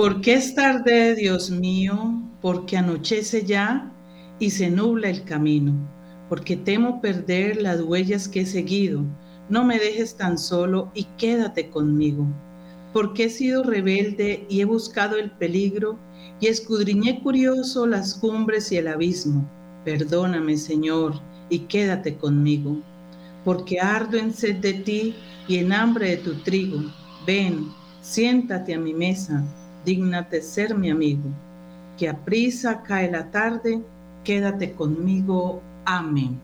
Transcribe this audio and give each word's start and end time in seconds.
¿Por 0.00 0.22
qué 0.22 0.32
es 0.32 0.54
tarde, 0.54 1.14
Dios 1.14 1.50
mío? 1.50 2.22
Porque 2.40 2.78
anochece 2.78 3.44
ya 3.44 3.92
y 4.38 4.48
se 4.48 4.70
nubla 4.70 5.10
el 5.10 5.24
camino. 5.24 5.74
Porque 6.26 6.56
temo 6.56 7.02
perder 7.02 7.60
las 7.60 7.82
huellas 7.82 8.26
que 8.26 8.40
he 8.40 8.46
seguido. 8.46 9.04
No 9.50 9.62
me 9.62 9.78
dejes 9.78 10.16
tan 10.16 10.38
solo 10.38 10.90
y 10.94 11.04
quédate 11.18 11.68
conmigo. 11.68 12.26
Porque 12.94 13.24
he 13.24 13.28
sido 13.28 13.62
rebelde 13.62 14.46
y 14.48 14.62
he 14.62 14.64
buscado 14.64 15.18
el 15.18 15.32
peligro 15.32 15.98
y 16.40 16.46
escudriñé 16.46 17.20
curioso 17.22 17.86
las 17.86 18.14
cumbres 18.14 18.72
y 18.72 18.78
el 18.78 18.88
abismo. 18.88 19.46
Perdóname, 19.84 20.56
Señor, 20.56 21.20
y 21.50 21.58
quédate 21.58 22.16
conmigo. 22.16 22.78
Porque 23.44 23.80
ardo 23.80 24.16
en 24.16 24.32
sed 24.32 24.62
de 24.62 24.72
ti 24.72 25.14
y 25.46 25.58
en 25.58 25.74
hambre 25.74 26.12
de 26.12 26.16
tu 26.16 26.36
trigo. 26.36 26.80
Ven, 27.26 27.66
siéntate 28.00 28.72
a 28.72 28.78
mi 28.78 28.94
mesa 28.94 29.44
dígnate 29.84 30.42
ser 30.42 30.74
mi 30.74 30.90
amigo. 30.90 31.28
Que 31.98 32.08
a 32.08 32.16
prisa 32.16 32.82
cae 32.82 33.10
la 33.10 33.30
tarde, 33.30 33.82
quédate 34.24 34.72
conmigo. 34.72 35.62
Amén. 35.84 36.40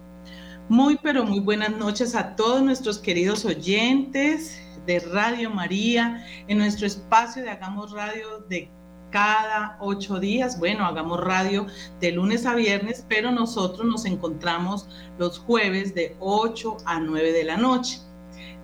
Muy, 0.68 0.98
pero 1.02 1.24
muy 1.24 1.40
buenas 1.40 1.70
noches 1.70 2.14
a 2.14 2.34
todos 2.34 2.62
nuestros 2.62 2.98
queridos 2.98 3.44
oyentes 3.44 4.60
de 4.86 5.00
Radio 5.00 5.50
María, 5.50 6.24
en 6.48 6.58
nuestro 6.58 6.86
espacio 6.86 7.42
de 7.42 7.50
Hagamos 7.50 7.92
Radio 7.92 8.40
de 8.48 8.70
cada 9.10 9.76
ocho 9.80 10.18
días. 10.18 10.58
Bueno, 10.58 10.84
hagamos 10.84 11.20
radio 11.20 11.66
de 12.00 12.12
lunes 12.12 12.46
a 12.46 12.54
viernes, 12.54 13.04
pero 13.08 13.30
nosotros 13.30 13.86
nos 13.86 14.04
encontramos 14.04 14.88
los 15.18 15.38
jueves 15.38 15.94
de 15.94 16.16
8 16.20 16.78
a 16.84 17.00
9 17.00 17.32
de 17.32 17.44
la 17.44 17.56
noche. 17.56 18.00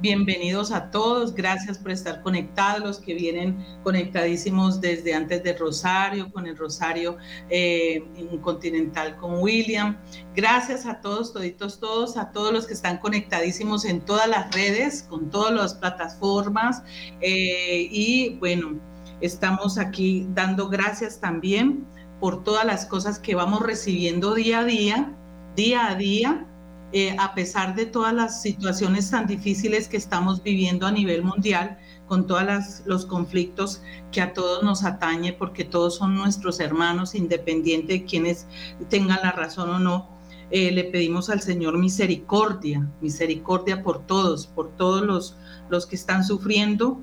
Bienvenidos 0.02 0.72
a 0.72 0.90
todos, 0.90 1.32
gracias 1.32 1.78
por 1.78 1.92
estar 1.92 2.22
conectados, 2.22 2.80
los 2.80 2.98
que 2.98 3.14
vienen 3.14 3.64
conectadísimos 3.84 4.80
desde 4.80 5.14
antes 5.14 5.44
de 5.44 5.56
Rosario, 5.56 6.32
con 6.32 6.48
el 6.48 6.56
Rosario 6.56 7.18
eh, 7.48 8.02
Continental 8.40 9.16
con 9.18 9.38
William. 9.38 9.96
Gracias 10.34 10.86
a 10.86 11.00
todos, 11.00 11.32
toditos, 11.32 11.78
todos, 11.78 12.16
a 12.16 12.32
todos 12.32 12.52
los 12.52 12.66
que 12.66 12.74
están 12.74 12.98
conectadísimos 12.98 13.84
en 13.84 14.00
todas 14.00 14.28
las 14.28 14.52
redes, 14.52 15.04
con 15.04 15.30
todas 15.30 15.54
las 15.54 15.74
plataformas. 15.74 16.82
Eh, 17.20 17.86
y 17.88 18.30
bueno, 18.40 18.80
estamos 19.20 19.78
aquí 19.78 20.26
dando 20.30 20.68
gracias 20.68 21.20
también 21.20 21.86
por 22.18 22.42
todas 22.42 22.64
las 22.64 22.86
cosas 22.86 23.20
que 23.20 23.36
vamos 23.36 23.62
recibiendo 23.62 24.34
día 24.34 24.58
a 24.58 24.64
día, 24.64 25.12
día 25.54 25.86
a 25.86 25.94
día 25.94 26.48
eh, 26.92 27.16
a 27.18 27.34
pesar 27.34 27.74
de 27.74 27.86
todas 27.86 28.12
las 28.12 28.42
situaciones 28.42 29.10
tan 29.10 29.26
difíciles 29.26 29.88
que 29.88 29.96
estamos 29.96 30.42
viviendo 30.42 30.86
a 30.86 30.92
nivel 30.92 31.22
mundial, 31.22 31.78
con 32.06 32.26
todos 32.26 32.82
los 32.84 33.06
conflictos 33.06 33.82
que 34.10 34.20
a 34.20 34.34
todos 34.34 34.62
nos 34.62 34.84
atañe, 34.84 35.32
porque 35.32 35.64
todos 35.64 35.96
son 35.96 36.14
nuestros 36.14 36.60
hermanos, 36.60 37.14
independiente 37.14 37.94
de 37.94 38.04
quienes 38.04 38.46
tengan 38.90 39.20
la 39.22 39.32
razón 39.32 39.70
o 39.70 39.78
no, 39.78 40.08
eh, 40.50 40.70
le 40.70 40.84
pedimos 40.84 41.30
al 41.30 41.40
Señor 41.40 41.78
misericordia, 41.78 42.86
misericordia 43.00 43.82
por 43.82 44.04
todos, 44.04 44.46
por 44.46 44.76
todos 44.76 45.00
los, 45.02 45.36
los 45.70 45.86
que 45.86 45.96
están 45.96 46.24
sufriendo 46.24 47.00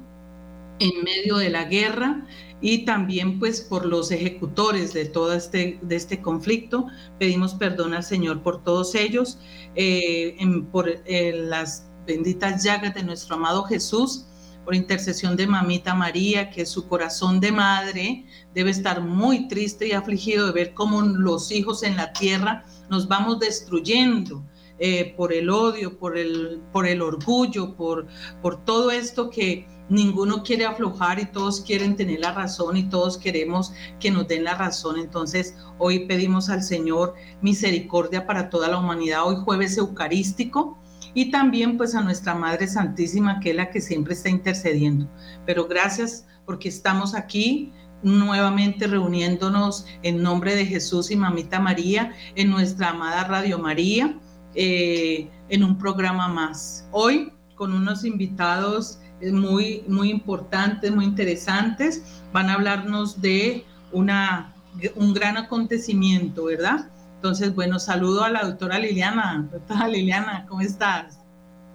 en 0.79 1.03
medio 1.03 1.37
de 1.37 1.49
la 1.49 1.65
guerra 1.65 2.25
y 2.61 2.79
también 2.85 3.39
pues 3.39 3.61
por 3.61 3.85
los 3.85 4.11
ejecutores 4.11 4.93
de 4.93 5.05
todo 5.05 5.33
este, 5.33 5.79
de 5.81 5.95
este 5.95 6.21
conflicto. 6.21 6.87
Pedimos 7.17 7.53
perdón 7.53 7.93
al 7.93 8.03
Señor 8.03 8.41
por 8.41 8.63
todos 8.63 8.95
ellos, 8.95 9.39
eh, 9.75 10.35
por 10.71 10.89
eh, 10.89 11.33
las 11.35 11.89
benditas 12.05 12.63
llagas 12.63 12.93
de 12.95 13.03
nuestro 13.03 13.35
amado 13.35 13.63
Jesús, 13.63 14.25
por 14.65 14.75
intercesión 14.75 15.35
de 15.35 15.47
mamita 15.47 15.93
María, 15.95 16.49
que 16.49 16.65
su 16.65 16.87
corazón 16.87 17.39
de 17.39 17.51
madre 17.51 18.25
debe 18.53 18.71
estar 18.71 19.01
muy 19.01 19.47
triste 19.47 19.87
y 19.87 19.93
afligido 19.93 20.47
de 20.47 20.53
ver 20.53 20.73
cómo 20.73 21.01
los 21.01 21.51
hijos 21.51 21.83
en 21.83 21.95
la 21.95 22.11
tierra 22.13 22.65
nos 22.89 23.07
vamos 23.07 23.39
destruyendo. 23.39 24.45
Eh, 24.81 25.13
por 25.17 25.33
el 25.33 25.49
odio, 25.49 25.99
por 25.99 26.17
el, 26.17 26.61
por 26.71 26.87
el 26.87 27.01
orgullo, 27.01 27.75
por, 27.75 28.07
por 28.41 28.63
todo 28.63 28.91
esto 28.91 29.29
que, 29.29 29.67
ninguno 29.89 30.43
quiere 30.43 30.65
aflojar 30.65 31.19
y 31.19 31.25
todos 31.25 31.61
quieren 31.61 31.95
tener 31.95 32.19
la 32.19 32.31
razón 32.31 32.77
y 32.77 32.83
todos 32.83 33.17
queremos 33.17 33.73
que 33.99 34.11
nos 34.11 34.27
den 34.27 34.43
la 34.43 34.55
razón. 34.55 34.97
Entonces, 34.99 35.55
hoy 35.77 36.05
pedimos 36.05 36.49
al 36.49 36.63
Señor 36.63 37.15
misericordia 37.41 38.25
para 38.25 38.49
toda 38.49 38.67
la 38.67 38.77
humanidad, 38.77 39.27
hoy 39.27 39.37
jueves 39.37 39.77
eucarístico, 39.77 40.77
y 41.13 41.31
también 41.31 41.77
pues 41.77 41.95
a 41.95 42.01
nuestra 42.01 42.35
Madre 42.35 42.67
Santísima, 42.67 43.39
que 43.39 43.51
es 43.51 43.55
la 43.55 43.71
que 43.71 43.81
siempre 43.81 44.13
está 44.13 44.29
intercediendo. 44.29 45.09
Pero 45.45 45.67
gracias 45.67 46.27
porque 46.45 46.69
estamos 46.69 47.15
aquí 47.15 47.73
nuevamente 48.01 48.87
reuniéndonos 48.87 49.85
en 50.03 50.21
nombre 50.21 50.55
de 50.55 50.65
Jesús 50.65 51.11
y 51.11 51.15
Mamita 51.15 51.59
María 51.59 52.13
en 52.35 52.49
nuestra 52.49 52.89
amada 52.89 53.25
Radio 53.25 53.59
María, 53.59 54.17
eh, 54.55 55.29
en 55.49 55.63
un 55.63 55.77
programa 55.77 56.27
más. 56.27 56.87
Hoy 56.91 57.33
con 57.55 57.73
unos 57.73 58.05
invitados 58.05 58.99
muy, 59.21 59.83
muy 59.87 60.09
importantes, 60.09 60.91
muy 60.91 61.05
interesantes. 61.05 62.03
Van 62.31 62.49
a 62.49 62.53
hablarnos 62.53 63.21
de 63.21 63.65
una, 63.91 64.53
un 64.95 65.13
gran 65.13 65.37
acontecimiento, 65.37 66.45
¿verdad? 66.45 66.89
Entonces, 67.15 67.53
bueno, 67.53 67.79
saludo 67.79 68.23
a 68.23 68.29
la 68.29 68.43
doctora 68.43 68.79
Liliana. 68.79 69.47
Doctora 69.51 69.87
Liliana, 69.87 70.45
¿cómo 70.47 70.61
estás? 70.61 71.19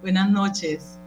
Buenas 0.01 0.29
noches. 0.29 0.97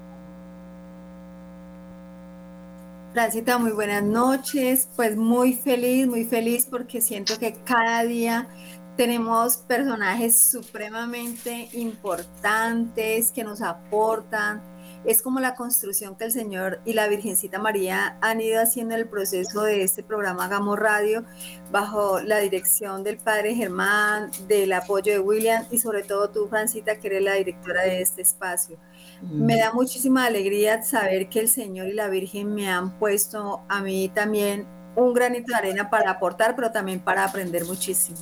Francita, 3.12 3.58
muy 3.58 3.72
buenas 3.72 4.04
noches. 4.04 4.88
Pues 4.94 5.16
muy 5.16 5.54
feliz, 5.54 6.06
muy 6.06 6.24
feliz 6.24 6.68
porque 6.70 7.00
siento 7.00 7.38
que 7.38 7.54
cada 7.64 8.04
día 8.04 8.48
tenemos 8.96 9.56
personajes 9.56 10.38
supremamente 10.38 11.68
importantes 11.72 13.32
que 13.32 13.44
nos 13.44 13.62
aportan, 13.62 14.60
es 15.08 15.22
como 15.22 15.40
la 15.40 15.54
construcción 15.54 16.16
que 16.16 16.24
el 16.24 16.32
Señor 16.32 16.80
y 16.84 16.92
la 16.92 17.08
Virgencita 17.08 17.58
María 17.58 18.18
han 18.20 18.42
ido 18.42 18.60
haciendo 18.60 18.94
en 18.94 19.00
el 19.00 19.08
proceso 19.08 19.62
de 19.62 19.82
este 19.82 20.02
programa 20.02 20.44
Hagamos 20.44 20.78
Radio, 20.78 21.24
bajo 21.72 22.20
la 22.20 22.40
dirección 22.40 23.02
del 23.04 23.16
Padre 23.16 23.54
Germán, 23.54 24.30
del 24.48 24.70
apoyo 24.70 25.10
de 25.10 25.18
William 25.18 25.64
y 25.70 25.78
sobre 25.78 26.02
todo 26.02 26.28
tú, 26.28 26.46
Francita, 26.48 26.98
que 26.98 27.06
eres 27.06 27.22
la 27.22 27.32
directora 27.32 27.84
de 27.84 28.02
este 28.02 28.20
espacio. 28.20 28.76
Mm. 29.22 29.46
Me 29.46 29.56
da 29.56 29.72
muchísima 29.72 30.26
alegría 30.26 30.82
saber 30.82 31.30
que 31.30 31.40
el 31.40 31.48
Señor 31.48 31.88
y 31.88 31.94
la 31.94 32.08
Virgen 32.08 32.54
me 32.54 32.68
han 32.68 32.98
puesto 32.98 33.62
a 33.66 33.80
mí 33.80 34.10
también 34.14 34.66
un 34.94 35.14
granito 35.14 35.52
de 35.52 35.56
arena 35.56 35.88
para 35.88 36.10
aportar, 36.10 36.54
pero 36.54 36.70
también 36.70 37.00
para 37.00 37.24
aprender 37.24 37.64
muchísimo 37.64 38.18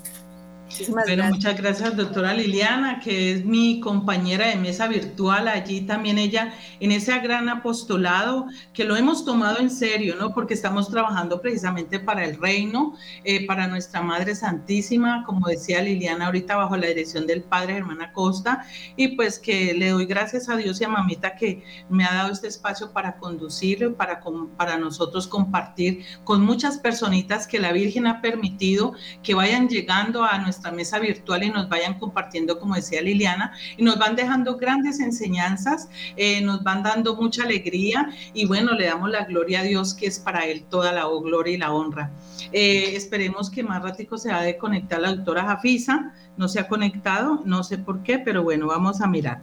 bueno, 0.88 1.24
muchas 1.28 1.56
gracias, 1.60 1.96
doctora 1.96 2.34
Liliana, 2.34 3.00
que 3.00 3.32
es 3.32 3.44
mi 3.44 3.80
compañera 3.80 4.48
de 4.48 4.56
mesa 4.56 4.88
virtual. 4.88 5.48
Allí 5.48 5.82
también 5.82 6.18
ella, 6.18 6.54
en 6.80 6.92
ese 6.92 7.16
gran 7.20 7.48
apostolado, 7.48 8.46
que 8.72 8.84
lo 8.84 8.96
hemos 8.96 9.24
tomado 9.24 9.58
en 9.60 9.70
serio, 9.70 10.16
¿no? 10.18 10.34
Porque 10.34 10.54
estamos 10.54 10.90
trabajando 10.90 11.40
precisamente 11.40 12.00
para 12.00 12.24
el 12.24 12.40
reino, 12.40 12.94
eh, 13.24 13.46
para 13.46 13.68
nuestra 13.68 14.02
Madre 14.02 14.34
Santísima, 14.34 15.24
como 15.24 15.46
decía 15.48 15.82
Liliana 15.82 16.26
ahorita, 16.26 16.56
bajo 16.56 16.76
la 16.76 16.88
dirección 16.88 17.26
del 17.26 17.42
Padre 17.42 17.74
Germán 17.74 18.02
Acosta. 18.02 18.66
Y 18.96 19.08
pues 19.08 19.38
que 19.38 19.72
le 19.74 19.90
doy 19.90 20.06
gracias 20.06 20.48
a 20.48 20.56
Dios 20.56 20.80
y 20.80 20.84
a 20.84 20.88
Mamita 20.88 21.36
que 21.36 21.62
me 21.88 22.04
ha 22.04 22.12
dado 22.12 22.32
este 22.32 22.48
espacio 22.48 22.92
para 22.92 23.16
conducir, 23.18 23.94
para, 23.94 24.20
para 24.56 24.76
nosotros 24.78 25.28
compartir 25.28 26.04
con 26.24 26.44
muchas 26.44 26.78
personitas 26.78 27.46
que 27.46 27.60
la 27.60 27.72
Virgen 27.72 28.06
ha 28.06 28.20
permitido 28.20 28.94
que 29.22 29.34
vayan 29.34 29.68
llegando 29.68 30.24
a 30.24 30.38
nuestra 30.38 30.55
mesa 30.72 30.98
virtual 30.98 31.42
y 31.42 31.50
nos 31.50 31.68
vayan 31.68 31.98
compartiendo, 31.98 32.58
como 32.58 32.74
decía 32.74 33.02
Liliana, 33.02 33.52
y 33.76 33.82
nos 33.82 33.98
van 33.98 34.16
dejando 34.16 34.56
grandes 34.56 35.00
enseñanzas, 35.00 35.88
eh, 36.16 36.40
nos 36.40 36.62
van 36.62 36.82
dando 36.82 37.16
mucha 37.16 37.44
alegría 37.44 38.10
y 38.34 38.46
bueno, 38.46 38.72
le 38.72 38.86
damos 38.86 39.10
la 39.10 39.24
gloria 39.24 39.60
a 39.60 39.62
Dios 39.62 39.94
que 39.94 40.06
es 40.06 40.18
para 40.18 40.46
Él 40.46 40.64
toda 40.68 40.92
la 40.92 41.06
gloria 41.06 41.54
y 41.54 41.58
la 41.58 41.72
honra. 41.72 42.10
Eh, 42.52 42.94
esperemos 42.94 43.50
que 43.50 43.62
más 43.62 43.82
ratico 43.82 44.18
se 44.18 44.32
va 44.32 44.42
de 44.42 44.56
conectar 44.56 45.00
la 45.00 45.14
doctora 45.14 45.44
Jafisa, 45.44 46.14
no 46.36 46.48
se 46.48 46.60
ha 46.60 46.68
conectado, 46.68 47.42
no 47.44 47.62
sé 47.62 47.78
por 47.78 48.02
qué, 48.02 48.18
pero 48.18 48.42
bueno, 48.42 48.66
vamos 48.66 49.00
a 49.00 49.06
mirar. 49.06 49.42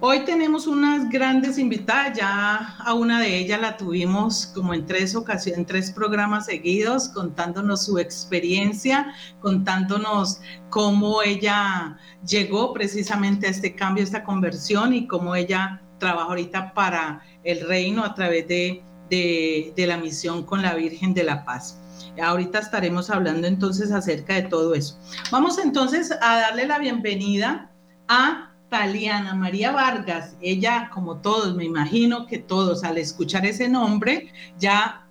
Hoy 0.00 0.20
tenemos 0.24 0.68
unas 0.68 1.10
grandes 1.10 1.58
invitadas, 1.58 2.16
ya 2.16 2.76
a 2.78 2.94
una 2.94 3.20
de 3.20 3.36
ellas 3.36 3.60
la 3.60 3.76
tuvimos 3.76 4.46
como 4.46 4.72
en 4.72 4.86
tres 4.86 5.16
ocasiones, 5.16 5.58
en 5.58 5.66
tres 5.66 5.90
programas 5.90 6.46
seguidos, 6.46 7.08
contándonos 7.08 7.86
su 7.86 7.98
experiencia, 7.98 9.12
contándonos 9.40 10.40
cómo 10.70 11.20
ella 11.22 11.98
llegó 12.24 12.72
precisamente 12.72 13.48
a 13.48 13.50
este 13.50 13.74
cambio, 13.74 14.02
a 14.02 14.06
esta 14.06 14.22
conversión 14.22 14.94
y 14.94 15.08
cómo 15.08 15.34
ella 15.34 15.82
trabaja 15.98 16.28
ahorita 16.28 16.74
para 16.74 17.20
el 17.42 17.66
reino 17.66 18.04
a 18.04 18.14
través 18.14 18.46
de, 18.46 18.84
de, 19.10 19.72
de 19.74 19.86
la 19.88 19.96
misión 19.96 20.44
con 20.44 20.62
la 20.62 20.74
Virgen 20.74 21.12
de 21.12 21.24
la 21.24 21.44
Paz. 21.44 21.80
Ahorita 22.22 22.60
estaremos 22.60 23.10
hablando 23.10 23.48
entonces 23.48 23.90
acerca 23.90 24.34
de 24.34 24.42
todo 24.42 24.74
eso. 24.74 24.96
Vamos 25.32 25.58
entonces 25.58 26.12
a 26.22 26.38
darle 26.38 26.68
la 26.68 26.78
bienvenida 26.78 27.72
a 28.06 28.52
Taliana 28.68 29.34
María 29.34 29.72
Vargas, 29.72 30.36
ella 30.40 30.90
como 30.92 31.18
todos, 31.18 31.54
me 31.54 31.64
imagino 31.64 32.26
que 32.26 32.38
todos 32.38 32.84
al 32.84 32.98
escuchar 32.98 33.46
ese 33.46 33.68
nombre 33.68 34.32
ya 34.58 35.08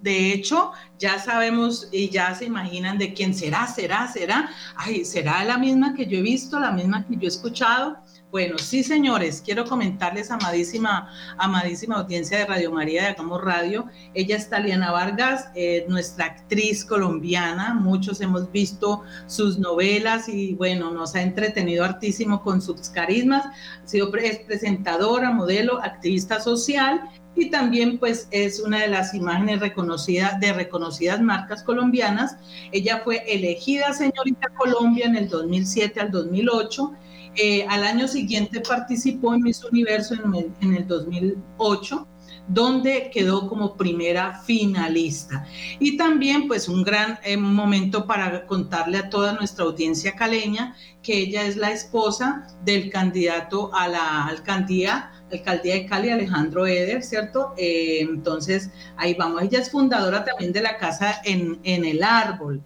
de 0.00 0.32
hecho, 0.32 0.70
ya 0.98 1.18
sabemos 1.18 1.88
y 1.90 2.08
ya 2.10 2.34
se 2.34 2.44
imaginan 2.44 2.98
de 2.98 3.12
quién 3.12 3.34
será, 3.34 3.66
será, 3.66 4.06
será. 4.06 4.48
Ay, 4.76 5.04
será 5.04 5.42
la 5.44 5.58
misma 5.58 5.94
que 5.94 6.06
yo 6.06 6.18
he 6.18 6.22
visto, 6.22 6.60
la 6.60 6.70
misma 6.70 7.04
que 7.04 7.16
yo 7.16 7.22
he 7.22 7.26
escuchado. 7.26 7.96
Bueno, 8.36 8.58
sí, 8.58 8.84
señores, 8.84 9.40
quiero 9.42 9.64
comentarles, 9.64 10.30
amadísima, 10.30 11.10
amadísima 11.38 11.96
audiencia 11.96 12.36
de 12.36 12.44
Radio 12.44 12.70
María 12.70 13.04
de 13.04 13.08
Hagamos 13.08 13.40
Radio. 13.40 13.86
Ella 14.12 14.36
es 14.36 14.50
Taliana 14.50 14.92
Vargas, 14.92 15.48
eh, 15.54 15.86
nuestra 15.88 16.26
actriz 16.26 16.84
colombiana. 16.84 17.72
Muchos 17.72 18.20
hemos 18.20 18.52
visto 18.52 19.04
sus 19.26 19.58
novelas 19.58 20.28
y, 20.28 20.52
bueno, 20.52 20.90
nos 20.90 21.14
ha 21.14 21.22
entretenido 21.22 21.82
hartísimo 21.82 22.42
con 22.42 22.60
sus 22.60 22.90
carismas. 22.90 23.46
Ha 23.46 23.88
sido 23.88 24.14
es 24.16 24.40
presentadora, 24.40 25.30
modelo, 25.30 25.82
activista 25.82 26.38
social 26.38 27.08
y 27.36 27.48
también 27.48 27.96
pues 27.98 28.28
es 28.32 28.60
una 28.60 28.80
de 28.80 28.88
las 28.88 29.14
imágenes 29.14 29.60
reconocidas 29.60 30.38
de 30.40 30.52
reconocidas 30.52 31.22
marcas 31.22 31.62
colombianas. 31.62 32.36
Ella 32.70 33.00
fue 33.02 33.24
elegida 33.26 33.94
señorita 33.94 34.48
Colombia 34.58 35.06
en 35.06 35.16
el 35.16 35.30
2007 35.30 36.00
al 36.00 36.10
2008 36.10 36.92
eh, 37.36 37.66
al 37.68 37.84
año 37.84 38.08
siguiente 38.08 38.60
participó 38.60 39.34
en 39.34 39.42
Miss 39.42 39.64
Universo 39.64 40.14
en 40.60 40.74
el, 40.74 40.86
2008 40.86 42.08
donde 42.48 43.10
quedó 43.12 43.48
como 43.48 43.76
primera 43.76 44.40
finalista. 44.44 45.44
Y 45.80 45.96
también 45.96 46.46
pues 46.46 46.68
un 46.68 46.84
gran 46.84 47.18
eh, 47.24 47.36
momento 47.36 48.06
para 48.06 48.46
contarle 48.46 48.98
a 48.98 49.10
toda 49.10 49.32
nuestra 49.32 49.64
audiencia 49.64 50.14
caleña 50.14 50.76
que 51.02 51.18
ella 51.18 51.44
es 51.44 51.56
la 51.56 51.72
esposa 51.72 52.46
del 52.64 52.90
candidato 52.90 53.74
a 53.74 53.88
la 53.88 54.26
alcaldía, 54.26 55.10
alcaldía 55.30 55.74
de 55.74 55.86
Cali, 55.86 56.10
Alejandro 56.10 56.66
Eder, 56.66 57.02
¿cierto? 57.02 57.52
Eh, 57.56 58.00
entonces 58.00 58.70
ahí 58.96 59.14
vamos, 59.14 59.42
ella 59.42 59.60
es 59.60 59.70
fundadora 59.70 60.24
también 60.24 60.52
de 60.52 60.62
la 60.62 60.76
casa 60.78 61.20
en, 61.24 61.58
en 61.64 61.84
el 61.84 62.02
árbol. 62.02 62.62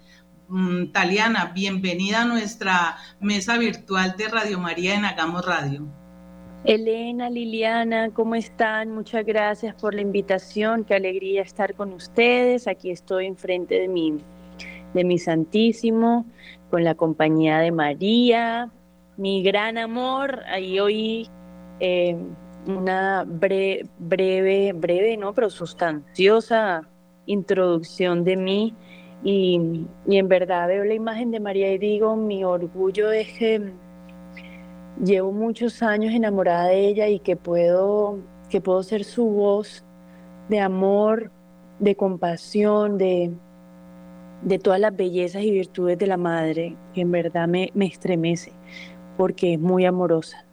Mm, 0.51 0.91
Taliana, 0.91 1.53
bienvenida 1.55 2.23
a 2.23 2.25
nuestra 2.25 2.97
mesa 3.21 3.57
virtual 3.57 4.17
de 4.17 4.27
Radio 4.27 4.59
María 4.59 4.97
en 4.97 5.05
Hagamos 5.05 5.47
Radio. 5.47 5.87
Elena, 6.65 7.31
Liliana, 7.31 8.11
¿cómo 8.13 8.35
están? 8.35 8.91
Muchas 8.91 9.25
gracias 9.25 9.77
por 9.77 9.95
la 9.95 10.01
invitación, 10.01 10.83
qué 10.83 10.97
alegría 10.97 11.43
estar 11.43 11.75
con 11.75 11.93
ustedes. 11.93 12.67
Aquí 12.67 12.91
estoy 12.91 13.27
enfrente 13.27 13.77
de 13.77 13.87
mi, 13.87 14.19
de 14.93 15.05
mi 15.05 15.19
Santísimo, 15.19 16.27
con 16.69 16.83
la 16.83 16.97
compañía 16.97 17.61
de 17.61 17.71
María, 17.71 18.71
mi 19.17 19.45
gran 19.45 19.79
amor. 19.79 20.43
Ahí 20.49 20.81
oí 20.81 21.31
eh, 21.79 22.17
una 22.67 23.23
breve, 23.25 23.87
breve, 24.01 24.73
breve, 24.73 25.17
¿no? 25.17 25.33
Pero 25.33 25.49
sustanciosa 25.49 26.89
introducción 27.27 28.25
de 28.25 28.37
mí 28.37 28.75
y, 29.23 29.87
en 30.09 30.29
verdad 30.29 30.69
veo 30.69 30.85
la 30.85 30.95
imagen 30.95 31.31
de 31.31 31.41
María 31.41 31.73
y 31.73 31.79
digo, 31.79 32.17
mi 32.17 32.43
orgullo 32.45 33.13
es 33.13 33.29
que 33.33 33.73
llevo 35.03 35.33
muchos 35.33 35.83
años 35.83 36.15
enamorada 36.15 36.69
de 36.69 36.89
ella 36.89 37.09
y 37.09 37.21
que 37.21 37.37
puedo, 37.37 38.19
que 38.49 38.61
puedo 38.61 38.83
ser 38.83 39.05
su 39.05 39.25
voz 39.27 39.85
de 40.49 40.61
amor, 40.61 41.31
de 41.79 41.95
compasión, 41.97 42.97
de, 42.97 43.31
de 44.43 44.59
todas 44.59 44.81
las 44.81 44.97
bellezas 44.97 45.43
y 45.43 45.51
virtudes 45.51 45.99
de 45.99 46.07
la 46.07 46.17
madre, 46.17 46.77
que 46.95 47.03
en 47.03 47.11
verdad 47.11 47.47
me, 47.47 47.71
me 47.75 47.87
estremece, 47.87 48.53
porque 49.17 49.55
es 49.55 49.61
muy 49.61 49.85
amorosa. 49.85 50.45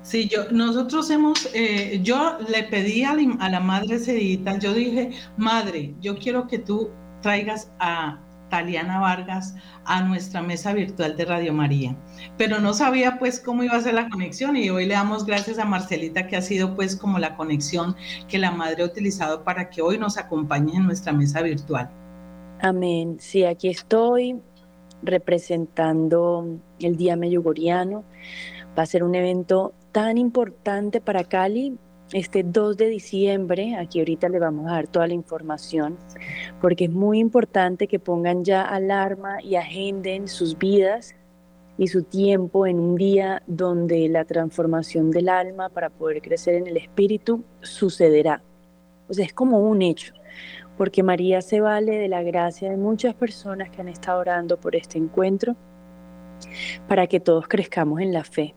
Sí, 0.00 0.28
yo, 0.28 0.50
nosotros 0.52 1.10
hemos, 1.10 1.50
eh, 1.52 1.98
yo 2.02 2.38
le 2.48 2.62
pedí 2.62 3.02
a 3.02 3.14
la, 3.14 3.36
a 3.40 3.50
la 3.50 3.60
madre 3.60 3.98
Cedita, 3.98 4.56
yo 4.58 4.72
dije, 4.72 5.10
madre, 5.36 5.94
yo 6.00 6.16
quiero 6.16 6.46
que 6.46 6.60
tú 6.60 6.90
traigas 7.26 7.72
a 7.80 8.20
Taliana 8.50 9.00
Vargas 9.00 9.56
a 9.84 10.00
nuestra 10.00 10.42
mesa 10.42 10.72
virtual 10.72 11.16
de 11.16 11.24
Radio 11.24 11.52
María. 11.52 11.96
Pero 12.38 12.60
no 12.60 12.72
sabía 12.72 13.18
pues 13.18 13.40
cómo 13.40 13.64
iba 13.64 13.74
a 13.74 13.80
ser 13.80 13.94
la 13.94 14.08
conexión 14.08 14.56
y 14.56 14.70
hoy 14.70 14.86
le 14.86 14.94
damos 14.94 15.26
gracias 15.26 15.58
a 15.58 15.64
Marcelita 15.64 16.28
que 16.28 16.36
ha 16.36 16.40
sido 16.40 16.76
pues 16.76 16.94
como 16.94 17.18
la 17.18 17.34
conexión 17.34 17.96
que 18.28 18.38
la 18.38 18.52
madre 18.52 18.84
ha 18.84 18.86
utilizado 18.86 19.42
para 19.42 19.70
que 19.70 19.82
hoy 19.82 19.98
nos 19.98 20.18
acompañe 20.18 20.76
en 20.76 20.84
nuestra 20.84 21.12
mesa 21.12 21.42
virtual. 21.42 21.90
Amén. 22.60 23.16
Sí, 23.18 23.42
aquí 23.42 23.70
estoy 23.70 24.36
representando 25.02 26.46
el 26.78 26.96
Día 26.96 27.16
Meyugoriano. 27.16 28.04
Va 28.78 28.84
a 28.84 28.86
ser 28.86 29.02
un 29.02 29.16
evento 29.16 29.74
tan 29.90 30.16
importante 30.16 31.00
para 31.00 31.24
Cali 31.24 31.76
este 32.12 32.44
2 32.44 32.76
de 32.76 32.88
diciembre, 32.88 33.76
aquí 33.76 33.98
ahorita 33.98 34.28
le 34.28 34.38
vamos 34.38 34.68
a 34.68 34.74
dar 34.74 34.86
toda 34.86 35.08
la 35.08 35.14
información, 35.14 35.96
porque 36.60 36.84
es 36.84 36.90
muy 36.90 37.18
importante 37.18 37.88
que 37.88 37.98
pongan 37.98 38.44
ya 38.44 38.62
alarma 38.62 39.42
y 39.42 39.56
agenden 39.56 40.28
sus 40.28 40.56
vidas 40.56 41.14
y 41.78 41.88
su 41.88 42.04
tiempo 42.04 42.66
en 42.66 42.78
un 42.78 42.96
día 42.96 43.42
donde 43.46 44.08
la 44.08 44.24
transformación 44.24 45.10
del 45.10 45.28
alma 45.28 45.68
para 45.68 45.90
poder 45.90 46.22
crecer 46.22 46.54
en 46.54 46.66
el 46.66 46.76
espíritu 46.76 47.44
sucederá. 47.60 48.42
O 49.08 49.14
sea, 49.14 49.24
es 49.24 49.32
como 49.32 49.58
un 49.60 49.82
hecho, 49.82 50.14
porque 50.78 51.02
María 51.02 51.42
se 51.42 51.60
vale 51.60 51.98
de 51.98 52.08
la 52.08 52.22
gracia 52.22 52.70
de 52.70 52.76
muchas 52.76 53.14
personas 53.14 53.70
que 53.70 53.80
han 53.80 53.88
estado 53.88 54.20
orando 54.20 54.58
por 54.58 54.76
este 54.76 54.98
encuentro 54.98 55.56
para 56.88 57.06
que 57.06 57.20
todos 57.20 57.48
crezcamos 57.48 58.00
en 58.00 58.12
la 58.12 58.24
fe. 58.24 58.54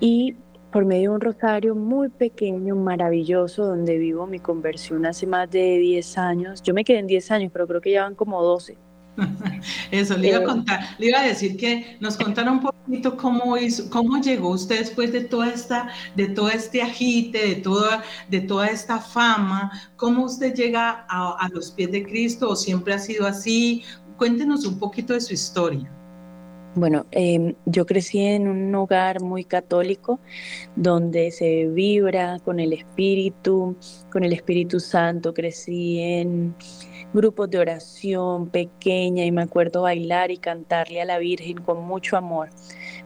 Y 0.00 0.36
por 0.76 0.84
medio 0.84 1.08
de 1.08 1.14
un 1.14 1.20
rosario 1.22 1.74
muy 1.74 2.10
pequeño, 2.10 2.76
maravilloso, 2.76 3.64
donde 3.64 3.96
vivo 3.96 4.26
mi 4.26 4.40
conversión 4.40 5.06
hace 5.06 5.26
más 5.26 5.50
de 5.50 5.78
10 5.78 6.18
años. 6.18 6.62
Yo 6.62 6.74
me 6.74 6.84
quedé 6.84 6.98
en 6.98 7.06
10 7.06 7.30
años, 7.30 7.50
pero 7.50 7.66
creo 7.66 7.80
que 7.80 7.92
ya 7.92 8.02
van 8.02 8.14
como 8.14 8.42
12. 8.42 8.76
Eso, 9.90 10.18
le 10.18 10.28
iba 10.28 10.36
a 10.36 10.42
eh, 10.42 10.44
contar, 10.44 10.80
le 10.98 11.06
iba 11.06 11.20
a 11.20 11.22
decir 11.22 11.56
que 11.56 11.96
nos 11.98 12.18
contara 12.18 12.52
un 12.52 12.60
poquito 12.60 13.16
cómo 13.16 13.56
hizo, 13.56 13.88
cómo 13.88 14.20
llegó 14.20 14.50
usted 14.50 14.80
después 14.80 15.14
de 15.14 15.22
toda 15.22 15.48
esta, 15.48 15.88
de 16.14 16.28
todo 16.28 16.50
este 16.50 16.82
agite, 16.82 17.38
de 17.38 17.54
toda, 17.54 18.02
de 18.28 18.42
toda 18.42 18.66
esta 18.66 18.98
fama, 18.98 19.72
cómo 19.96 20.26
usted 20.26 20.52
llega 20.52 21.06
a, 21.08 21.38
a 21.38 21.48
los 21.54 21.70
pies 21.70 21.90
de 21.90 22.04
Cristo 22.04 22.50
o 22.50 22.54
siempre 22.54 22.92
ha 22.92 22.98
sido 22.98 23.26
así. 23.26 23.82
Cuéntenos 24.18 24.66
un 24.66 24.78
poquito 24.78 25.14
de 25.14 25.22
su 25.22 25.32
historia. 25.32 25.90
Bueno, 26.76 27.06
em, 27.10 27.54
yo 27.64 27.86
crecí 27.86 28.20
en 28.20 28.48
un 28.48 28.74
hogar 28.74 29.22
muy 29.22 29.44
católico 29.44 30.20
donde 30.76 31.30
se 31.30 31.68
vibra 31.68 32.38
con 32.40 32.60
el 32.60 32.74
Espíritu, 32.74 33.76
con 34.10 34.24
el 34.24 34.34
Espíritu 34.34 34.78
Santo. 34.78 35.32
Crecí 35.32 35.98
en 36.00 36.54
grupos 37.14 37.48
de 37.48 37.60
oración 37.60 38.50
pequeña 38.50 39.24
y 39.24 39.32
me 39.32 39.40
acuerdo 39.40 39.82
bailar 39.82 40.30
y 40.30 40.36
cantarle 40.36 41.00
a 41.00 41.06
la 41.06 41.16
Virgen 41.18 41.62
con 41.62 41.82
mucho 41.82 42.18
amor. 42.18 42.50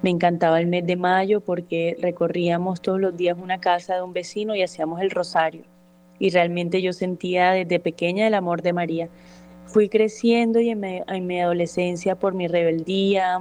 Me 0.02 0.10
encantaba 0.10 0.60
el 0.60 0.66
mes 0.66 0.84
de 0.84 0.96
mayo 0.96 1.40
porque 1.40 1.96
recorríamos 2.00 2.82
todos 2.82 3.00
los 3.00 3.16
días 3.16 3.38
una 3.40 3.60
casa 3.60 3.94
de 3.94 4.02
un 4.02 4.12
vecino 4.12 4.56
y 4.56 4.62
hacíamos 4.62 5.00
el 5.00 5.12
rosario. 5.12 5.62
Y 6.18 6.30
realmente 6.30 6.82
yo 6.82 6.92
sentía 6.92 7.52
desde 7.52 7.78
pequeña 7.78 8.26
el 8.26 8.34
amor 8.34 8.62
de 8.62 8.72
María. 8.72 9.08
Fui 9.72 9.88
creciendo 9.88 10.60
y 10.60 10.70
en 10.70 11.26
mi 11.26 11.40
adolescencia 11.40 12.16
por 12.16 12.34
mi 12.34 12.48
rebeldía, 12.48 13.40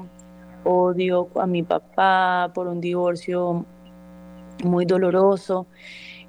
odio 0.63 1.27
a 1.35 1.47
mi 1.47 1.63
papá 1.63 2.51
por 2.53 2.67
un 2.67 2.79
divorcio 2.81 3.65
muy 4.63 4.85
doloroso. 4.85 5.65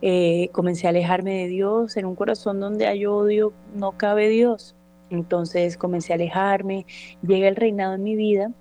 Eh, 0.00 0.48
comencé 0.52 0.86
a 0.86 0.90
alejarme 0.90 1.42
de 1.42 1.48
Dios. 1.48 1.98
En 1.98 2.06
un 2.06 2.14
corazón 2.14 2.60
donde 2.60 2.86
hay 2.86 3.04
odio 3.04 3.52
no 3.74 3.92
cabe 3.92 4.30
Dios. 4.30 4.74
Entonces 5.10 5.76
comencé 5.76 6.12
a 6.12 6.16
alejarme, 6.16 6.86
llega 7.26 7.48
el 7.48 7.56
reinado 7.56 7.94
en 7.94 8.02
mi 8.02 8.16
vida 8.16 8.52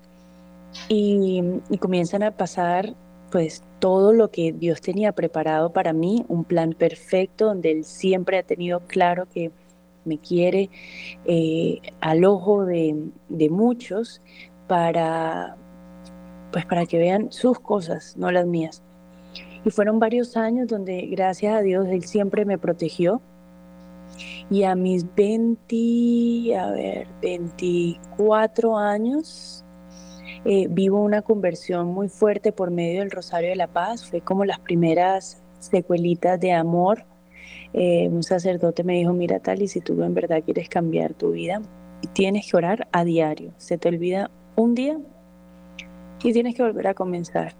y, 0.88 1.42
y 1.70 1.78
comienzan 1.78 2.22
a 2.22 2.32
pasar 2.32 2.94
pues 3.30 3.62
todo 3.78 4.12
lo 4.12 4.30
que 4.30 4.52
Dios 4.52 4.80
tenía 4.80 5.12
preparado 5.12 5.72
para 5.72 5.92
mí, 5.92 6.24
un 6.28 6.44
plan 6.44 6.72
perfecto 6.72 7.46
donde 7.46 7.70
Él 7.70 7.84
siempre 7.84 8.38
ha 8.38 8.42
tenido 8.42 8.80
claro 8.80 9.26
que 9.32 9.52
me 10.04 10.18
quiere 10.18 10.70
eh, 11.24 11.80
al 12.00 12.24
ojo 12.24 12.64
de, 12.64 13.10
muchos, 13.50 14.20
para, 14.66 15.56
pues 16.52 16.64
para 16.66 16.86
que 16.86 16.98
vean 16.98 17.32
sus 17.32 17.58
cosas, 17.60 18.16
no 18.16 18.30
las 18.30 18.46
mías. 18.46 18.82
Y 19.64 19.70
fueron 19.70 19.98
varios 19.98 20.36
años 20.36 20.68
donde, 20.68 21.06
gracias 21.10 21.54
a 21.54 21.60
Dios, 21.60 21.86
Él 21.88 22.04
siempre 22.04 22.44
me 22.44 22.58
protegió. 22.58 23.20
Y 24.50 24.64
a 24.64 24.74
mis 24.74 25.06
20, 25.14 26.56
a 26.56 26.70
ver, 26.72 27.06
24 27.22 28.76
años, 28.76 29.64
eh, 30.44 30.66
vivo 30.68 31.00
una 31.00 31.22
conversión 31.22 31.88
muy 31.88 32.08
fuerte 32.08 32.50
por 32.50 32.70
medio 32.70 33.00
del 33.00 33.10
Rosario 33.10 33.50
de 33.50 33.56
la 33.56 33.68
Paz. 33.68 34.08
Fue 34.08 34.20
como 34.20 34.44
las 34.44 34.58
primeras 34.58 35.42
secuelitas 35.60 36.40
de 36.40 36.52
amor. 36.52 37.04
Eh, 37.72 38.08
un 38.08 38.22
sacerdote 38.22 38.82
me 38.84 38.94
dijo, 38.94 39.12
mira 39.12 39.38
tal, 39.38 39.62
y 39.62 39.68
si 39.68 39.80
tú 39.80 40.02
en 40.02 40.14
verdad 40.14 40.42
quieres 40.44 40.68
cambiar 40.68 41.14
tu 41.14 41.32
vida, 41.32 41.62
tienes 42.12 42.50
que 42.50 42.56
orar 42.56 42.88
a 42.92 43.04
diario. 43.04 43.52
Se 43.58 43.78
te 43.78 43.88
olvida 43.88 44.30
un 44.56 44.74
día 44.74 44.98
y 46.22 46.32
tienes 46.32 46.54
que 46.54 46.62
volver 46.62 46.88
a 46.88 46.94
comenzar. 46.94 47.54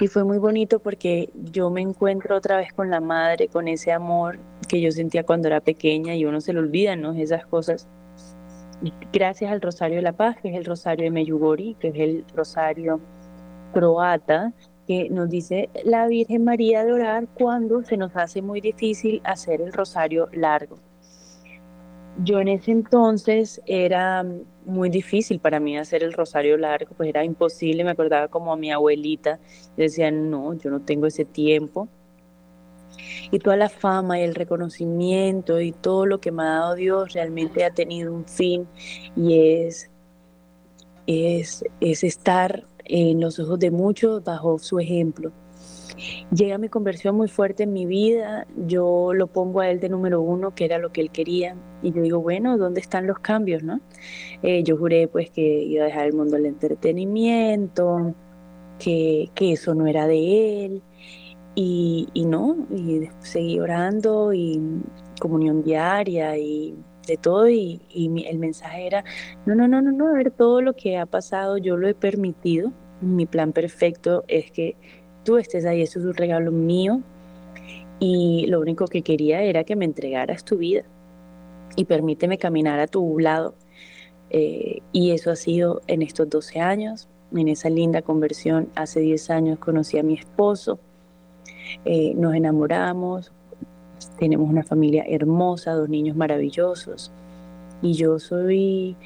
Y 0.00 0.06
fue 0.06 0.24
muy 0.24 0.38
bonito 0.38 0.80
porque 0.80 1.30
yo 1.34 1.70
me 1.70 1.80
encuentro 1.80 2.36
otra 2.36 2.56
vez 2.56 2.72
con 2.72 2.90
la 2.90 3.00
madre, 3.00 3.48
con 3.48 3.68
ese 3.68 3.90
amor 3.90 4.38
que 4.68 4.80
yo 4.80 4.90
sentía 4.92 5.24
cuando 5.24 5.48
era 5.48 5.60
pequeña 5.60 6.14
y 6.14 6.24
uno 6.24 6.40
se 6.40 6.52
le 6.52 6.58
olvida, 6.58 6.94
¿no? 6.96 7.12
Esas 7.12 7.46
cosas. 7.46 7.88
Gracias 9.12 9.50
al 9.50 9.60
Rosario 9.60 9.96
de 9.96 10.02
la 10.02 10.12
Paz, 10.12 10.36
que 10.42 10.50
es 10.50 10.56
el 10.56 10.64
Rosario 10.64 11.04
de 11.04 11.10
Meyugori, 11.10 11.74
que 11.78 11.88
es 11.88 11.94
el 11.96 12.24
Rosario 12.34 13.00
croata, 13.72 14.52
que 14.86 15.08
nos 15.10 15.28
dice 15.28 15.68
la 15.84 16.06
Virgen 16.06 16.44
María 16.44 16.84
de 16.84 16.92
orar 16.92 17.28
cuando 17.34 17.82
se 17.82 17.96
nos 17.96 18.14
hace 18.16 18.42
muy 18.42 18.60
difícil 18.60 19.20
hacer 19.24 19.60
el 19.60 19.72
rosario 19.72 20.28
largo. 20.32 20.78
Yo 22.18 22.40
en 22.40 22.48
ese 22.48 22.72
entonces 22.72 23.62
era 23.64 24.24
muy 24.66 24.90
difícil 24.90 25.38
para 25.40 25.60
mí 25.60 25.78
hacer 25.78 26.02
el 26.02 26.12
rosario 26.12 26.56
largo, 26.56 26.94
pues 26.96 27.08
era 27.08 27.24
imposible, 27.24 27.84
me 27.84 27.90
acordaba 27.90 28.28
como 28.28 28.52
a 28.52 28.56
mi 28.56 28.70
abuelita, 28.70 29.38
decía, 29.76 30.10
no, 30.10 30.54
yo 30.54 30.70
no 30.70 30.80
tengo 30.80 31.06
ese 31.06 31.24
tiempo. 31.24 31.88
Y 33.30 33.38
toda 33.38 33.56
la 33.56 33.70
fama 33.70 34.20
y 34.20 34.22
el 34.22 34.34
reconocimiento 34.34 35.60
y 35.60 35.72
todo 35.72 36.04
lo 36.04 36.20
que 36.20 36.30
me 36.30 36.42
ha 36.42 36.46
dado 36.46 36.74
Dios 36.74 37.14
realmente 37.14 37.64
ha 37.64 37.70
tenido 37.70 38.12
un 38.12 38.26
fin 38.26 38.68
y 39.16 39.64
es, 39.64 39.90
es, 41.06 41.64
es 41.80 42.04
estar 42.04 42.64
en 42.84 43.20
los 43.20 43.38
ojos 43.38 43.58
de 43.58 43.70
muchos 43.70 44.22
bajo 44.24 44.58
su 44.58 44.78
ejemplo. 44.78 45.32
Llega 46.34 46.58
mi 46.58 46.68
conversión 46.68 47.16
muy 47.16 47.28
fuerte 47.28 47.64
en 47.64 47.72
mi 47.72 47.86
vida, 47.86 48.46
yo 48.66 49.12
lo 49.14 49.26
pongo 49.26 49.60
a 49.60 49.70
él 49.70 49.78
de 49.78 49.88
número 49.88 50.20
uno, 50.20 50.54
que 50.54 50.64
era 50.64 50.78
lo 50.78 50.90
que 50.90 51.00
él 51.00 51.10
quería, 51.10 51.54
y 51.82 51.92
yo 51.92 52.02
digo, 52.02 52.20
bueno, 52.20 52.56
¿dónde 52.56 52.80
están 52.80 53.06
los 53.06 53.18
cambios, 53.18 53.62
no? 53.62 53.80
Eh, 54.42 54.62
yo 54.64 54.76
juré 54.76 55.06
pues 55.08 55.30
que 55.30 55.62
iba 55.64 55.84
a 55.84 55.86
dejar 55.86 56.06
el 56.06 56.14
mundo 56.14 56.36
del 56.36 56.46
entretenimiento, 56.46 58.14
que, 58.78 59.30
que 59.34 59.52
eso 59.52 59.74
no 59.74 59.86
era 59.86 60.06
de 60.06 60.64
él, 60.64 60.82
y, 61.54 62.08
y 62.14 62.24
no, 62.24 62.66
y 62.74 63.08
seguí 63.20 63.60
orando 63.60 64.32
y 64.32 64.60
comunión 65.20 65.62
diaria 65.62 66.36
y 66.38 66.74
de 67.06 67.16
todo 67.16 67.48
y, 67.48 67.80
el 67.94 68.38
mensaje 68.38 68.86
era, 68.86 69.04
no, 69.46 69.54
no, 69.54 69.68
no, 69.68 69.82
no, 69.82 69.92
no, 69.92 70.08
a 70.08 70.12
ver, 70.12 70.30
todo 70.30 70.60
lo 70.62 70.74
que 70.74 70.98
ha 70.98 71.06
pasado 71.06 71.58
yo 71.58 71.76
lo 71.76 71.88
he 71.88 71.94
permitido, 71.94 72.72
mi 73.00 73.26
plan 73.26 73.52
perfecto 73.52 74.24
es 74.28 74.50
que 74.50 74.76
tú 75.24 75.36
estés 75.36 75.64
ahí, 75.64 75.82
eso 75.82 75.98
es 75.98 76.04
un 76.04 76.14
regalo 76.14 76.52
mío 76.52 77.00
y 77.98 78.46
lo 78.48 78.60
único 78.60 78.86
que 78.86 79.02
quería 79.02 79.42
era 79.42 79.64
que 79.64 79.76
me 79.76 79.84
entregaras 79.84 80.44
tu 80.44 80.56
vida 80.58 80.84
y 81.76 81.84
permíteme 81.84 82.38
caminar 82.38 82.80
a 82.80 82.86
tu 82.86 83.18
lado. 83.18 83.54
Eh, 84.30 84.80
y 84.92 85.10
eso 85.10 85.30
ha 85.30 85.36
sido 85.36 85.82
en 85.86 86.02
estos 86.02 86.28
12 86.28 86.60
años, 86.60 87.08
en 87.34 87.48
esa 87.48 87.68
linda 87.70 88.02
conversión. 88.02 88.68
Hace 88.74 89.00
10 89.00 89.30
años 89.30 89.58
conocí 89.58 89.98
a 89.98 90.02
mi 90.02 90.14
esposo, 90.14 90.78
eh, 91.84 92.14
nos 92.14 92.34
enamoramos, 92.34 93.32
tenemos 94.18 94.48
una 94.48 94.62
familia 94.62 95.04
hermosa, 95.08 95.72
dos 95.72 95.88
niños 95.88 96.16
maravillosos. 96.16 97.10
Y 97.82 97.94
yo 97.94 98.18
soy 98.18 98.96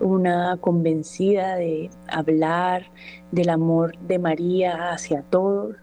una 0.00 0.56
convencida 0.60 1.56
de 1.56 1.90
hablar 2.08 2.86
del 3.32 3.50
amor 3.50 3.96
de 3.98 4.18
María 4.18 4.90
hacia 4.92 5.22
todos, 5.22 5.76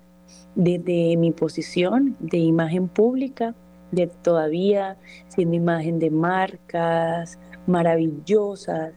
desde 0.56 1.18
mi 1.18 1.32
posición 1.32 2.16
de 2.20 2.38
imagen 2.38 2.88
pública, 2.88 3.56
de 3.92 4.08
todavía 4.08 4.98
siendo 5.30 5.56
imagen 5.56 6.00
de 6.00 6.10
marcas 6.10 7.40
maravillosas, 7.68 8.94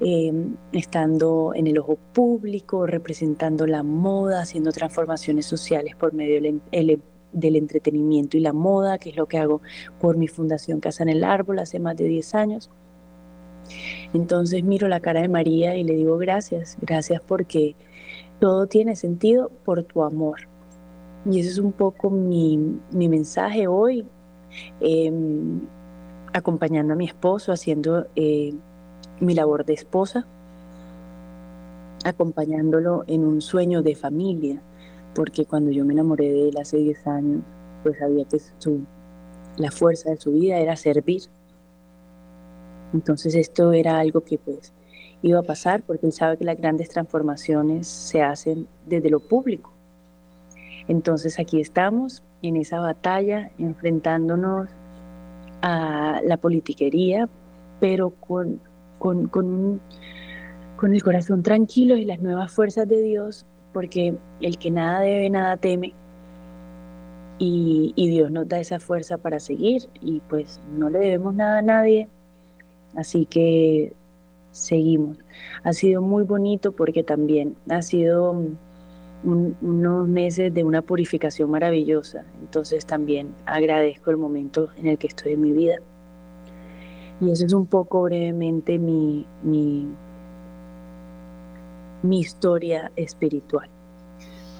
em, 0.00 0.56
estando 0.72 1.52
en 1.54 1.66
el 1.66 1.78
ojo 1.78 1.98
público, 2.12 2.86
representando 2.86 3.66
la 3.66 3.82
moda, 3.82 4.42
haciendo 4.42 4.72
transformaciones 4.72 5.46
sociales 5.46 5.96
por 5.96 6.14
medio 6.14 6.40
del, 6.40 7.00
del 7.32 7.56
entretenimiento 7.56 8.36
y 8.36 8.40
la 8.40 8.52
moda, 8.52 8.98
que 8.98 9.10
es 9.10 9.16
lo 9.16 9.26
que 9.26 9.38
hago 9.38 9.60
por 10.00 10.16
mi 10.16 10.28
fundación 10.28 10.80
Casa 10.80 11.02
en 11.02 11.10
el 11.10 11.24
Árbol 11.24 11.58
hace 11.58 11.78
más 11.78 11.96
de 11.96 12.04
10 12.04 12.34
años. 12.34 12.70
Entonces 14.14 14.62
miro 14.62 14.88
la 14.88 15.00
cara 15.00 15.20
de 15.20 15.28
María 15.28 15.76
y 15.76 15.84
le 15.84 15.94
digo 15.94 16.16
gracias, 16.18 16.76
gracias 16.80 17.20
porque 17.26 17.74
todo 18.38 18.66
tiene 18.66 18.96
sentido 18.96 19.50
por 19.64 19.82
tu 19.82 20.02
amor. 20.02 20.48
Y 21.28 21.40
ese 21.40 21.50
es 21.50 21.58
un 21.58 21.72
poco 21.72 22.10
mi, 22.10 22.78
mensaje 22.92 23.66
hoy, 23.66 24.06
em, 24.80 25.60
acompañando 26.32 26.92
a 26.92 26.96
mi 26.96 27.06
esposo, 27.06 27.52
haciendo 27.52 28.06
eh, 28.14 28.54
mi 29.20 29.34
labor 29.34 29.64
de 29.64 29.74
esposa, 29.74 30.26
acompañándolo 32.04 33.04
en 33.08 33.24
un 33.24 33.40
sueño 33.40 33.82
de 33.82 33.96
familia, 33.96 34.62
porque 35.16 35.46
cuando 35.46 35.70
yo 35.72 35.84
me 35.84 35.94
enamoré 35.94 36.30
de 36.30 36.48
él 36.50 36.58
hace 36.58 36.76
10 36.76 37.06
años, 37.06 37.42
pues 37.82 37.98
sabía 37.98 38.24
que 38.26 38.38
la 39.56 39.70
fuerza 39.70 40.10
de 40.10 40.18
su 40.18 40.32
vida 40.32 40.58
era 40.58 40.76
servir 40.76 41.22
entonces 42.92 43.34
esto 43.34 43.72
era 43.72 43.98
algo 43.98 44.22
que 44.22 44.38
pues 44.38 44.72
iba 45.22 45.40
a 45.40 45.42
pasar 45.42 45.82
porque 45.82 46.06
él 46.06 46.12
sabe 46.12 46.36
que 46.36 46.44
las 46.44 46.56
grandes 46.56 46.88
transformaciones 46.88 47.86
se 47.86 48.22
hacen 48.22 48.66
desde 48.86 49.10
lo 49.10 49.20
público. 49.20 49.72
Entonces 50.88 51.38
aquí 51.38 51.60
estamos 51.60 52.22
en 52.42 52.56
esa 52.56 52.80
batalla 52.80 53.50
enfrentándonos 53.58 54.68
a 55.62 56.20
la 56.24 56.36
politiquería, 56.36 57.28
pero 57.80 58.10
con, 58.10 58.60
con, 58.98 59.26
con, 59.28 59.80
con 60.76 60.94
el 60.94 61.02
corazón 61.02 61.42
tranquilo 61.42 61.96
y 61.96 62.04
las 62.04 62.20
nuevas 62.20 62.52
fuerzas 62.52 62.88
de 62.88 63.02
Dios, 63.02 63.46
porque 63.76 64.14
el 64.40 64.56
que 64.56 64.70
nada 64.70 65.00
debe, 65.00 65.28
nada 65.28 65.58
teme. 65.58 65.92
Y, 67.38 67.92
Dios 67.94 68.30
nos 68.30 68.48
da 68.48 68.58
esa 68.58 68.80
fuerza 68.80 69.18
para 69.18 69.38
seguir 69.38 69.82
y 70.00 70.20
pues 70.30 70.62
no 70.78 70.88
le 70.88 70.98
debemos 70.98 71.34
nada 71.34 71.58
a 71.58 71.62
nadie, 71.62 72.08
Así 72.94 73.26
que 73.26 73.92
seguimos. 74.50 75.18
Ha 75.62 75.74
sido 75.74 76.00
muy 76.00 76.24
bonito 76.24 76.72
porque 76.72 77.02
también 77.02 77.54
ha 77.68 77.82
sido 77.82 78.34
unos 79.22 80.08
meses 80.08 80.54
de 80.54 80.64
una 80.64 80.80
purificación 80.80 81.50
maravillosa. 81.50 82.24
Entonces 82.40 82.86
también 82.86 83.34
agradezco 83.44 84.10
el 84.10 84.16
momento 84.16 84.70
en 84.78 84.86
el 84.86 84.96
que 84.96 85.08
estoy 85.08 85.34
en 85.34 85.42
mi 85.42 85.52
vida. 85.52 85.76
Y 87.20 87.30
eso 87.30 87.44
es 87.44 87.52
un 87.52 87.66
poco 87.66 88.04
brevemente 88.04 88.78
mi, 88.78 89.26
mi, 89.42 89.86
mi 92.02 92.20
historia 92.20 92.90
espiritual. 92.96 93.68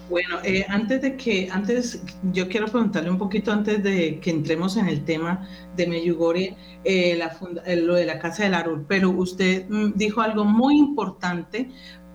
Bueno, 0.09 0.39
eh, 0.45 0.65
antes 0.69 1.03
de 1.03 1.17
que, 1.17 1.49
antes, 1.51 2.01
yo 2.33 2.49
quiero 2.49 2.67
preguntarle 2.67 3.11
un 3.11 3.19
poquito 3.19 3.51
antes 3.51 3.83
de 3.83 4.21
que 4.21 4.31
entremos 4.31 4.77
en 4.77 4.87
el 4.87 5.05
tema 5.05 5.49
de 5.75 5.87
Meyugori, 5.89 6.57
eh, 6.85 7.19
eh, 7.65 7.77
lo 7.77 7.95
de 7.95 8.07
la 8.07 8.19
Casa 8.21 8.45
del 8.45 8.55
Árbol, 8.55 8.85
pero 8.87 9.11
usted 9.11 9.69
mm, 9.69 9.95
dijo 9.97 10.21
algo 10.21 10.45
muy 10.45 10.79
importante 10.79 11.71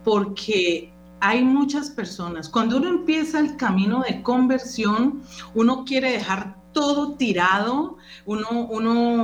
porque 0.05 0.93
hay 1.19 1.43
muchas 1.43 1.89
personas, 1.89 2.47
cuando 2.49 2.77
uno 2.77 2.89
empieza 2.89 3.39
el 3.39 3.57
camino 3.57 4.03
de 4.07 4.23
conversión, 4.23 5.21
uno 5.53 5.83
quiere 5.83 6.13
dejar 6.13 6.60
todo 6.73 7.15
tirado, 7.15 7.97
uno, 8.25 8.67
uno 8.69 9.23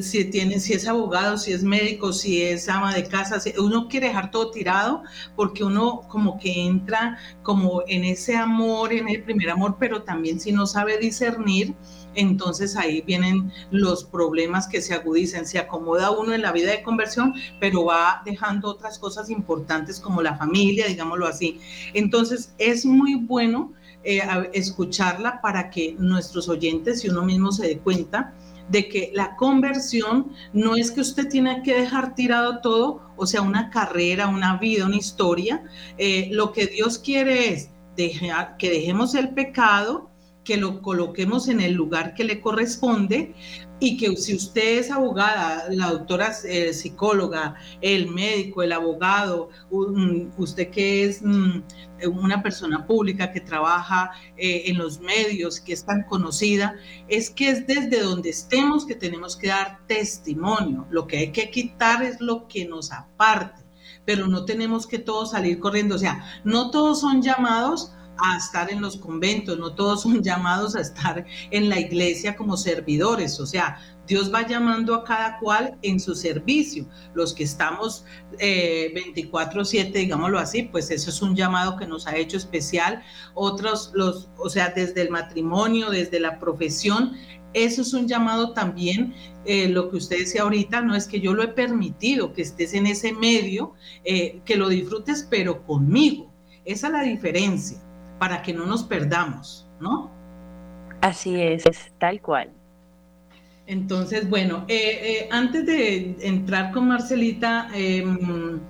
si, 0.00 0.24
tiene, 0.26 0.58
si 0.58 0.72
es 0.72 0.86
abogado, 0.88 1.38
si 1.38 1.52
es 1.52 1.62
médico, 1.62 2.12
si 2.12 2.42
es 2.42 2.68
ama 2.68 2.94
de 2.94 3.04
casa, 3.04 3.40
uno 3.58 3.88
quiere 3.88 4.08
dejar 4.08 4.30
todo 4.30 4.50
tirado 4.50 5.02
porque 5.36 5.64
uno 5.64 6.02
como 6.08 6.38
que 6.38 6.64
entra 6.66 7.18
como 7.42 7.82
en 7.86 8.04
ese 8.04 8.36
amor, 8.36 8.92
en 8.92 9.08
el 9.08 9.22
primer 9.22 9.50
amor, 9.50 9.76
pero 9.78 10.02
también 10.02 10.40
si 10.40 10.52
no 10.52 10.66
sabe 10.66 10.98
discernir, 10.98 11.74
entonces 12.14 12.76
ahí 12.76 13.00
vienen 13.02 13.52
los 13.70 14.04
problemas 14.04 14.66
que 14.66 14.82
se 14.82 14.94
agudizan, 14.94 15.46
se 15.46 15.58
acomoda 15.58 16.10
uno 16.10 16.34
en 16.34 16.42
la 16.42 16.52
vida 16.52 16.70
de 16.70 16.82
conversión, 16.82 17.34
pero 17.60 17.84
va 17.84 18.22
dejando 18.24 18.68
otras 18.68 18.98
cosas 18.98 19.30
importantes 19.30 19.98
como 20.00 20.22
la 20.22 20.36
familia, 20.36 20.86
digámoslo 20.86 21.26
así. 21.26 21.60
Entonces 21.94 22.54
es 22.58 22.84
muy 22.84 23.14
bueno 23.14 23.72
eh, 24.04 24.22
escucharla 24.52 25.40
para 25.40 25.70
que 25.70 25.94
nuestros 25.98 26.48
oyentes 26.48 27.04
y 27.04 27.08
uno 27.08 27.22
mismo 27.22 27.52
se 27.52 27.66
dé 27.68 27.78
cuenta 27.78 28.34
de 28.68 28.88
que 28.88 29.10
la 29.14 29.36
conversión 29.36 30.32
no 30.52 30.76
es 30.76 30.90
que 30.90 31.00
usted 31.00 31.28
tiene 31.28 31.62
que 31.62 31.74
dejar 31.74 32.14
tirado 32.14 32.60
todo, 32.60 33.02
o 33.16 33.26
sea, 33.26 33.42
una 33.42 33.70
carrera, 33.70 34.28
una 34.28 34.56
vida, 34.56 34.86
una 34.86 34.96
historia. 34.96 35.64
Eh, 35.98 36.28
lo 36.32 36.52
que 36.52 36.66
Dios 36.66 36.98
quiere 36.98 37.52
es 37.52 37.70
dejar, 37.96 38.56
que 38.56 38.70
dejemos 38.70 39.14
el 39.14 39.30
pecado, 39.30 40.10
que 40.44 40.56
lo 40.56 40.82
coloquemos 40.82 41.48
en 41.48 41.60
el 41.60 41.72
lugar 41.72 42.14
que 42.14 42.24
le 42.24 42.40
corresponde 42.40 43.34
y 43.82 43.96
que 43.96 44.16
si 44.16 44.36
usted 44.36 44.78
es 44.78 44.90
abogada, 44.92 45.66
la 45.70 45.90
doctora 45.90 46.32
eh, 46.44 46.72
psicóloga, 46.72 47.56
el 47.80 48.08
médico, 48.08 48.62
el 48.62 48.70
abogado, 48.70 49.48
usted 49.70 50.70
que 50.70 51.04
es 51.04 51.20
mm, 51.20 51.62
una 52.12 52.42
persona 52.44 52.86
pública 52.86 53.32
que 53.32 53.40
trabaja 53.40 54.12
eh, 54.36 54.64
en 54.66 54.78
los 54.78 55.00
medios, 55.00 55.58
que 55.58 55.72
es 55.72 55.84
tan 55.84 56.04
conocida, 56.04 56.76
es 57.08 57.28
que 57.28 57.50
es 57.50 57.66
desde 57.66 58.00
donde 58.02 58.30
estemos 58.30 58.86
que 58.86 58.94
tenemos 58.94 59.36
que 59.36 59.48
dar 59.48 59.80
testimonio. 59.88 60.86
Lo 60.90 61.08
que 61.08 61.18
hay 61.18 61.32
que 61.32 61.50
quitar 61.50 62.04
es 62.04 62.20
lo 62.20 62.46
que 62.46 62.64
nos 62.64 62.92
aparte, 62.92 63.64
pero 64.04 64.28
no 64.28 64.44
tenemos 64.44 64.86
que 64.86 65.00
todos 65.00 65.32
salir 65.32 65.58
corriendo. 65.58 65.96
O 65.96 65.98
sea, 65.98 66.24
no 66.44 66.70
todos 66.70 67.00
son 67.00 67.20
llamados 67.20 67.92
a 68.18 68.36
estar 68.36 68.70
en 68.70 68.80
los 68.80 68.96
conventos, 68.96 69.58
no 69.58 69.74
todos 69.74 70.02
son 70.02 70.22
llamados 70.22 70.76
a 70.76 70.80
estar 70.80 71.24
en 71.50 71.68
la 71.68 71.80
iglesia 71.80 72.36
como 72.36 72.56
servidores, 72.56 73.38
o 73.40 73.46
sea, 73.46 73.78
Dios 74.06 74.34
va 74.34 74.46
llamando 74.46 74.94
a 74.94 75.04
cada 75.04 75.38
cual 75.38 75.78
en 75.82 76.00
su 76.00 76.14
servicio. 76.14 76.86
Los 77.14 77.32
que 77.32 77.44
estamos 77.44 78.04
24/7, 78.36 79.78
eh, 79.78 80.00
digámoslo 80.00 80.40
así, 80.40 80.64
pues 80.64 80.90
eso 80.90 81.08
es 81.08 81.22
un 81.22 81.36
llamado 81.36 81.76
que 81.76 81.86
nos 81.86 82.08
ha 82.08 82.16
hecho 82.16 82.36
especial. 82.36 83.02
Otros, 83.34 83.92
los, 83.94 84.28
o 84.38 84.50
sea, 84.50 84.70
desde 84.70 85.02
el 85.02 85.10
matrimonio, 85.10 85.88
desde 85.88 86.18
la 86.18 86.40
profesión, 86.40 87.12
eso 87.54 87.82
es 87.82 87.92
un 87.92 88.08
llamado 88.08 88.52
también, 88.52 89.14
eh, 89.44 89.68
lo 89.68 89.90
que 89.90 89.96
usted 89.96 90.18
decía 90.18 90.42
ahorita, 90.42 90.80
no 90.80 90.94
es 90.94 91.06
que 91.06 91.20
yo 91.20 91.34
lo 91.34 91.42
he 91.42 91.48
permitido, 91.48 92.32
que 92.32 92.42
estés 92.42 92.72
en 92.74 92.86
ese 92.86 93.12
medio, 93.12 93.74
eh, 94.04 94.40
que 94.44 94.56
lo 94.56 94.68
disfrutes, 94.68 95.26
pero 95.28 95.64
conmigo. 95.64 96.32
Esa 96.64 96.86
es 96.86 96.92
la 96.92 97.02
diferencia, 97.02 97.78
para 98.22 98.40
que 98.40 98.54
no 98.54 98.66
nos 98.66 98.84
perdamos, 98.84 99.66
¿no? 99.80 100.08
Así 101.00 101.42
es, 101.42 101.66
es 101.66 101.92
tal 101.98 102.20
cual. 102.20 102.50
Entonces, 103.66 104.30
bueno, 104.30 104.64
eh, 104.68 105.28
antes 105.32 105.66
de 105.66 106.16
entrar 106.20 106.70
con 106.70 106.86
Marcelita, 106.86 107.66
em, 107.74 108.60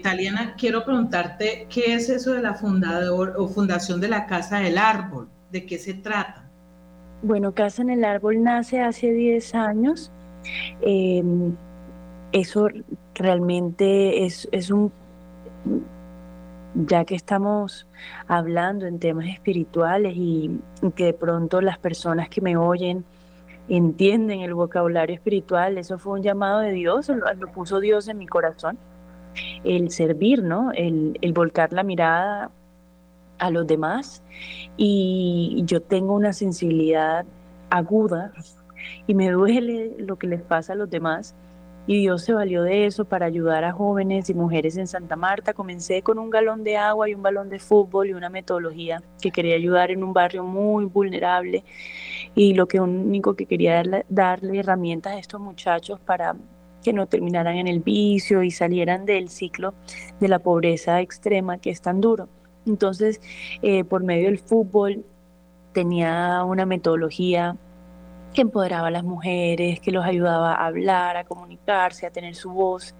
Taliana, 0.00 0.54
quiero 0.56 0.84
preguntarte, 0.84 1.66
¿qué 1.68 1.94
es 1.94 2.08
eso 2.08 2.34
de 2.34 2.40
la 2.40 2.54
fundador 2.54 3.34
o 3.36 3.48
fundación 3.48 4.00
de 4.00 4.10
la 4.10 4.26
Casa 4.26 4.58
del 4.60 4.78
Árbol? 4.78 5.26
¿De 5.50 5.66
qué 5.66 5.76
se 5.76 5.94
trata? 5.94 6.48
Bueno, 7.22 7.50
Casa 7.50 7.82
en 7.82 7.90
el 7.90 8.04
Árbol 8.04 8.44
nace 8.44 8.80
hace 8.80 9.12
10 9.12 9.56
años. 9.56 10.12
Em, 10.82 11.56
eso 12.30 12.68
realmente 13.16 14.24
es, 14.24 14.70
un, 14.70 14.92
ya 16.74 17.04
que 17.04 17.14
estamos 17.14 17.86
hablando 18.28 18.86
en 18.86 18.98
temas 18.98 19.26
espirituales 19.26 20.14
y, 20.16 20.60
que 20.94 21.06
de 21.06 21.12
pronto 21.12 21.60
las 21.60 21.78
personas 21.78 22.28
que 22.28 22.40
me 22.40 22.56
oyen 22.56 23.04
entienden 23.68 24.40
el 24.40 24.54
vocabulario 24.54 25.14
espiritual, 25.14 25.78
eso 25.78 25.98
fue 25.98 26.14
un 26.14 26.22
llamado 26.22 26.60
de 26.60 26.72
Dios, 26.72 27.08
lo, 27.08 27.52
puso 27.52 27.80
Dios 27.80 28.08
en 28.08 28.18
mi 28.18 28.26
corazón, 28.26 28.78
el 29.64 29.90
servir, 29.90 30.42
¿no? 30.42 30.72
El, 30.72 31.18
el 31.22 31.32
volcar 31.32 31.72
la 31.72 31.82
mirada 31.82 32.50
a 33.38 33.50
los 33.50 33.66
demás 33.66 34.22
y 34.76 35.62
yo 35.64 35.82
tengo 35.82 36.14
una 36.14 36.32
sensibilidad 36.32 37.24
aguda 37.70 38.32
y 39.06 39.14
me 39.14 39.30
duele 39.30 39.94
lo 39.98 40.16
que 40.16 40.26
les 40.26 40.42
pasa 40.42 40.74
a 40.74 40.76
los 40.76 40.90
demás. 40.90 41.34
Y 41.86 42.00
Dios 42.00 42.22
se 42.22 42.32
valió 42.32 42.62
de 42.62 42.86
eso 42.86 43.04
para 43.04 43.26
ayudar 43.26 43.64
a 43.64 43.72
jóvenes 43.72 44.30
y 44.30 44.34
mujeres 44.34 44.76
en 44.76 44.86
Santa 44.86 45.16
Marta. 45.16 45.52
Comencé 45.52 46.02
con 46.02 46.18
un 46.18 46.30
galón 46.30 46.62
de 46.62 46.76
agua 46.76 47.08
y 47.08 47.14
un 47.14 47.22
balón 47.22 47.48
de 47.48 47.58
fútbol 47.58 48.08
y 48.08 48.14
una 48.14 48.28
metodología 48.28 49.02
que 49.20 49.32
quería 49.32 49.56
ayudar 49.56 49.90
en 49.90 50.04
un 50.04 50.12
barrio 50.12 50.44
muy 50.44 50.84
vulnerable. 50.84 51.64
Y 52.36 52.54
lo 52.54 52.68
que 52.68 52.80
único 52.80 53.34
que 53.34 53.46
quería 53.46 53.74
darle, 53.74 54.06
darle 54.08 54.60
herramientas 54.60 55.14
a 55.14 55.18
estos 55.18 55.40
muchachos 55.40 55.98
para 55.98 56.36
que 56.84 56.92
no 56.92 57.06
terminaran 57.06 57.56
en 57.56 57.66
el 57.66 57.80
vicio 57.80 58.42
y 58.42 58.50
salieran 58.50 59.04
del 59.04 59.28
ciclo 59.28 59.74
de 60.20 60.28
la 60.28 60.38
pobreza 60.38 61.00
extrema 61.00 61.58
que 61.58 61.70
es 61.70 61.80
tan 61.80 62.00
duro. 62.00 62.28
Entonces, 62.66 63.20
eh, 63.62 63.84
por 63.84 64.04
medio 64.04 64.26
del 64.26 64.38
fútbol 64.38 65.04
tenía 65.72 66.44
una 66.44 66.66
metodología 66.66 67.56
que 68.32 68.40
empoderaba 68.40 68.88
a 68.88 68.90
las 68.90 69.04
mujeres, 69.04 69.80
que 69.80 69.92
los 69.92 70.04
ayudaba 70.04 70.54
a 70.54 70.66
hablar, 70.66 71.16
a 71.16 71.24
comunicarse, 71.24 72.06
a 72.06 72.10
tener 72.10 72.34
su 72.34 72.50
voz. 72.50 72.94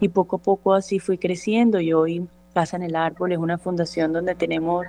Y 0.00 0.08
poco 0.08 0.36
a 0.36 0.38
poco 0.38 0.74
así 0.74 0.98
fui 0.98 1.18
creciendo. 1.18 1.80
Y 1.80 1.92
hoy 1.92 2.26
Casa 2.54 2.76
en 2.76 2.84
el 2.84 2.96
Árbol 2.96 3.32
es 3.32 3.38
una 3.38 3.58
fundación 3.58 4.12
donde 4.12 4.34
tenemos 4.34 4.86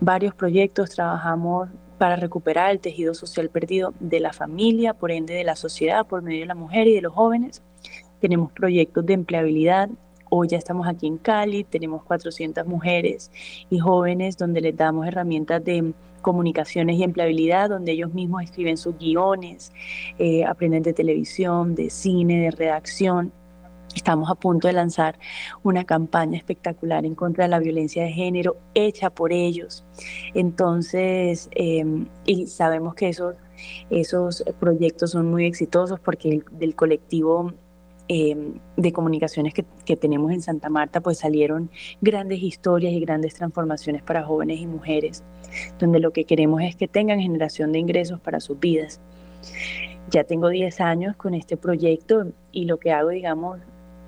varios 0.00 0.34
proyectos, 0.34 0.90
trabajamos 0.90 1.68
para 1.98 2.16
recuperar 2.16 2.70
el 2.70 2.80
tejido 2.80 3.12
social 3.12 3.50
perdido 3.50 3.92
de 4.00 4.20
la 4.20 4.32
familia, 4.32 4.94
por 4.94 5.10
ende 5.10 5.34
de 5.34 5.44
la 5.44 5.54
sociedad, 5.54 6.06
por 6.06 6.22
medio 6.22 6.40
de 6.40 6.46
la 6.46 6.54
mujer 6.54 6.86
y 6.86 6.94
de 6.94 7.02
los 7.02 7.12
jóvenes. 7.12 7.62
Tenemos 8.20 8.52
proyectos 8.52 9.04
de 9.04 9.12
empleabilidad, 9.12 9.90
Hoy 10.32 10.46
ya 10.46 10.58
estamos 10.58 10.86
aquí 10.86 11.08
en 11.08 11.18
Cali, 11.18 11.64
tenemos 11.64 12.04
400 12.04 12.64
mujeres 12.64 13.32
y 13.68 13.80
jóvenes 13.80 14.36
donde 14.36 14.60
les 14.60 14.76
damos 14.76 15.04
herramientas 15.08 15.64
de 15.64 15.92
comunicaciones 16.20 16.96
y 16.96 17.02
empleabilidad, 17.02 17.70
donde 17.70 17.92
ellos 17.92 18.12
mismos 18.14 18.42
escriben 18.42 18.76
sus 18.76 18.96
guiones, 18.98 19.72
eh, 20.18 20.44
aprenden 20.44 20.82
de 20.82 20.92
televisión, 20.92 21.74
de 21.74 21.90
cine, 21.90 22.40
de 22.40 22.50
redacción. 22.50 23.32
Estamos 23.94 24.30
a 24.30 24.36
punto 24.36 24.68
de 24.68 24.72
lanzar 24.72 25.18
una 25.64 25.84
campaña 25.84 26.38
espectacular 26.38 27.04
en 27.04 27.16
contra 27.16 27.44
de 27.44 27.48
la 27.48 27.58
violencia 27.58 28.04
de 28.04 28.10
género 28.12 28.56
hecha 28.74 29.10
por 29.10 29.32
ellos. 29.32 29.84
Entonces, 30.34 31.48
em, 31.52 32.06
y 32.24 32.46
sabemos 32.46 32.94
que 32.94 33.08
esos, 33.08 33.34
esos 33.90 34.44
proyectos 34.60 35.10
son 35.10 35.28
muy 35.30 35.44
exitosos 35.44 35.98
porque 35.98 36.42
del 36.52 36.74
colectivo 36.76 37.52
Em, 38.12 38.54
de 38.76 38.92
comunicaciones 38.92 39.54
que, 39.54 39.64
que, 39.84 39.94
tenemos 39.94 40.32
en 40.32 40.42
Santa 40.42 40.68
Marta, 40.68 41.00
pues 41.00 41.18
salieron 41.18 41.70
grandes 42.00 42.42
historias 42.42 42.92
y 42.92 42.98
grandes 42.98 43.34
transformaciones 43.34 44.02
para 44.02 44.24
jóvenes 44.24 44.58
y 44.58 44.66
mujeres, 44.66 45.22
donde 45.78 46.00
lo 46.00 46.10
que 46.10 46.24
queremos 46.24 46.60
es 46.62 46.74
que 46.74 46.88
tengan 46.88 47.20
generación 47.20 47.70
de 47.70 47.78
ingresos 47.78 48.18
para 48.18 48.40
sus 48.40 48.58
vidas. 48.58 49.00
Ya 50.10 50.24
tengo 50.24 50.48
10 50.48 50.80
años 50.80 51.14
con 51.14 51.34
este 51.34 51.56
proyecto 51.56 52.26
y 52.50 52.64
lo 52.64 52.78
que 52.78 52.90
hago, 52.90 53.10
digamos, 53.10 53.60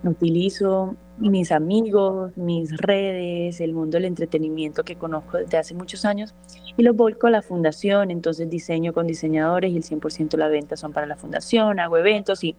utilizo 0.03 0.97
mis 1.17 1.53
amigos, 1.53 2.37
mis 2.37 2.77
redes, 2.77 3.61
el 3.61 3.73
mundo 3.73 3.99
del 3.99 4.07
entretenimiento 4.07 4.83
que 4.83 4.97
conozco 4.97 5.37
desde 5.37 5.59
hace 5.59 5.75
muchos 5.75 6.05
años 6.05 6.35
y 6.77 6.83
los 6.83 6.97
volco 6.97 7.29
a 7.29 7.31
la 7.31 7.41
fundación, 7.41 8.11
entonces 8.11 8.51
diseño 8.51 8.93
con 8.93 9.07
diseñadores 9.07 9.71
y 9.71 9.77
el 9.77 9.85
100% 9.85 10.31
de 10.31 10.39
la 10.39 10.49
venta 10.49 10.77
son 10.77 10.93
para 10.93 11.07
la 11.07 11.15
fundación, 11.15 11.79
hago 11.79 11.99
eventos 11.99 12.43
y 12.43 12.57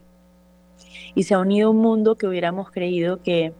y 1.15 1.23
se 1.23 1.33
ha 1.33 1.39
unido 1.39 1.71
un 1.71 1.77
mundo 1.77 2.15
que 2.15 2.27
hubiéramos 2.27 2.71
creído 2.71 3.21
que, 3.21 3.53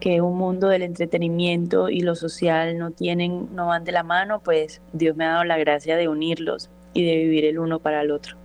que 0.00 0.20
un 0.20 0.36
mundo 0.36 0.68
del 0.68 0.82
entretenimiento 0.82 1.88
y 1.88 2.00
lo 2.00 2.14
social 2.14 2.78
no 2.78 2.90
tienen, 2.90 3.54
no 3.54 3.66
van 3.66 3.84
de 3.84 3.92
la 3.92 4.02
mano, 4.02 4.40
pues 4.40 4.80
Dios 4.92 5.16
me 5.16 5.24
ha 5.24 5.30
dado 5.30 5.44
la 5.44 5.58
gracia 5.58 5.96
de 5.96 6.08
unirlos 6.08 6.70
y 6.92 7.04
de 7.04 7.16
vivir 7.16 7.44
el 7.44 7.58
uno 7.58 7.78
para 7.78 8.00
el 8.02 8.10
otro. 8.10 8.36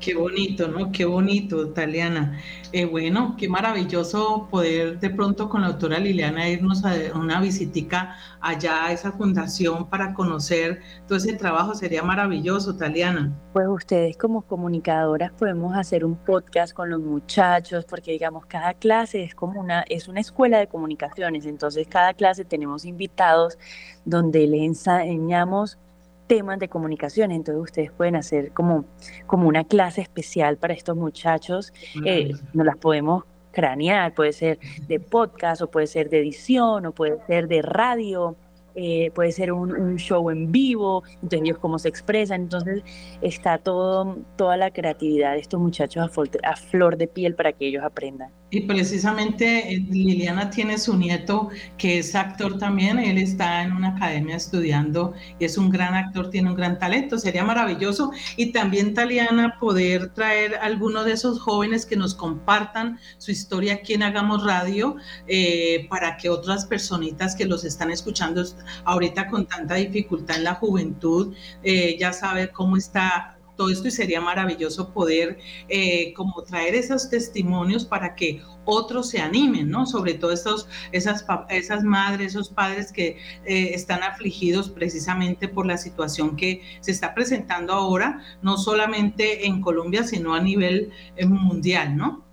Qué 0.00 0.14
bonito, 0.14 0.68
¿no? 0.68 0.92
Qué 0.92 1.04
bonito, 1.04 1.70
Taliana. 1.70 2.38
Eh, 2.72 2.84
bueno, 2.84 3.34
qué 3.38 3.48
maravilloso 3.48 4.46
poder 4.50 5.00
de 5.00 5.10
pronto 5.10 5.48
con 5.48 5.62
la 5.62 5.68
doctora 5.68 5.98
Liliana 5.98 6.48
irnos 6.48 6.84
a 6.84 6.94
una 7.14 7.40
visitica 7.40 8.16
allá 8.40 8.86
a 8.86 8.92
esa 8.92 9.12
fundación 9.12 9.88
para 9.88 10.12
conocer 10.12 10.82
todo 11.08 11.16
ese 11.16 11.32
trabajo. 11.32 11.74
Sería 11.74 12.02
maravilloso, 12.02 12.76
Taliana. 12.76 13.32
Pues 13.52 13.66
ustedes 13.68 14.16
como 14.18 14.42
comunicadoras 14.42 15.32
podemos 15.32 15.74
hacer 15.74 16.04
un 16.04 16.16
podcast 16.16 16.74
con 16.74 16.90
los 16.90 17.00
muchachos, 17.00 17.86
porque 17.86 18.12
digamos, 18.12 18.44
cada 18.46 18.74
clase 18.74 19.22
es 19.22 19.34
como 19.34 19.58
una, 19.58 19.82
es 19.88 20.08
una 20.08 20.20
escuela 20.20 20.58
de 20.58 20.66
comunicaciones. 20.66 21.46
Entonces, 21.46 21.86
cada 21.88 22.12
clase 22.12 22.44
tenemos 22.44 22.84
invitados 22.84 23.58
donde 24.04 24.46
les 24.46 24.62
enseñamos 24.62 25.78
temas 26.26 26.58
de 26.58 26.68
comunicación, 26.68 27.32
entonces 27.32 27.62
ustedes 27.62 27.92
pueden 27.92 28.16
hacer 28.16 28.52
como, 28.52 28.84
como 29.26 29.48
una 29.48 29.64
clase 29.64 30.00
especial 30.00 30.56
para 30.56 30.74
estos 30.74 30.96
muchachos, 30.96 31.72
eh, 32.04 32.32
nos 32.52 32.66
las 32.66 32.76
podemos 32.76 33.24
cranear, 33.52 34.14
puede 34.14 34.32
ser 34.32 34.58
de 34.86 35.00
podcast 35.00 35.62
o 35.62 35.70
puede 35.70 35.86
ser 35.86 36.10
de 36.10 36.20
edición 36.20 36.86
o 36.86 36.92
puede 36.92 37.18
ser 37.26 37.48
de 37.48 37.62
radio, 37.62 38.36
eh, 38.74 39.10
puede 39.14 39.32
ser 39.32 39.52
un, 39.52 39.96
show 39.96 40.28
en 40.28 40.52
vivo, 40.52 41.02
entonces 41.14 41.40
ellos 41.40 41.58
cómo 41.58 41.78
se 41.78 41.88
expresan, 41.88 42.42
entonces 42.42 42.82
está 43.22 43.56
todo, 43.56 44.18
toda 44.36 44.58
la 44.58 44.70
creatividad 44.70 45.32
de 45.32 45.38
estos 45.38 45.58
muchachos 45.58 46.10
a 46.42 46.56
flor 46.56 46.98
de 46.98 47.08
piel 47.08 47.34
para 47.34 47.52
que 47.52 47.68
ellos 47.68 47.82
aprendan. 47.82 48.30
Y 48.56 48.62
precisamente 48.62 49.74
eh, 49.74 49.84
Liliana 49.90 50.48
tiene 50.48 50.78
su 50.78 50.96
nieto 50.96 51.50
que 51.76 51.98
es 51.98 52.14
actor 52.14 52.56
también, 52.56 52.98
él 52.98 53.18
está 53.18 53.62
en 53.62 53.72
una 53.72 53.88
academia 53.88 54.34
estudiando 54.34 55.12
y 55.38 55.44
es 55.44 55.58
un 55.58 55.68
gran 55.68 55.94
actor, 55.94 56.30
tiene 56.30 56.48
un 56.48 56.56
gran 56.56 56.78
talento, 56.78 57.18
sería 57.18 57.44
maravilloso. 57.44 58.12
Y 58.38 58.52
también 58.52 58.94
Taliana 58.94 59.58
poder 59.60 60.14
traer 60.14 60.54
a 60.54 60.62
alguno 60.62 61.04
de 61.04 61.12
esos 61.12 61.38
jóvenes 61.38 61.84
que 61.84 61.96
nos 61.96 62.14
compartan 62.14 62.98
su 63.18 63.30
historia 63.30 63.74
aquí 63.74 63.92
en 63.92 64.04
Hagamos 64.04 64.42
Radio 64.42 64.96
eh, 65.28 65.86
para 65.90 66.16
que 66.16 66.30
otras 66.30 66.64
personitas 66.64 67.36
que 67.36 67.44
los 67.44 67.62
están 67.62 67.90
escuchando 67.90 68.42
ahorita 68.84 69.26
con 69.28 69.44
tanta 69.44 69.74
dificultad 69.74 70.38
en 70.38 70.44
la 70.44 70.54
juventud 70.54 71.34
eh, 71.62 71.98
ya 72.00 72.14
saben 72.14 72.48
cómo 72.54 72.78
está 72.78 73.35
todo 73.56 73.70
esto 73.70 73.88
y 73.88 73.90
sería 73.90 74.20
maravilloso 74.20 74.92
poder 74.92 75.38
eh, 75.68 76.12
como 76.14 76.42
traer 76.42 76.74
esos 76.74 77.10
testimonios 77.10 77.84
para 77.84 78.14
que 78.14 78.42
otros 78.64 79.08
se 79.08 79.20
animen, 79.20 79.70
¿no? 79.70 79.86
Sobre 79.86 80.14
todo 80.14 80.32
estos, 80.32 80.68
esas, 80.92 81.24
esas 81.48 81.82
madres, 81.82 82.28
esos 82.28 82.50
padres 82.50 82.92
que 82.92 83.18
eh, 83.44 83.70
están 83.74 84.02
afligidos 84.02 84.68
precisamente 84.68 85.48
por 85.48 85.66
la 85.66 85.78
situación 85.78 86.36
que 86.36 86.62
se 86.80 86.90
está 86.90 87.14
presentando 87.14 87.72
ahora, 87.72 88.22
no 88.42 88.58
solamente 88.58 89.46
en 89.46 89.60
Colombia, 89.60 90.04
sino 90.04 90.34
a 90.34 90.40
nivel 90.40 90.90
eh, 91.16 91.26
mundial, 91.26 91.96
¿no? 91.96 92.24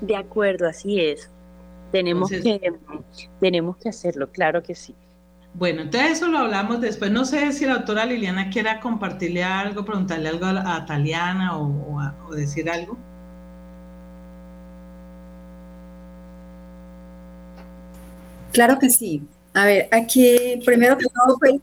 De 0.00 0.16
acuerdo, 0.16 0.68
así 0.68 1.00
es. 1.00 1.30
Tenemos, 1.92 2.28
que, 2.28 2.72
tenemos 3.40 3.76
que 3.76 3.88
hacerlo, 3.88 4.28
claro 4.30 4.62
que 4.62 4.74
sí. 4.74 4.94
Bueno, 5.54 5.82
entonces 5.82 6.12
eso 6.12 6.26
lo 6.28 6.38
hablamos 6.38 6.80
después. 6.80 7.10
No 7.12 7.24
sé 7.24 7.52
si 7.52 7.64
la 7.64 7.74
doctora 7.74 8.04
Liliana 8.06 8.50
quiera 8.50 8.80
compartirle 8.80 9.44
algo, 9.44 9.84
preguntarle 9.84 10.28
algo 10.28 10.46
a, 10.46 10.84
Taliana 10.84 11.56
o, 11.56 12.00
decir 12.34 12.68
algo. 12.68 12.96
Claro 18.52 18.78
que 18.78 18.90
sí. 18.90 19.22
A 19.52 19.64
ver, 19.64 19.88
aquí 19.92 20.60
primero 20.64 20.96
que 20.98 21.06
todo, 21.06 21.38
pues, 21.38 21.60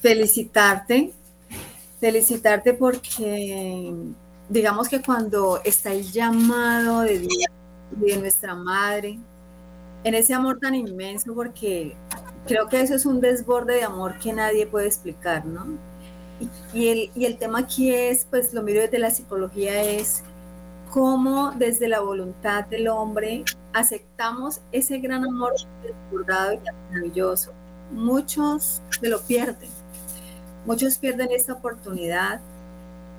felicitarte, 0.00 1.12
felicitarte 2.00 2.74
porque 2.74 3.92
digamos 4.48 4.88
que 4.88 5.02
cuando 5.02 5.60
está 5.64 5.92
el 5.92 6.10
llamado 6.10 7.00
de 7.02 7.28
de 7.90 8.16
nuestra 8.16 8.54
madre, 8.54 9.18
en 10.04 10.14
ese 10.14 10.34
amor 10.34 10.58
tan 10.58 10.74
inmenso, 10.74 11.34
porque 11.34 11.96
creo 12.46 12.68
que 12.68 12.80
eso 12.80 12.94
es 12.94 13.06
un 13.06 13.20
desborde 13.20 13.74
de 13.74 13.84
amor 13.84 14.18
que 14.18 14.32
nadie 14.32 14.66
puede 14.66 14.86
explicar, 14.86 15.44
¿no? 15.46 15.66
Y, 16.72 16.88
el, 16.88 17.10
y 17.14 17.26
el 17.26 17.38
tema 17.38 17.60
aquí 17.60 17.94
es, 17.94 18.26
pues 18.28 18.52
lo 18.52 18.62
miro 18.62 18.80
desde 18.80 18.98
la 18.98 19.10
psicología, 19.10 19.82
es 19.82 20.22
cómo 20.90 21.52
desde 21.52 21.88
la 21.88 22.00
voluntad 22.00 22.66
del 22.66 22.88
hombre 22.88 23.44
aceptamos 23.72 24.60
ese 24.72 24.98
gran 24.98 25.24
amor 25.24 25.52
desbordado 25.82 26.54
y 26.54 26.58
maravilloso. 26.90 27.52
Muchos 27.90 28.82
se 29.00 29.08
lo 29.08 29.20
pierden, 29.22 29.70
muchos 30.66 30.98
pierden 30.98 31.28
esta 31.30 31.54
oportunidad 31.54 32.40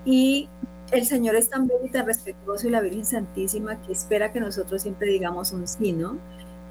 y 0.06 0.50
el 0.92 1.06
Señor 1.06 1.36
es 1.36 1.50
tan 1.50 1.68
bello 1.68 1.86
y 1.86 1.90
tan 1.90 2.06
respetuoso 2.06 2.68
y 2.68 2.72
la 2.72 2.82
Virgen 2.82 3.06
Santísima 3.06 3.82
que 3.82 3.94
espera 3.94 4.32
que 4.32 4.40
nosotros 4.40 4.82
siempre 4.82 5.08
digamos 5.10 5.52
un 5.52 5.68
sí, 5.68 5.92
¿no? 5.92 6.18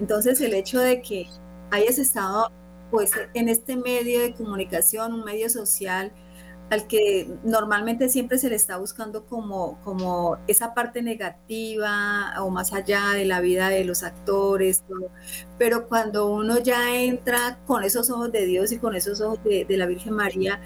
Entonces 0.01 0.40
el 0.40 0.55
hecho 0.55 0.81
de 0.81 1.03
que 1.03 1.27
hayas 1.74 1.98
estado 1.98 2.50
pues 2.90 3.10
en 3.34 3.48
este 3.48 3.76
medio 3.76 4.20
de 4.20 4.34
comunicación, 4.34 5.12
un 5.12 5.24
medio 5.24 5.50
social 5.50 6.12
al 6.70 6.87
que 6.87 7.28
normalmente 7.44 8.08
siempre 8.08 8.38
se 8.38 8.48
le 8.48 8.56
está 8.56 8.78
buscando 8.78 9.26
como, 9.26 9.78
como 9.82 10.38
esa 10.46 10.74
parte 10.74 11.02
negativa 11.02 12.34
o 12.40 12.50
más 12.50 12.72
allá 12.72 13.10
de 13.14 13.26
la 13.26 13.40
vida 13.40 13.68
de 13.68 13.84
los 13.84 14.02
actores, 14.02 14.82
pero 15.58 15.88
cuando 15.88 16.32
uno 16.32 16.58
ya 16.58 16.96
entra 16.96 17.58
con 17.66 17.84
esos 17.84 18.10
ojos 18.10 18.32
de 18.32 18.46
Dios 18.46 18.72
y 18.72 18.78
con 18.78 18.94
esos 18.94 19.20
ojos 19.20 19.40
de, 19.44 19.66
la 19.68 19.87
Virgen 19.87 20.14
María, 20.14 20.60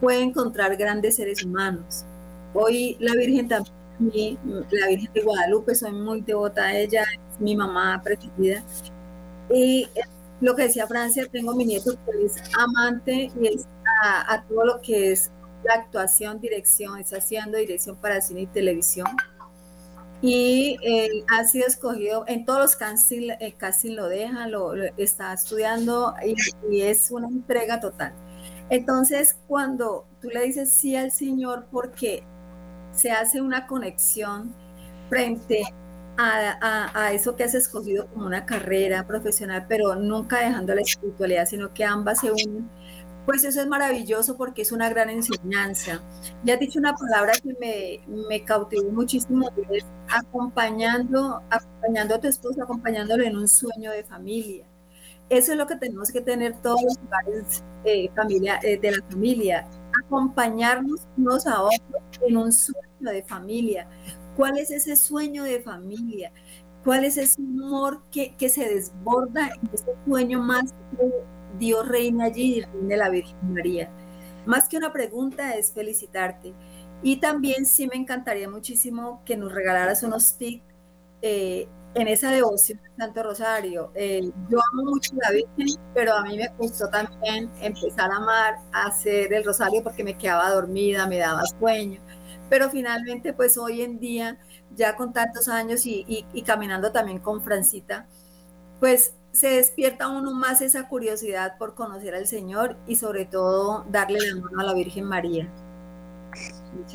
puede 0.00 0.20
encontrar 0.20 0.76
grandes 0.76 1.16
seres 1.16 1.42
humanos. 1.42 2.04
Hoy 2.52 2.96
la 3.00 3.14
Virgen 3.14 3.48
también, 3.48 4.38
la 4.70 4.88
Virgen 4.88 5.10
de 5.14 5.22
Guadalupe, 5.22 5.74
soy 5.74 5.92
muy 5.92 6.20
devota 6.20 6.64
a 6.64 6.76
ella, 6.76 7.02
es 7.02 7.40
mi 7.40 7.56
mamá 7.56 8.02
preferida. 8.04 8.62
Y 9.50 9.88
lo 10.40 10.54
que 10.54 10.62
decía 10.62 10.86
Francia, 10.86 11.26
tengo 11.30 11.54
mi 11.54 11.64
nieto 11.64 11.92
que 12.04 12.24
es 12.24 12.36
amante 12.56 13.30
y 13.40 13.46
es 13.46 13.66
a, 14.04 14.44
todo 14.48 14.64
lo 14.64 14.80
que 14.80 15.12
es 15.12 15.32
la 15.64 15.74
actuación, 15.74 16.40
dirección, 16.40 16.98
está 16.98 17.16
haciendo 17.16 17.58
dirección 17.58 17.96
para 17.96 18.20
cine 18.20 18.42
y 18.42 18.46
televisión. 18.46 19.08
Y 20.20 20.76
él 20.82 21.24
ha 21.30 21.44
sido 21.44 21.66
escogido 21.66 22.24
en 22.26 22.44
todos 22.44 22.60
los 22.60 22.76
casi 22.76 23.30
eh, 23.30 23.54
casi 23.56 23.90
lo 23.90 24.08
deja, 24.08 24.48
lo, 24.48 24.74
está 24.96 25.32
estudiando 25.32 26.14
y, 26.24 26.34
y, 26.74 26.82
es 26.82 27.10
una 27.10 27.28
entrega 27.28 27.80
total. 27.80 28.12
Entonces, 28.68 29.36
cuando 29.46 30.06
tú 30.20 30.28
le 30.28 30.42
dices 30.42 30.70
sí 30.70 30.96
al 30.96 31.12
Señor 31.12 31.66
porque 31.70 32.24
se 32.92 33.10
hace 33.10 33.40
una 33.40 33.66
conexión 33.66 34.54
frente 35.08 35.62
a, 36.18 37.12
eso 37.12 37.36
que 37.36 37.44
has 37.44 37.54
escogido 37.54 38.06
como 38.08 38.26
una 38.26 38.44
carrera 38.44 39.06
profesional, 39.06 39.66
pero 39.68 39.94
nunca 39.94 40.40
dejando 40.40 40.74
la 40.74 40.80
espiritualidad, 40.80 41.46
sino 41.46 41.72
que 41.72 41.84
ambas 41.84 42.20
se 42.20 42.32
unen, 42.32 42.68
pues 43.24 43.44
eso 43.44 43.60
es 43.60 43.66
maravilloso 43.66 44.36
porque 44.36 44.62
es 44.62 44.72
una 44.72 44.88
gran 44.88 45.10
enseñanza. 45.10 46.02
Ya 46.44 46.54
has 46.54 46.60
dicho 46.60 46.78
una 46.78 46.94
palabra 46.94 47.32
que 47.34 47.54
me, 47.60 48.00
me 48.28 48.42
cautivó 48.42 48.90
muchísimo, 48.90 49.50
es 49.70 49.84
acompañando, 50.08 51.42
acompañando 51.50 52.14
a 52.14 52.20
tu 52.20 52.26
esposo, 52.26 52.62
acompañándolo 52.62 53.22
en 53.24 53.36
un 53.36 53.46
sueño 53.46 53.92
de 53.92 54.02
familia. 54.02 54.66
Eso 55.28 55.52
es 55.52 55.58
lo 55.58 55.66
que 55.66 55.76
tenemos 55.76 56.10
que 56.10 56.22
tener 56.22 56.56
todos 56.62 56.82
los 56.82 56.98
lugares 57.02 57.62
eh, 57.84 58.10
familia, 58.16 58.58
eh, 58.62 58.78
de 58.78 58.92
la 58.92 59.04
familia, 59.10 59.68
acompañarnos 60.04 61.06
unos 61.18 61.46
a 61.46 61.62
otros 61.62 62.02
en 62.26 62.36
un 62.36 62.50
sueño 62.50 62.86
de 63.00 63.22
familia. 63.22 63.86
¿Cuál 64.38 64.56
es 64.56 64.70
ese 64.70 64.94
sueño 64.94 65.42
de 65.42 65.60
familia? 65.60 66.30
¿Cuál 66.84 67.02
es 67.02 67.16
ese 67.16 67.42
amor 67.42 68.04
que, 68.12 68.36
que 68.36 68.48
se 68.48 68.72
desborda 68.72 69.48
en 69.48 69.68
ese 69.72 69.90
sueño 70.06 70.40
más 70.40 70.72
que 70.96 71.10
Dios 71.58 71.88
reina 71.88 72.26
allí 72.26 72.58
y 72.58 72.60
reina 72.60 72.96
la 72.98 73.10
Virgen 73.10 73.52
María? 73.52 73.90
Más 74.46 74.68
que 74.68 74.76
una 74.76 74.92
pregunta 74.92 75.56
es 75.56 75.72
felicitarte. 75.72 76.54
Y 77.02 77.16
también 77.16 77.66
sí 77.66 77.88
me 77.88 77.96
encantaría 77.96 78.48
muchísimo 78.48 79.22
que 79.24 79.36
nos 79.36 79.50
regalaras 79.50 80.04
unos 80.04 80.34
tips 80.34 80.62
eh, 81.20 81.66
en 81.96 82.06
esa 82.06 82.30
devoción 82.30 82.78
de 82.80 82.90
Santo 82.96 83.24
Rosario. 83.24 83.90
Eh, 83.96 84.30
yo 84.48 84.58
amo 84.72 84.84
mucho 84.84 85.16
la 85.20 85.32
Virgen, 85.32 85.80
pero 85.94 86.14
a 86.14 86.22
mí 86.22 86.36
me 86.36 86.48
costó 86.56 86.88
también 86.90 87.50
empezar 87.60 88.12
a 88.12 88.16
amar, 88.18 88.58
a 88.70 88.86
hacer 88.86 89.32
el 89.32 89.44
rosario 89.44 89.82
porque 89.82 90.04
me 90.04 90.16
quedaba 90.16 90.48
dormida, 90.50 91.08
me 91.08 91.18
daba 91.18 91.42
sueño 91.58 92.00
pero 92.48 92.70
finalmente 92.70 93.32
pues 93.32 93.58
hoy 93.58 93.82
en 93.82 93.98
día, 93.98 94.38
ya 94.74 94.96
con 94.96 95.12
tantos 95.12 95.48
años 95.48 95.86
y, 95.86 96.24
caminando 96.46 96.92
también 96.92 97.18
con 97.18 97.42
Francita, 97.42 98.06
pues 98.80 99.14
se 99.32 99.48
despierta 99.48 100.08
uno 100.08 100.32
más 100.34 100.62
esa 100.62 100.88
curiosidad 100.88 101.58
por 101.58 101.74
conocer 101.74 102.14
al 102.14 102.26
Señor 102.26 102.76
y 102.86 102.96
sobre 102.96 103.24
todo 103.24 103.84
darle 103.90 104.20
la 104.20 104.40
mano 104.40 104.60
a 104.60 104.64
la 104.64 104.74
Virgen 104.74 105.04
María. 105.04 105.48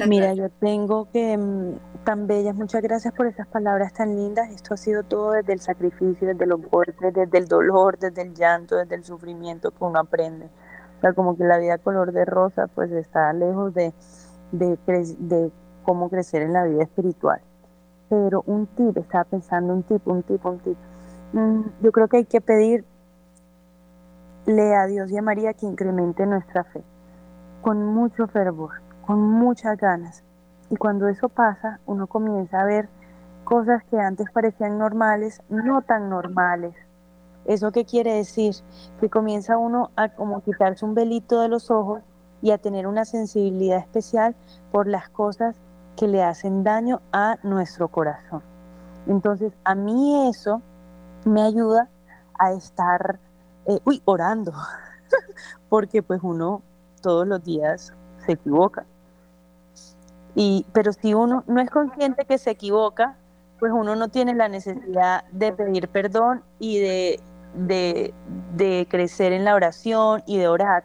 Mira, 0.07 0.33
yo 0.33 0.49
tengo 0.49 1.09
que, 1.11 1.37
mm, 1.37 2.03
tan 2.03 2.27
bellas, 2.27 2.55
muchas 2.55 2.81
gracias 2.81 3.13
por 3.13 3.27
esas 3.27 3.47
palabras 3.47 3.93
tan 3.93 4.15
lindas. 4.15 4.49
Esto 4.49 4.73
ha 4.73 4.77
sido 4.77 5.03
todo 5.03 5.31
desde 5.31 5.53
el 5.53 5.59
sacrificio, 5.59 6.27
desde 6.27 6.45
los 6.45 6.61
golpes, 6.61 7.13
desde 7.13 7.37
el 7.37 7.47
dolor, 7.47 7.97
desde 7.97 8.21
el 8.21 8.33
llanto, 8.33 8.75
desde 8.77 8.95
el 8.95 9.03
sufrimiento 9.03 9.71
que 9.71 9.83
uno 9.83 9.99
aprende. 9.99 10.45
O 10.97 11.01
sea, 11.01 11.13
como 11.13 11.35
que 11.37 11.43
la 11.43 11.57
vida 11.57 11.77
color 11.77 12.11
de 12.11 12.25
rosa 12.25 12.67
pues 12.67 12.91
está 12.91 13.33
lejos 13.33 13.73
de, 13.73 13.93
de, 14.53 15.51
cómo 15.83 16.09
crecer 16.09 16.43
en 16.43 16.53
la 16.53 16.63
vida 16.63 16.83
espiritual. 16.83 17.41
Pero 18.09 18.43
un 18.45 18.67
tip, 18.67 18.97
estaba 18.97 19.25
pensando 19.25 19.73
un 19.73 19.83
tip, 19.83 20.07
un 20.07 20.23
tip, 20.23 20.45
un 20.45 20.59
tip. 20.59 20.77
Mm, 21.33 21.61
yo 21.81 21.91
creo 21.91 22.07
que 22.07 22.17
hay 22.17 22.25
que 22.25 22.41
pedirle 22.41 22.85
a 24.75 24.85
Dios 24.85 25.11
y 25.11 25.17
a 25.17 25.21
María 25.21 25.53
que 25.53 25.65
incremente 25.65 26.25
nuestra 26.25 26.63
fe 26.63 26.83
con 27.63 27.85
mucho 27.85 28.27
fervor, 28.27 28.81
con 29.07 29.19
muchas 29.19 29.77
ganas. 29.77 30.23
Y 30.69 30.75
cuando 30.75 31.07
eso 31.07 31.29
pasa, 31.29 31.79
uno 31.85 32.07
comienza 32.07 32.59
a 32.59 32.65
ver 32.65 32.89
cosas 33.45 33.83
que 33.89 33.97
antes 33.97 34.29
parecían 34.31 34.77
normales, 34.77 35.41
no 35.49 35.81
tan 35.81 36.09
normales. 36.09 36.75
¿Eso 37.45 37.71
qué 37.71 37.85
quiere 37.85 38.15
decir? 38.15 38.55
Que 38.99 39.09
comienza 39.09 39.57
uno 39.57 39.91
a 39.95 40.09
como 40.09 40.41
quitarse 40.43 40.83
un 40.83 40.93
velito 40.93 41.41
de 41.41 41.47
los 41.47 41.71
ojos 41.71 42.01
y 42.43 42.51
a 42.51 42.57
tener 42.57 42.87
una 42.87 43.05
sensibilidad 43.05 43.79
especial 43.79 44.35
por 44.69 44.85
las 44.85 45.07
cosas 45.09 45.55
que 45.95 46.09
le 46.09 46.21
hacen 46.21 46.63
daño 46.63 47.01
a 47.13 47.37
nuestro 47.41 47.87
corazón. 47.87 48.43
Entonces, 49.07 49.53
a 49.63 49.75
mí 49.75 50.27
eso 50.29 50.61
me 51.23 51.41
ayuda 51.41 51.87
a 52.37 52.51
estar, 52.51 53.17
eh, 53.65 53.79
uy, 53.85 54.01
orando, 54.03 54.51
porque 55.69 56.03
pues 56.03 56.19
uno 56.21 56.61
todos 57.01 57.25
los 57.25 57.41
días 57.45 57.93
se 58.25 58.33
equivoca. 58.33 58.85
Y, 60.35 60.65
pero 60.73 60.91
si 60.91 61.13
uno 61.13 61.45
no 61.47 61.61
es 61.61 61.69
consciente 61.69 62.25
que 62.25 62.37
se 62.37 62.51
equivoca, 62.51 63.15
pues 63.57 63.71
uno 63.71 63.95
no 63.95 64.09
tiene 64.09 64.35
la 64.35 64.49
necesidad 64.49 65.23
de 65.31 65.53
pedir 65.53 65.87
perdón 65.87 66.43
y 66.59 66.79
de, 66.79 67.19
de, 67.53 68.13
de 68.57 68.85
crecer 68.89 69.31
en 69.31 69.45
la 69.45 69.55
oración 69.55 70.23
y 70.25 70.39
de 70.39 70.49
orar, 70.49 70.83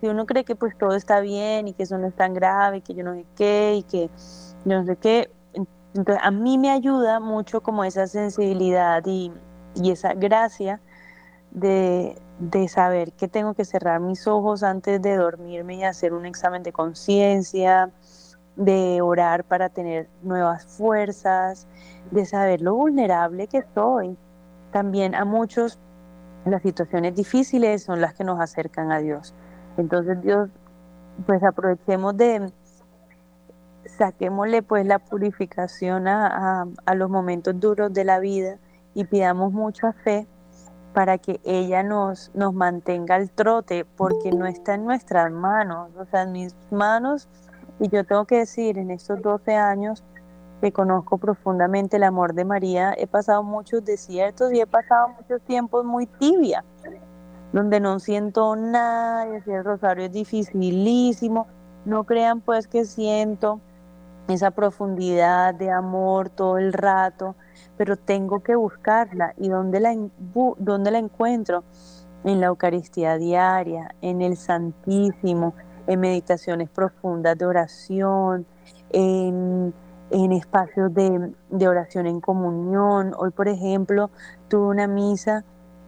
si 0.00 0.08
uno 0.08 0.26
cree 0.26 0.44
que 0.44 0.56
pues 0.56 0.76
todo 0.76 0.94
está 0.94 1.20
bien 1.20 1.68
y 1.68 1.72
que 1.72 1.84
eso 1.84 1.98
no 1.98 2.06
es 2.06 2.14
tan 2.14 2.34
grave, 2.34 2.80
que 2.80 2.94
yo 2.94 3.04
no 3.04 3.14
sé 3.14 3.24
qué 3.36 3.74
y 3.76 3.82
que 3.82 4.10
yo 4.64 4.78
no 4.80 4.84
sé 4.84 4.96
qué, 4.96 5.30
entonces 5.94 6.22
a 6.22 6.30
mí 6.30 6.58
me 6.58 6.70
ayuda 6.70 7.20
mucho 7.20 7.62
como 7.62 7.84
esa 7.84 8.06
sensibilidad 8.06 9.02
y, 9.06 9.32
esa 9.84 10.14
gracia 10.14 10.80
de, 11.50 12.16
de, 12.38 12.68
saber 12.68 13.12
que 13.12 13.28
tengo 13.28 13.52
que 13.52 13.64
cerrar 13.66 14.00
mis 14.00 14.26
ojos 14.26 14.62
antes 14.62 15.02
de 15.02 15.16
dormirme 15.16 15.76
y 15.76 15.84
hacer 15.84 16.14
un 16.14 16.24
examen 16.24 16.62
de 16.62 16.72
conciencia, 16.72 17.90
de 18.56 19.02
orar 19.02 19.44
para 19.44 19.68
tener 19.68 20.08
nuevas 20.22 20.64
fuerzas, 20.64 21.66
de 22.10 22.24
saber 22.24 22.62
lo 22.62 22.74
vulnerable 22.74 23.48
que 23.48 23.64
soy. 23.74 24.16
También 24.72 25.14
a 25.14 25.24
muchos 25.26 25.78
las 26.46 26.62
situaciones 26.62 27.14
difíciles 27.14 27.82
son 27.82 28.00
las 28.00 28.14
que 28.14 28.24
nos 28.24 28.40
acercan 28.40 28.92
a 28.92 28.98
Dios. 28.98 29.34
Entonces 29.76 30.20
Dios, 30.22 30.48
pues 31.26 31.42
aprovechemos 31.42 32.16
de, 32.16 32.50
saquémosle 33.86 34.62
pues 34.62 34.86
la 34.86 34.98
purificación 34.98 36.08
a, 36.08 36.66
los 36.94 37.10
momentos 37.10 37.58
duros 37.58 37.92
de 37.92 38.04
la 38.04 38.18
vida 38.18 38.58
y 38.94 39.04
pidamos 39.04 39.52
mucha 39.52 39.92
fe 39.92 40.26
para 40.92 41.18
que 41.18 41.40
ella 41.44 41.82
nos, 41.82 42.30
nos 42.34 42.54
mantenga 42.54 43.16
al 43.16 43.30
trote, 43.30 43.84
porque 43.84 44.32
no 44.32 44.46
está 44.46 44.74
en 44.74 44.86
nuestras 44.86 45.30
manos, 45.30 45.90
o 45.98 46.06
sea, 46.06 46.22
en 46.22 46.32
mis 46.32 46.56
manos, 46.70 47.28
y 47.78 47.88
yo 47.90 48.04
tengo 48.04 48.24
que 48.24 48.38
decir, 48.38 48.78
en 48.78 48.90
estos 48.90 49.20
12 49.20 49.54
años 49.54 50.02
que 50.62 50.72
conozco 50.72 51.18
profundamente 51.18 51.98
el 51.98 52.04
amor 52.04 52.32
de 52.32 52.46
María, 52.46 52.94
he 52.96 53.06
pasado 53.06 53.42
muchos 53.42 53.84
desiertos 53.84 54.52
y 54.54 54.60
he 54.60 54.66
pasado 54.66 55.08
muchos 55.08 55.42
tiempos 55.42 55.84
muy 55.84 56.06
tibia, 56.06 56.64
donde 57.52 57.80
no 57.80 57.98
siento 58.00 58.56
nada, 58.56 59.26
y 59.46 59.50
el 59.50 59.64
rosario 59.64 60.04
es 60.04 60.12
dificilísimo, 60.12 61.46
no 61.84 62.04
crean 62.04 62.40
pues 62.40 62.66
que 62.66 62.84
siento 62.84 63.60
esa 64.28 64.50
profundidad 64.50 65.54
de 65.54 65.70
amor 65.70 66.30
todo 66.30 66.58
el 66.58 66.72
rato, 66.72 67.36
pero 67.76 67.96
tengo 67.96 68.40
que 68.42 68.56
buscarla. 68.56 69.34
¿Y 69.36 69.48
dónde 69.48 69.80
la, 69.80 69.96
dónde 70.58 70.90
la 70.90 70.98
encuentro? 70.98 71.64
En 72.24 72.40
la 72.40 72.46
Eucaristía 72.46 73.18
diaria, 73.18 73.94
en 74.00 74.20
el 74.20 74.36
Santísimo, 74.36 75.54
en 75.86 76.00
meditaciones 76.00 76.68
profundas 76.68 77.38
de 77.38 77.46
oración, 77.46 78.46
en, 78.90 79.72
espacios 80.10 80.92
de, 80.92 81.32
de 81.50 81.68
oración 81.68 82.06
en 82.06 82.20
comunión. 82.20 83.14
Hoy, 83.16 83.30
por 83.30 83.46
ejemplo, 83.46 84.10
tuve 84.48 84.66
una 84.66 84.88
misa 84.88 85.44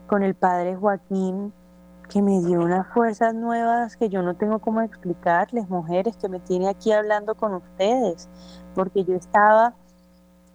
con 0.08 0.24
el 0.24 0.34
Padre 0.34 0.74
Joaquín 0.74 1.52
que 2.08 2.22
me 2.22 2.40
dio 2.40 2.60
unas 2.60 2.86
fuerzas 2.88 3.34
nuevas 3.34 3.96
que 3.96 4.08
yo 4.08 4.22
no 4.22 4.34
tengo 4.34 4.58
cómo 4.58 4.80
explicarles, 4.80 5.68
mujeres, 5.68 6.16
que 6.16 6.28
me 6.28 6.40
tiene 6.40 6.68
aquí 6.68 6.90
hablando 6.90 7.34
con 7.34 7.54
ustedes, 7.54 8.28
porque 8.74 9.04
yo 9.04 9.14
estaba 9.14 9.74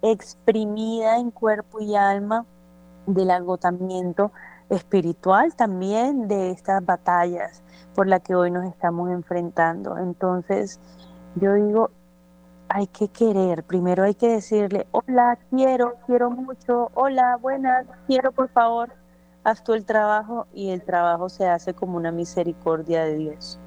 exprimida 0.02 1.18
en 1.18 1.30
cuerpo 1.30 1.80
y 1.80 1.96
alma 1.96 2.46
del 3.06 3.30
agotamiento 3.30 4.32
espiritual 4.70 5.56
también 5.56 6.28
de 6.28 6.50
estas 6.50 6.84
batallas 6.84 7.62
por 7.94 8.08
las 8.08 8.22
que 8.22 8.34
hoy 8.34 8.50
nos 8.50 8.66
estamos 8.66 9.12
enfrentando. 9.12 9.98
Entonces, 10.00 10.80
yo 11.36 11.54
digo, 11.54 11.92
hay 12.68 12.88
que 12.88 13.10
querer, 13.10 13.64
primero 13.64 14.04
hay 14.04 14.16
que 14.16 14.30
decirle, 14.30 14.88
hola, 14.92 15.38
quiero, 15.52 15.96
quiero 16.08 16.32
mucho, 16.32 16.90
hola, 16.96 17.38
buenas, 17.40 17.86
quiero 18.08 18.32
por 18.32 18.50
favor 18.50 19.03
haz 19.44 19.64
tú 19.64 19.74
el 19.74 19.86
trabajo 19.86 20.48
y 20.54 20.70
el 20.70 20.82
trabajo 20.82 21.30
se 21.30 21.46
hace 21.46 21.74
como 21.74 21.98
una 21.98 22.12
misericordia 22.12 23.04
de 23.06 23.18
Dios. 23.18 23.60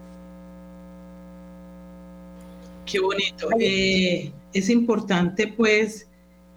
Qué 2.86 3.00
bonito. 3.00 3.48
Eh, 3.58 4.32
es 4.52 4.70
importante 4.70 5.48
pues 5.48 6.08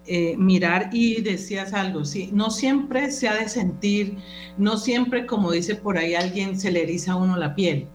eh, 0.05 0.35
mirar 0.37 0.89
y 0.93 1.21
decías 1.21 1.73
algo, 1.73 2.05
sí, 2.05 2.29
no 2.33 2.49
siempre 2.49 3.11
se 3.11 3.27
ha 3.27 3.35
de 3.35 3.49
sentir, 3.49 4.17
no 4.57 4.77
siempre 4.77 5.25
como 5.25 5.51
dice 5.51 5.75
por 5.75 5.97
ahí 5.97 6.15
alguien 6.15 6.59
se 6.59 6.71
le 6.71 6.83
eriza 6.83 7.13
a 7.13 7.15
uno 7.17 7.35
la 7.35 7.55
piel. 7.55 7.87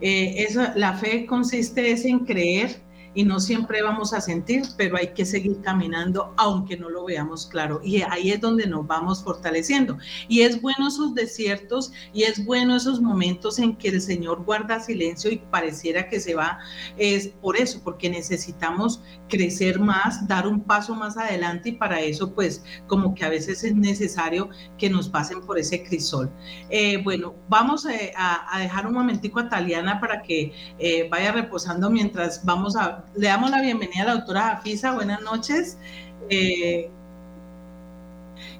Eh, 0.00 0.46
la 0.76 0.94
fe 0.94 1.26
consiste 1.26 1.92
es 1.92 2.04
en 2.04 2.20
creer 2.20 2.80
y 3.14 3.24
no 3.24 3.40
siempre 3.40 3.82
vamos 3.82 4.12
a 4.12 4.20
sentir, 4.20 4.62
pero 4.76 4.96
hay 4.96 5.08
que 5.08 5.24
seguir 5.24 5.60
caminando 5.62 6.32
aunque 6.36 6.76
no 6.76 6.88
lo 6.88 7.04
veamos 7.04 7.46
claro. 7.46 7.80
Y 7.82 8.02
ahí 8.02 8.30
es 8.30 8.40
donde 8.40 8.66
nos 8.66 8.86
vamos 8.86 9.22
fortaleciendo. 9.22 9.98
Y 10.28 10.42
es 10.42 10.60
bueno 10.60 10.88
esos 10.88 11.14
desiertos 11.14 11.92
y 12.12 12.22
es 12.24 12.44
bueno 12.44 12.76
esos 12.76 13.00
momentos 13.00 13.58
en 13.58 13.76
que 13.76 13.88
el 13.88 14.00
Señor 14.00 14.44
guarda 14.44 14.80
silencio 14.80 15.30
y 15.30 15.38
pareciera 15.38 16.08
que 16.08 16.20
se 16.20 16.34
va. 16.34 16.58
Es 16.96 17.28
por 17.28 17.56
eso, 17.56 17.80
porque 17.82 18.10
necesitamos 18.10 19.02
crecer 19.28 19.80
más, 19.80 20.26
dar 20.26 20.46
un 20.46 20.60
paso 20.60 20.94
más 20.94 21.16
adelante 21.16 21.70
y 21.70 21.72
para 21.72 22.00
eso 22.00 22.32
pues 22.34 22.64
como 22.86 23.14
que 23.14 23.24
a 23.24 23.28
veces 23.28 23.64
es 23.64 23.74
necesario 23.74 24.50
que 24.78 24.90
nos 24.90 25.08
pasen 25.08 25.40
por 25.42 25.58
ese 25.58 25.82
crisol. 25.82 26.30
Eh, 26.68 27.00
bueno, 27.02 27.34
vamos 27.48 27.86
eh, 27.86 28.12
a, 28.16 28.58
dejar 28.60 28.86
un 28.86 28.94
momentico 28.94 29.40
a 29.40 29.48
Taliana 29.48 30.00
para 30.00 30.22
que 30.22 30.52
eh, 30.78 31.08
vaya 31.10 31.32
reposando 31.32 31.90
mientras 31.90 32.44
vamos 32.44 32.76
a 32.76 32.99
le 33.14 33.26
damos 33.26 33.50
la 33.50 33.60
bienvenida 33.60 34.02
a 34.02 34.06
la 34.06 34.14
doctora 34.14 34.42
Jafisa. 34.56 34.92
Buenas 34.92 35.20
noches. 35.22 35.78
Eh, 36.28 36.90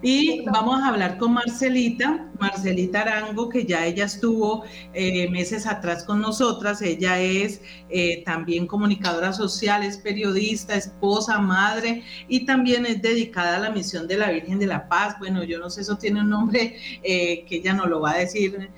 y 0.02 0.42
vamos 0.46 0.80
a 0.82 0.88
hablar 0.88 1.18
con 1.18 1.34
Marcelita, 1.34 2.26
Marcelita 2.38 3.02
Arango, 3.02 3.50
que 3.50 3.66
ya 3.66 3.84
ella 3.84 4.06
estuvo 4.06 4.64
eh, 4.94 5.28
meses 5.28 5.66
atrás 5.66 6.04
con 6.04 6.22
nosotras. 6.22 6.80
Ella 6.80 7.18
es 7.20 7.60
eh, 7.90 8.22
también 8.24 8.66
comunicadora 8.66 9.34
social, 9.34 9.82
es 9.82 9.98
periodista, 9.98 10.74
esposa, 10.74 11.38
madre 11.38 12.02
y 12.28 12.46
también 12.46 12.86
es 12.86 13.02
dedicada 13.02 13.56
a 13.56 13.60
la 13.60 13.70
misión 13.70 14.08
de 14.08 14.16
la 14.16 14.30
Virgen 14.30 14.58
de 14.58 14.66
la 14.66 14.88
Paz. 14.88 15.18
Bueno, 15.18 15.44
yo 15.44 15.58
no 15.58 15.68
sé, 15.68 15.82
eso 15.82 15.98
tiene 15.98 16.20
un 16.20 16.30
nombre 16.30 16.76
eh, 17.02 17.44
que 17.46 17.56
ella 17.56 17.74
no 17.74 17.84
lo 17.84 18.00
va 18.00 18.12
a 18.12 18.18
decir 18.18 18.70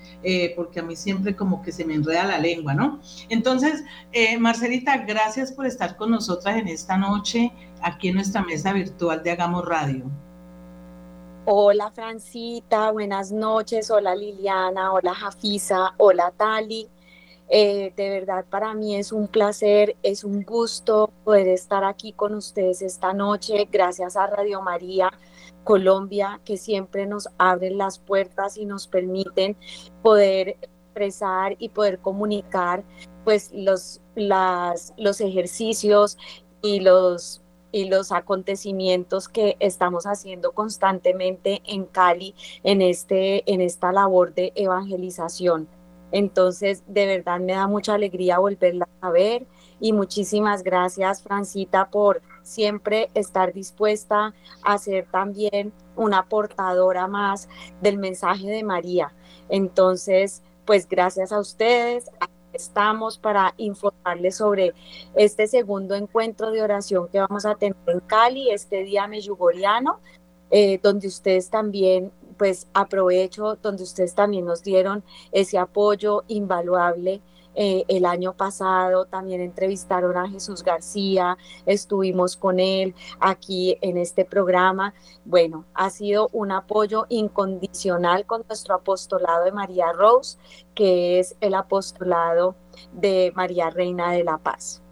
porque 0.55 0.79
a 0.79 0.83
mí 0.83 0.95
siempre 0.95 1.35
como 1.35 1.61
que 1.61 1.71
se 1.71 1.85
me 1.85 1.95
enreda 1.95 2.25
la 2.25 2.37
lengua, 2.37 2.73
¿no? 2.73 3.01
Entonces, 3.29 3.83
Marcelita, 4.39 4.97
gracias 4.97 5.51
por 5.51 5.65
estar 5.65 5.97
con 5.97 6.11
nosotras 6.11 6.57
en 6.57 6.67
esta 6.67 6.97
noche 6.97 7.51
aquí 7.81 8.09
en 8.09 8.15
nuestra 8.15 8.41
mesa 8.43 8.71
virtual 8.71 9.21
de 9.21 9.31
Hagamos 9.31 9.65
Radio. 9.65 10.22
Hola 11.45 11.91
Francita, 11.91 12.91
buenas 12.91 13.33
noches. 13.33 13.91
Hola 13.91 14.15
Liliana, 14.15 14.93
hola 14.93 15.13
Jafisa, 15.13 15.93
hola 15.97 16.31
Tali. 16.31 16.87
Eh, 17.49 17.91
de 17.97 18.09
verdad 18.09 18.45
para 18.49 18.73
mí 18.73 18.95
es 18.95 19.11
un 19.11 19.27
placer, 19.27 19.97
es 20.03 20.23
un 20.23 20.43
gusto 20.43 21.11
poder 21.25 21.49
estar 21.49 21.83
aquí 21.83 22.13
con 22.13 22.33
ustedes 22.33 22.81
esta 22.81 23.11
noche. 23.11 23.67
Gracias 23.69 24.15
a 24.15 24.27
Radio 24.27 24.61
María 24.61 25.11
Colombia 25.65 26.39
que 26.45 26.55
siempre 26.55 27.07
nos 27.07 27.27
abren 27.37 27.77
las 27.77 27.99
puertas 27.99 28.55
y 28.55 28.63
nos 28.63 28.87
permiten 28.87 29.57
poder 30.01 30.55
expresar 30.61 31.57
y 31.59 31.67
poder 31.67 31.99
comunicar 31.99 32.85
pues 33.25 33.51
los, 33.53 33.99
las, 34.15 34.93
los 34.95 35.19
ejercicios 35.19 36.17
y 36.61 36.79
los 36.79 37.42
y 37.73 37.85
los 37.89 38.13
acontecimientos 38.13 39.27
que 39.27 39.57
estamos 39.59 40.05
haciendo 40.05 40.53
constantemente 40.53 41.61
en 41.65 41.85
Cali 41.85 42.35
en, 42.63 42.81
este, 42.81 43.51
en 43.51 43.59
esta 43.59 43.91
labor 43.91 44.33
de 44.33 44.53
evangelización. 44.55 45.67
Entonces, 46.11 46.83
de 46.87 47.07
verdad 47.07 47.39
me 47.39 47.53
da 47.53 47.67
mucha 47.67 47.95
alegría 47.95 48.37
volverla 48.37 48.87
a 49.01 49.09
ver 49.09 49.47
y 49.81 49.91
muchísimas 49.91 50.63
gracias, 50.63 51.23
Francita, 51.23 51.89
por 51.89 52.21
siempre 52.43 53.09
estar 53.15 53.51
dispuesta 53.51 54.35
a 54.63 54.77
ser 54.77 55.07
también 55.09 55.73
una 55.95 56.27
portadora 56.29 57.07
más 57.07 57.49
del 57.81 57.97
mensaje 57.97 58.47
de 58.47 58.63
María. 58.63 59.11
Entonces, 59.49 60.43
pues 60.65 60.87
gracias 60.87 61.31
a 61.31 61.39
ustedes, 61.39 62.09
estamos 62.53 63.17
para 63.17 63.53
informarles 63.57 64.37
sobre 64.37 64.73
este 65.15 65.47
segundo 65.47 65.95
encuentro 65.95 66.51
de 66.51 66.61
oración 66.61 67.07
que 67.09 67.19
vamos 67.19 67.45
a 67.45 67.55
tener 67.55 67.75
en 67.87 67.99
Cali, 68.01 68.51
este 68.51 68.83
día 68.83 69.07
meyugoriano, 69.07 69.99
eh, 70.51 70.79
donde 70.81 71.07
ustedes 71.07 71.49
también, 71.49 72.11
pues 72.37 72.67
aprovecho, 72.73 73.55
donde 73.55 73.83
ustedes 73.83 74.15
también 74.15 74.45
nos 74.45 74.63
dieron 74.63 75.03
ese 75.31 75.57
apoyo 75.57 76.23
invaluable 76.27 77.21
eh, 77.55 77.83
el 77.87 78.05
año 78.05 78.33
pasado 78.33 79.05
también 79.05 79.41
entrevistaron 79.41 80.17
a 80.17 80.29
Jesús 80.29 80.63
García, 80.63 81.37
estuvimos 81.65 82.35
con 82.35 82.59
él 82.59 82.95
aquí 83.19 83.77
en 83.81 83.97
este 83.97 84.25
programa. 84.25 84.93
Bueno, 85.25 85.65
ha 85.73 85.89
sido 85.89 86.29
un 86.33 86.51
apoyo 86.51 87.05
incondicional 87.09 88.25
con 88.25 88.43
nuestro 88.47 88.75
apostolado 88.75 89.45
de 89.45 89.51
María 89.51 89.91
Rose, 89.93 90.37
que 90.73 91.19
es 91.19 91.35
el 91.41 91.53
apostolado 91.53 92.55
de 92.93 93.31
María 93.35 93.69
Reina 93.69 94.11
de 94.11 94.23
la 94.23 94.37
Paz. 94.37 94.83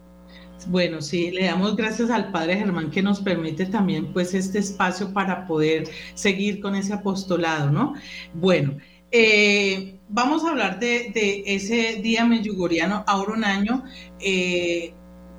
Bueno, 0.67 1.01
sí, 1.01 1.31
le 1.31 1.45
damos 1.45 1.75
gracias 1.75 2.09
al 2.11 2.31
Padre 2.31 2.55
Germán 2.55 2.91
que 2.91 3.01
nos 3.01 3.19
permite 3.19 3.65
también 3.65 4.13
pues 4.13 4.33
este 4.33 4.59
espacio 4.59 5.11
para 5.11 5.47
poder 5.47 5.89
seguir 6.13 6.61
con 6.61 6.75
ese 6.75 6.93
apostolado, 6.93 7.71
¿no? 7.71 7.95
Bueno, 8.33 8.77
eh, 9.11 9.99
vamos 10.11 10.43
a 10.43 10.49
hablar 10.49 10.79
de, 10.79 11.43
ese 11.45 12.01
día 12.01 12.25
meyugoriano. 12.25 13.03
Ahora 13.07 13.33
un 13.33 13.43
año 13.43 13.83
eh, 14.19 14.93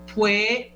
fue 0.06 0.74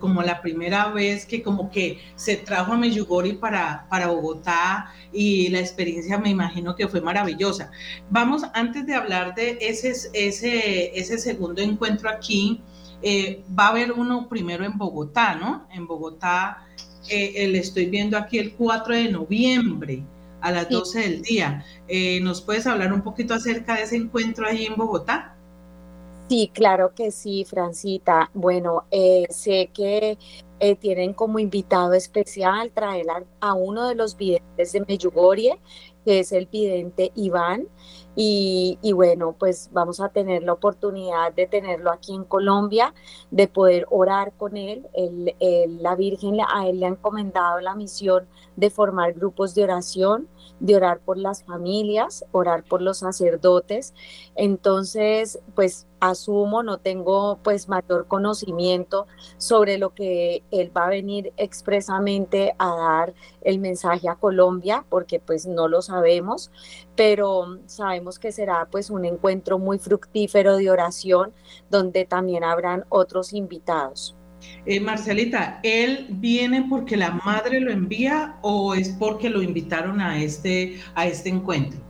como 0.00 0.22
la 0.22 0.40
primera 0.40 0.88
vez 0.88 1.24
que 1.24 1.42
como 1.42 1.70
que 1.70 1.98
se 2.16 2.36
trajo 2.36 2.72
a 2.72 2.76
Meyugori 2.76 3.32
para, 3.32 3.86
para 3.88 4.08
Bogotá 4.08 4.92
y 5.12 5.48
la 5.48 5.60
experiencia 5.60 6.18
me 6.18 6.30
imagino 6.30 6.76
que 6.76 6.88
fue 6.88 7.00
maravillosa. 7.00 7.70
Vamos, 8.10 8.42
antes 8.54 8.86
de 8.86 8.94
hablar 8.94 9.34
de 9.34 9.58
ese, 9.60 9.92
ese, 10.12 11.18
segundo 11.18 11.62
encuentro 11.62 12.10
aquí, 12.10 12.60
eh, 13.02 13.42
va 13.58 13.66
a 13.66 13.68
haber 13.70 13.92
uno 13.92 14.28
primero 14.28 14.64
en 14.64 14.76
Bogotá, 14.76 15.34
¿no? 15.34 15.66
En 15.72 15.86
Bogotá, 15.86 16.66
eh, 17.08 17.48
le 17.48 17.58
estoy 17.58 17.86
viendo 17.86 18.18
aquí 18.18 18.38
el 18.38 18.52
4 18.52 18.94
de 18.94 19.10
noviembre 19.10 20.02
a 20.40 20.52
las 20.52 20.68
12 20.68 21.00
del 21.00 21.22
día. 21.22 21.64
Eh, 21.88 22.20
¿Nos 22.20 22.40
puedes 22.40 22.66
hablar 22.66 22.92
un 22.92 23.02
poquito 23.02 23.34
acerca 23.34 23.76
de 23.76 23.82
ese 23.82 23.96
encuentro 23.96 24.46
ahí 24.46 24.66
en 24.66 24.76
Bogotá? 24.76 25.34
Sí, 26.28 26.50
claro 26.52 26.92
que 26.94 27.10
sí, 27.10 27.46
Francita. 27.48 28.30
Bueno, 28.34 28.84
eh, 28.90 29.26
sé 29.30 29.70
que 29.72 30.18
eh, 30.60 30.76
tienen 30.76 31.14
como 31.14 31.38
invitado 31.38 31.94
especial 31.94 32.70
traer 32.72 33.06
a, 33.40 33.54
uno 33.54 33.88
de 33.88 33.94
los 33.94 34.16
videntes 34.16 34.72
de 34.72 34.84
Meyugorie, 34.86 35.58
que 36.04 36.20
es 36.20 36.32
el 36.32 36.46
vidente 36.46 37.12
Iván. 37.14 37.66
Y, 38.20 38.92
bueno, 38.94 39.36
pues 39.38 39.70
vamos 39.72 40.00
a 40.00 40.08
tener 40.08 40.42
la 40.42 40.52
oportunidad 40.54 41.32
de 41.34 41.46
tenerlo 41.46 41.92
aquí 41.92 42.16
en 42.16 42.24
Colombia, 42.24 42.92
de 43.30 43.46
poder 43.46 43.86
orar 43.90 44.32
con 44.32 44.56
él. 44.56 44.88
la 45.80 45.94
Virgen 45.94 46.38
a 46.40 46.66
él 46.66 46.80
le 46.80 46.86
ha 46.86 46.88
encomendado 46.88 47.60
la 47.60 47.76
misión 47.76 48.26
de 48.56 48.70
formar 48.70 49.12
grupos 49.14 49.54
de 49.54 49.62
oración 49.62 50.28
de 50.60 50.76
orar 50.76 50.98
por 50.98 51.16
las 51.16 51.44
familias, 51.44 52.24
orar 52.32 52.64
por 52.64 52.82
los 52.82 52.98
sacerdotes. 52.98 53.94
Entonces, 54.34 55.38
pues 55.54 55.86
asumo, 56.00 56.62
no 56.62 56.78
tengo 56.78 57.38
pues 57.42 57.68
mayor 57.68 58.06
conocimiento 58.06 59.06
sobre 59.36 59.78
lo 59.78 59.94
que 59.94 60.42
él 60.50 60.70
va 60.76 60.86
a 60.86 60.90
venir 60.90 61.32
expresamente 61.36 62.54
a 62.58 62.74
dar 62.74 63.14
el 63.42 63.58
mensaje 63.58 64.08
a 64.08 64.16
Colombia, 64.16 64.84
porque 64.88 65.20
pues 65.20 65.46
no 65.46 65.68
lo 65.68 65.82
sabemos, 65.82 66.50
pero 66.96 67.58
sabemos 67.66 68.18
que 68.18 68.32
será 68.32 68.68
pues 68.70 68.90
un 68.90 69.04
encuentro 69.04 69.58
muy 69.58 69.78
fructífero 69.78 70.56
de 70.56 70.70
oración 70.70 71.32
donde 71.70 72.04
también 72.04 72.44
habrán 72.44 72.84
otros 72.88 73.32
invitados. 73.32 74.14
Eh, 74.66 74.80
Marcelita, 74.80 75.60
¿él 75.62 76.06
viene 76.10 76.66
porque 76.68 76.96
la 76.96 77.10
madre 77.10 77.60
lo 77.60 77.70
envía 77.70 78.36
o 78.42 78.74
es 78.74 78.90
porque 78.90 79.30
lo 79.30 79.42
invitaron 79.42 80.00
a 80.00 80.22
este, 80.22 80.80
a 80.94 81.06
este 81.06 81.28
encuentro? 81.28 81.87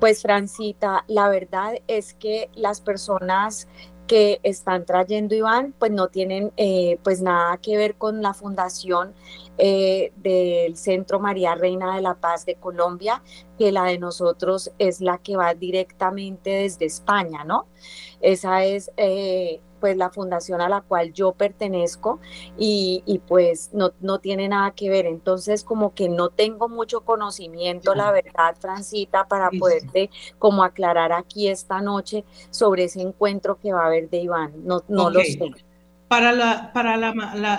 Pues 0.00 0.22
Francita, 0.22 1.04
la 1.08 1.28
verdad 1.28 1.74
es 1.88 2.14
que 2.14 2.50
las 2.54 2.80
personas 2.80 3.66
que 4.06 4.40
están 4.42 4.86
trayendo 4.86 5.34
Iván, 5.34 5.74
pues 5.78 5.90
no 5.90 6.08
tienen 6.08 6.52
eh, 6.56 6.98
pues 7.02 7.20
nada 7.20 7.58
que 7.58 7.76
ver 7.76 7.96
con 7.96 8.22
la 8.22 8.32
fundación 8.32 9.12
eh, 9.58 10.12
del 10.16 10.76
Centro 10.76 11.20
María 11.20 11.54
Reina 11.56 11.94
de 11.94 12.00
la 12.00 12.14
Paz 12.14 12.46
de 12.46 12.54
Colombia, 12.54 13.22
que 13.58 13.70
la 13.70 13.84
de 13.84 13.98
nosotros 13.98 14.70
es 14.78 15.00
la 15.00 15.18
que 15.18 15.36
va 15.36 15.52
directamente 15.54 16.50
desde 16.50 16.86
España, 16.86 17.44
¿no? 17.44 17.66
Esa 18.20 18.64
es 18.64 18.90
pues 19.80 19.96
la 19.96 20.10
fundación 20.10 20.60
a 20.60 20.68
la 20.68 20.80
cual 20.80 21.12
yo 21.12 21.32
pertenezco 21.32 22.20
y, 22.56 23.20
pues 23.26 23.70
no, 23.72 23.92
no, 24.00 24.18
tiene 24.18 24.48
nada 24.48 24.72
que 24.72 24.90
ver. 24.90 25.06
Entonces 25.06 25.64
como 25.64 25.94
que 25.94 26.08
no 26.08 26.30
tengo 26.30 26.68
mucho 26.68 27.00
conocimiento, 27.00 27.94
la 27.94 28.10
verdad, 28.10 28.56
Francita, 28.58 29.26
para 29.26 29.50
poderte 29.50 30.10
como 30.38 30.62
aclarar 30.62 31.12
aquí 31.12 31.48
esta 31.48 31.80
noche 31.80 32.24
sobre 32.50 32.84
ese 32.84 33.00
encuentro 33.00 33.58
que 33.58 33.72
va 33.72 33.82
a 33.82 33.86
haber 33.86 34.10
de 34.10 34.18
Iván. 34.18 34.52
No, 34.64 34.82
no 34.88 35.10
lo 35.10 35.20
sé. 35.20 35.38
Para, 36.08 36.32
la, 36.32 36.72
para 36.72 36.96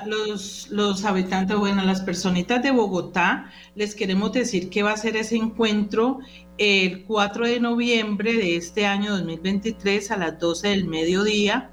los, 0.07 0.69
los 0.71 1.05
habitantes, 1.05 1.55
bueno, 1.55 1.83
las 1.83 2.01
personitas 2.01 2.63
de 2.63 2.71
Bogotá, 2.71 3.51
les 3.75 3.93
queremos 3.93 4.33
decir 4.33 4.71
que 4.71 4.81
va 4.81 4.93
a 4.93 4.97
ser 4.97 5.15
ese 5.17 5.35
encuentro 5.35 6.19
el 6.57 7.05
4 7.05 7.45
de 7.45 7.59
noviembre 7.59 8.33
de 8.33 8.55
este 8.55 8.87
año 8.87 9.11
2023 9.11 10.09
a 10.11 10.17
las 10.17 10.39
12 10.39 10.67
del 10.69 10.87
mediodía 10.87 11.71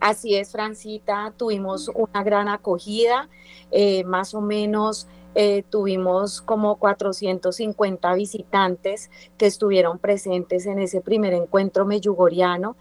Así 0.00 0.36
es, 0.36 0.52
Francita, 0.52 1.34
tuvimos 1.36 1.90
una 1.92 2.22
gran 2.22 2.48
acogida, 2.48 3.28
eh, 3.72 4.04
más 4.04 4.32
o 4.32 4.40
menos 4.40 5.08
eh, 5.40 5.62
tuvimos 5.70 6.42
como 6.42 6.80
450 6.80 8.12
visitantes 8.14 9.08
que 9.36 9.46
estuvieron 9.46 10.00
presentes 10.00 10.66
en 10.66 10.80
ese 10.80 11.00
primer 11.00 11.32
encuentro 11.32 11.86
meyugoriano 11.86 12.76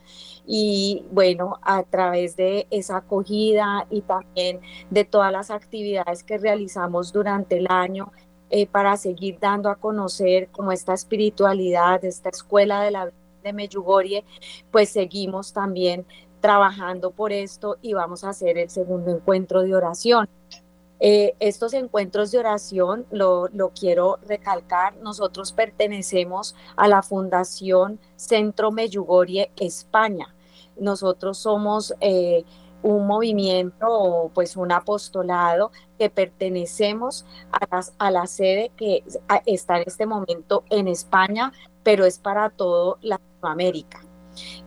y 0.48 1.06
bueno, 1.12 1.60
a 1.62 1.84
través 1.84 2.36
de 2.36 2.66
esa 2.72 2.98
acogida 2.98 3.86
y 3.92 4.02
también 4.02 4.62
de 4.90 5.06
todas 5.06 5.32
las 5.32 5.52
actividades 5.52 6.24
que 6.24 6.40
realizamos 6.40 7.14
durante 7.14 7.60
el 7.60 7.68
año 7.70 8.12
eh, 8.50 8.66
para 8.66 8.98
seguir 8.98 9.38
dando 9.40 9.70
a 9.70 9.76
conocer 9.76 10.48
como 10.48 10.72
esta 10.72 10.96
espiritualidad, 10.96 12.04
esta 12.04 12.30
escuela 12.30 12.82
de 12.82 12.90
la 12.90 13.12
de 13.44 13.54
Meyugorie, 13.54 14.26
pues 14.72 14.90
seguimos 14.90 15.54
también 15.54 16.08
trabajando 16.40 17.12
por 17.12 17.32
esto 17.32 17.78
y 17.84 17.94
vamos 17.94 18.24
a 18.24 18.30
hacer 18.30 18.58
el 18.58 18.70
segundo 18.72 19.12
encuentro 19.12 19.62
de 19.62 19.76
oración. 19.76 20.28
Eh, 21.00 21.36
estos 21.40 21.74
encuentros 21.74 22.32
de 22.32 22.40
oración, 22.40 23.06
lo, 23.12 23.50
quiero 23.80 24.20
recalcar, 24.28 24.98
nosotros 24.98 25.52
pertenecemos 25.54 26.56
a 26.76 26.88
la 26.88 27.04
Fundación 27.04 28.00
Centro 28.16 28.72
Meyugorie 28.72 29.52
España. 29.58 30.34
Nosotros 30.80 31.38
somos 31.38 31.94
eh, 32.00 32.44
un 32.82 33.08
movimiento, 33.08 34.32
pues 34.34 34.56
un 34.56 34.72
apostolado 34.72 35.72
que 35.98 36.10
pertenecemos 36.10 37.26
a, 37.52 37.82
a 37.98 38.12
la 38.12 38.28
sede 38.28 38.72
que 38.76 39.04
está 39.46 39.78
en 39.78 39.84
este 39.88 40.06
momento 40.06 40.64
en 40.70 40.88
España, 40.88 41.52
pero 41.84 42.06
es 42.06 42.20
para 42.20 42.50
todo 42.50 42.98
Latinoamérica. 43.02 44.02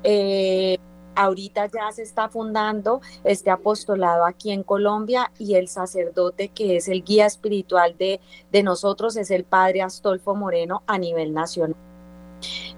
Eh, 0.02 0.78
Ahorita 1.14 1.66
ya 1.66 1.90
se 1.92 2.02
está 2.02 2.28
fundando 2.28 3.00
este 3.24 3.50
apostolado 3.50 4.24
aquí 4.24 4.50
en 4.52 4.62
Colombia 4.62 5.32
y 5.38 5.54
el 5.54 5.68
sacerdote 5.68 6.48
que 6.48 6.76
es 6.76 6.88
el 6.88 7.02
guía 7.02 7.26
espiritual 7.26 7.96
de, 7.98 8.20
de 8.50 8.62
nosotros 8.62 9.16
es 9.16 9.30
el 9.30 9.44
padre 9.44 9.82
Astolfo 9.82 10.34
Moreno 10.34 10.82
a 10.86 10.98
nivel 10.98 11.32
nacional. 11.32 11.76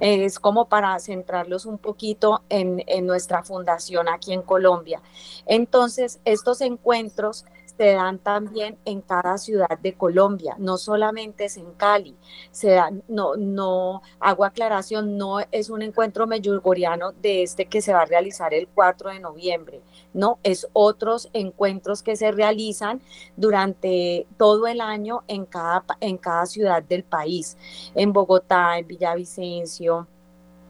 Es 0.01 0.41
como 0.41 0.69
para 0.69 0.99
centrarlos 0.99 1.67
un 1.67 1.79
poquito 1.79 2.43
en, 2.49 2.83
en 2.87 3.07
nuestra 3.07 3.45
fundación 3.45 4.09
aquí 4.09 4.33
en 4.33 4.43
Colombia. 4.43 5.01
Entonces, 5.47 6.21
estos 6.25 6.61
encuentros 6.61 7.45
se 7.77 7.93
dan 7.93 8.19
también 8.19 8.77
en 8.85 9.01
cada 9.01 9.39
ciudad 9.39 9.79
de 9.81 9.95
Colombia, 9.95 10.55
no 10.59 10.77
solamente 10.77 11.47
es 11.47 11.57
en 11.57 11.73
Cali, 11.73 12.17
se 12.51 12.71
dan, 12.71 13.03
no, 13.09 13.37
no, 13.37 14.03
hago 14.21 14.45
aclaración, 14.45 15.17
no 15.17 15.41
es 15.51 15.71
un 15.71 15.83
encuentro 15.83 16.27
meyugoriano 16.27 17.13
de 17.13 17.43
este 17.43 17.67
que 17.67 17.81
se 17.81 17.93
va 17.93 18.03
a 18.03 18.07
realizar 18.07 18.55
el 18.55 18.69
4 18.69 19.11
de 19.11 19.21
noviembre, 19.21 19.81
no, 20.13 20.39
es 20.43 20.69
otros 20.73 21.29
encuentros 21.33 22.03
que 22.03 22.17
se 22.17 22.31
realizan 22.33 23.01
durante 23.37 24.27
todo 24.37 24.67
el 24.67 24.81
año 24.81 25.23
en 25.29 25.47
cada, 25.47 25.85
en 26.01 26.19
cada 26.19 26.47
ciudad 26.47 26.83
del 26.83 27.05
país, 27.05 27.57
en 27.95 28.13
Bogotá, 28.13 28.79
en 28.79 28.87
Villavicencio, 28.87 30.07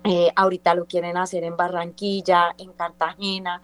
eh, 0.05 0.33
ahorita 0.35 0.75
lo 0.75 0.87
quieren 0.87 1.17
hacer 1.17 1.45
en 1.45 1.57
Barranquilla, 1.57 2.55
en 2.59 2.73
Cartagena, 2.73 3.63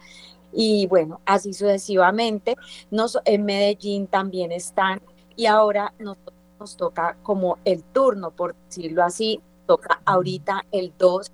y 0.53 0.87
bueno, 0.87 1.21
así 1.25 1.53
sucesivamente. 1.53 2.55
Nos, 2.91 3.17
en 3.25 3.45
Medellín 3.45 4.07
también 4.07 4.51
están 4.51 5.01
y 5.35 5.45
ahora 5.45 5.93
nos, 5.99 6.17
nos 6.59 6.75
toca 6.75 7.17
como 7.23 7.57
el 7.65 7.83
turno, 7.83 8.31
por 8.31 8.55
decirlo 8.67 9.03
así, 9.03 9.39
toca 9.65 10.01
ahorita 10.05 10.65
el 10.71 10.93
2 10.97 11.31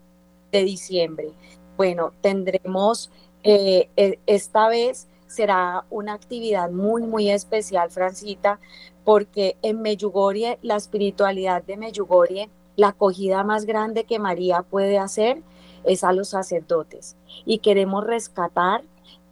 de 0.52 0.64
diciembre. 0.64 1.32
Bueno, 1.78 2.12
tendremos 2.22 3.10
eh, 3.44 3.90
e, 3.96 4.20
esta 4.26 4.68
vez 4.70 5.08
será 5.28 5.86
una 5.90 6.14
actividad 6.14 6.72
muy, 6.72 7.04
muy 7.04 7.30
especial, 7.30 7.92
Francita, 7.92 8.60
porque 9.04 9.56
en 9.62 9.82
Meyugorie, 9.82 10.58
la 10.62 10.78
espiritualidad 10.78 11.64
de 11.64 11.78
Meyugorie, 11.78 12.50
la 12.76 12.90
acogida 12.90 13.44
más 13.44 13.66
grande 13.66 14.04
que 14.06 14.20
María 14.20 14.64
puede 14.64 14.98
hacer 14.98 15.44
es 15.84 16.04
a 16.04 16.12
los 16.12 16.30
sacerdotes. 16.30 17.16
Y 17.46 17.60
queremos 17.60 18.04
rescatar 18.04 18.84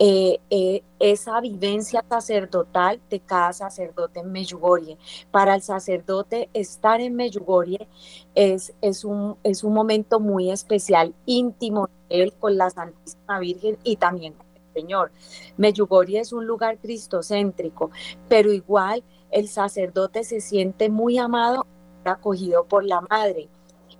eh, 0.05 0.41
eh, 0.49 0.83
esa 0.99 1.39
vivencia 1.39 2.03
sacerdotal 2.09 2.99
de 3.09 3.21
cada 3.21 3.53
sacerdote 3.53 4.19
en 4.19 4.33
Meyugorie. 4.33 4.97
Para 5.31 5.55
el 5.55 5.61
sacerdote 5.61 6.49
estar 6.53 6.99
en 6.99 7.15
Meyugorie 7.15 7.87
es, 8.35 8.73
es, 8.81 9.05
un, 9.05 9.37
es 9.43 9.63
un 9.63 9.73
momento 9.73 10.19
muy 10.19 10.51
especial, 10.51 11.13
íntimo 11.25 11.87
él 12.09 12.33
con 12.33 12.57
la 12.57 12.69
Santísima 12.69 13.39
Virgen 13.39 13.77
y 13.85 13.95
también 13.95 14.33
con 14.33 14.45
el 14.53 14.73
Señor. 14.73 15.11
Meyugorie 15.55 16.19
es 16.19 16.33
un 16.33 16.47
lugar 16.47 16.79
cristocéntrico, 16.79 17.89
pero 18.27 18.51
igual 18.51 19.05
el 19.31 19.47
sacerdote 19.47 20.25
se 20.25 20.41
siente 20.41 20.89
muy 20.89 21.17
amado, 21.17 21.65
acogido 22.03 22.65
por 22.65 22.83
la 22.83 22.99
Madre. 23.09 23.47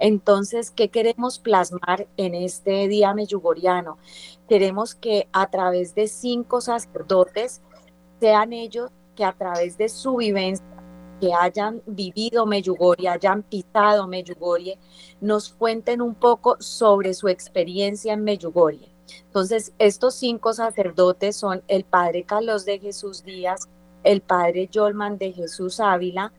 Entonces, 0.06 0.70
¿qué 0.70 0.90
queremos 0.90 1.40
plasmar 1.40 2.10
en 2.18 2.36
este 2.36 2.90
día 2.90 3.14
meyugoriano? 3.14 3.98
Queremos 4.50 4.96
que 4.96 5.30
a 5.32 5.50
través 5.50 5.96
de 5.96 6.10
cinco 6.10 6.60
sacerdotes 6.60 7.62
sean 8.20 8.52
ellos 8.52 8.92
que 9.16 9.24
a 9.24 9.32
través 9.32 9.78
de 9.78 9.88
su 9.88 10.18
vivencia, 10.18 10.66
que 11.22 11.34
hayan 11.34 11.82
vivido 11.86 12.46
Meyugorie, 12.46 13.08
hayan 13.08 13.44
pisado 13.44 14.06
Meyugorie, 14.06 14.78
nos 15.22 15.54
cuenten 15.54 16.02
un 16.02 16.16
poco 16.16 16.58
sobre 16.60 17.14
su 17.14 17.30
experiencia 17.30 18.12
en 18.12 18.26
Meyugorie. 18.26 18.94
Entonces, 19.28 19.72
estos 19.80 20.16
cinco 20.16 20.52
sacerdotes 20.52 21.38
son 21.38 21.64
el 21.70 21.86
padre 21.86 22.26
Carlos 22.26 22.66
de 22.66 22.78
Jesús 22.78 23.24
Díaz, 23.24 23.70
el 24.04 24.20
padre 24.20 24.68
Yolman 24.68 25.18
de 25.18 25.32
Jesús 25.32 25.80
Ávila, 25.80 26.34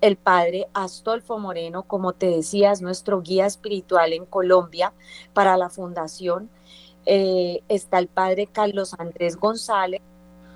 el 0.00 0.16
padre 0.16 0.68
Astolfo 0.74 1.38
Moreno, 1.38 1.82
como 1.84 2.12
te 2.12 2.26
decía, 2.26 2.72
es 2.72 2.82
nuestro 2.82 3.22
guía 3.22 3.46
espiritual 3.46 4.12
en 4.12 4.26
Colombia 4.26 4.92
para 5.32 5.56
la 5.56 5.70
fundación. 5.70 6.50
Eh, 7.06 7.62
está 7.68 7.98
el 7.98 8.08
padre 8.08 8.46
Carlos 8.46 8.94
Andrés 8.98 9.36
González 9.36 10.02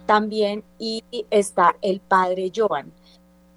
también 0.07 0.65
y 0.79 1.05
está 1.31 1.77
el 1.83 2.01
padre 2.01 2.51
Joan. 2.55 2.93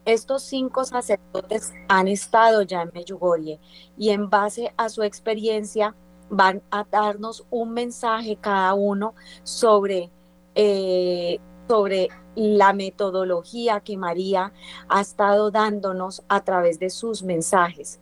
Estos 0.05 0.43
cinco 0.43 0.83
sacerdotes 0.83 1.73
han 1.87 2.07
estado 2.07 2.61
ya 2.61 2.81
en 2.81 2.91
Meyugorie 2.93 3.59
y 3.97 4.09
en 4.09 4.29
base 4.29 4.73
a 4.77 4.89
su 4.89 5.01
experiencia 5.01 5.95
van 6.29 6.61
a 6.71 6.85
darnos 6.89 7.45
un 7.49 7.71
mensaje 7.71 8.35
cada 8.35 8.73
uno 8.73 9.15
sobre, 9.43 10.09
eh, 10.55 11.39
sobre 11.73 12.09
la 12.35 12.71
metodología 12.71 13.79
que 13.79 13.97
María 13.97 14.53
ha 14.89 15.01
estado 15.01 15.49
dándonos 15.49 16.21
a 16.27 16.43
través 16.43 16.77
de 16.77 16.91
sus 16.91 17.23
mensajes. 17.23 17.99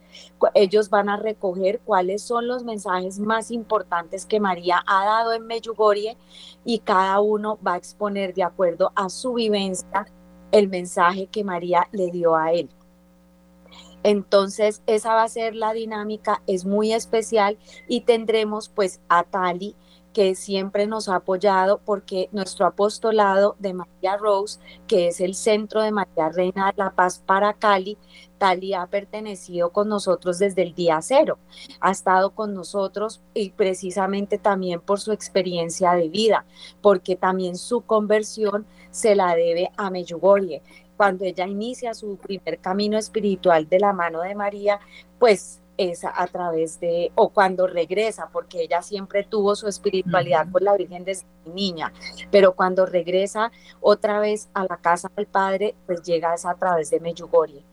Ellos 0.56 0.90
van 0.90 1.08
a 1.08 1.16
recoger 1.16 1.80
cuáles 1.80 2.22
son 2.22 2.50
los 2.50 2.66
mensajes 2.66 3.18
más 3.18 3.50
importantes 3.50 4.26
que 4.26 4.42
María 4.42 4.84
ha 4.86 5.06
dado 5.06 5.32
en 5.32 5.48
Meyugorie 5.48 6.18
y 6.66 6.80
cada 6.80 7.22
uno 7.22 7.60
va 7.66 7.76
a 7.76 7.78
exponer 7.78 8.34
de 8.34 8.44
acuerdo 8.44 8.92
a 8.94 9.08
su 9.08 9.36
vivencia 9.36 10.06
el 10.52 10.68
mensaje 10.68 11.28
que 11.28 11.46
María 11.46 11.88
le 11.94 12.12
dio 12.12 12.36
a 12.36 12.52
él. 12.52 12.70
Entonces, 14.04 14.82
esa 14.86 15.14
va 15.14 15.24
a 15.24 15.30
ser 15.30 15.56
la 15.56 15.72
dinámica, 15.72 16.42
es 16.46 16.66
muy 16.66 16.92
especial 16.92 17.58
y 17.88 18.02
tendremos 18.02 18.68
pues 18.68 19.00
a 19.08 19.24
Tali, 19.24 19.78
que 20.14 20.36
siempre 20.36 20.88
nos 20.88 21.08
ha 21.08 21.16
apoyado 21.16 21.80
porque 21.84 22.30
nuestro 22.32 22.66
apostolado 22.66 23.56
de 23.60 23.74
María 23.74 24.18
Rose, 24.18 24.60
que 24.88 25.08
es 25.08 25.22
el 25.22 25.36
centro 25.36 25.82
de 25.82 25.92
María 25.92 26.30
Reina 26.30 26.68
de 26.68 26.74
la 26.78 26.92
Paz 26.92 27.22
para 27.26 27.54
Cali, 27.54 27.98
Tali 28.38 28.74
ha 28.74 28.88
pertenecido 28.88 29.70
con 29.70 29.88
nosotros 29.88 30.40
desde 30.40 30.64
el 30.64 30.74
día 30.74 31.00
cero, 31.02 31.38
ha 31.80 31.92
estado 31.92 32.32
con 32.32 32.54
nosotros 32.54 33.22
y 33.34 33.52
precisamente 33.52 34.38
también 34.38 34.82
por 34.82 35.00
su 35.00 35.12
experiencia 35.12 35.94
de 35.94 36.10
vida, 36.10 36.46
porque 36.82 37.16
también 37.16 37.56
su 37.56 37.82
conversión 37.82 38.66
se 38.90 39.16
la 39.16 39.36
debe 39.36 39.72
a 39.78 39.90
Meyugorie. 39.90 40.62
Cuando 40.98 41.24
ella 41.24 41.48
inicia 41.48 41.94
su 41.94 42.18
primer 42.18 42.60
camino 42.60 42.98
espiritual 42.98 43.68
de 43.70 43.80
la 43.80 43.94
mano 43.94 44.22
de 44.22 44.36
María, 44.36 44.80
pues 45.18 45.61
es 45.78 46.04
a 46.04 46.28
través 46.28 46.80
de, 46.80 47.12
o 47.16 47.30
cuando 47.30 47.68
regresa, 47.68 48.30
porque 48.32 48.62
ella 48.62 48.82
siempre 48.82 49.24
tuvo 49.24 49.56
su 49.56 49.68
espiritualidad 49.68 50.48
con 50.52 50.64
la 50.64 50.76
Virgen 50.76 51.04
desde 51.04 51.26
niña, 51.46 51.92
pero 52.30 52.54
cuando 52.54 52.86
regresa 52.86 53.52
otra 53.80 54.20
vez 54.20 54.50
a 54.54 54.66
la 54.66 54.78
casa 54.78 55.12
del 55.16 55.28
Padre, 55.28 55.76
pues 55.86 56.02
llega 56.04 56.34
a 56.34 56.56
través 56.56 56.90
de 56.90 57.00
Meyugorie. 57.00 57.64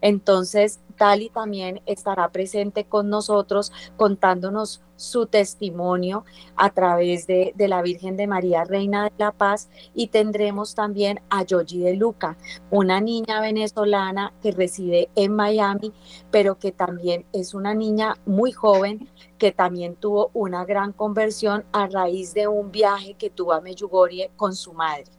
Entonces, 0.00 0.80
Tali 0.96 1.28
también 1.28 1.82
estará 1.86 2.28
presente 2.30 2.84
con 2.84 3.08
nosotros 3.08 3.72
contándonos 3.96 4.82
su 4.96 5.26
testimonio 5.26 6.24
a 6.56 6.70
través 6.70 7.26
de, 7.26 7.52
la 7.56 7.82
Virgen 7.82 8.16
de 8.16 8.26
María, 8.26 8.64
Reina 8.64 9.04
de 9.04 9.12
la 9.18 9.32
Paz, 9.32 9.68
y 9.94 10.08
tendremos 10.08 10.74
también 10.74 11.20
a 11.28 11.44
Yogi 11.44 11.80
de 11.80 11.94
Luca, 11.94 12.36
una 12.70 13.00
niña 13.00 13.40
venezolana 13.40 14.32
que 14.42 14.52
reside 14.52 15.10
en 15.14 15.34
Miami, 15.34 15.92
pero 16.30 16.58
que 16.58 16.72
también 16.72 17.26
es 17.32 17.54
una 17.54 17.74
niña 17.74 18.16
muy 18.24 18.52
joven, 18.52 19.08
que 19.38 19.52
también 19.52 19.96
tuvo 19.96 20.30
una 20.32 20.64
gran 20.64 20.92
conversión 20.92 21.64
a 21.72 21.86
raíz 21.86 22.32
de 22.32 22.48
un 22.48 22.70
viaje 22.70 23.14
que 23.14 23.28
tuvo 23.28 23.52
a 23.52 23.60
Meyugorie 23.60 24.30
con 24.36 24.54
su 24.54 24.72
madre. 24.72 25.15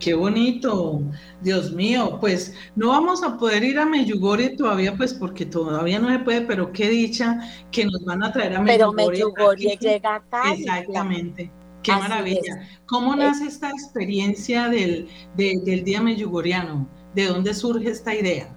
Qué 0.00 0.14
bonito, 0.14 1.02
Dios 1.42 1.72
mío, 1.72 2.16
pues 2.20 2.54
no 2.74 2.88
vamos 2.88 3.22
a 3.22 3.36
poder 3.36 3.62
ir 3.62 3.78
a 3.78 3.84
Meyugorie 3.84 4.56
todavía, 4.56 4.96
pues 4.96 5.12
porque 5.12 5.44
todavía 5.44 5.98
no 5.98 6.08
se 6.10 6.20
puede, 6.20 6.40
pero 6.40 6.72
qué 6.72 6.88
dicha 6.88 7.38
que 7.70 7.84
nos 7.84 8.02
van 8.06 8.24
a 8.24 8.32
traer 8.32 8.56
a 8.56 8.62
Meyugorie. 8.62 8.78
Pero 8.78 8.92
Meyugorie 8.92 9.76
llega 9.78 10.14
acá. 10.16 10.54
Exactamente, 10.54 11.52
qué 11.82 11.92
maravilla. 11.92 12.66
¿Cómo 12.86 13.14
nace 13.14 13.44
esta 13.44 13.70
experiencia 13.70 14.70
del, 14.70 15.06
del 15.36 15.84
Día 15.84 16.00
Meyugoriano? 16.00 16.88
¿De 17.14 17.26
dónde 17.26 17.52
surge 17.52 17.90
esta 17.90 18.14
idea? 18.14 18.56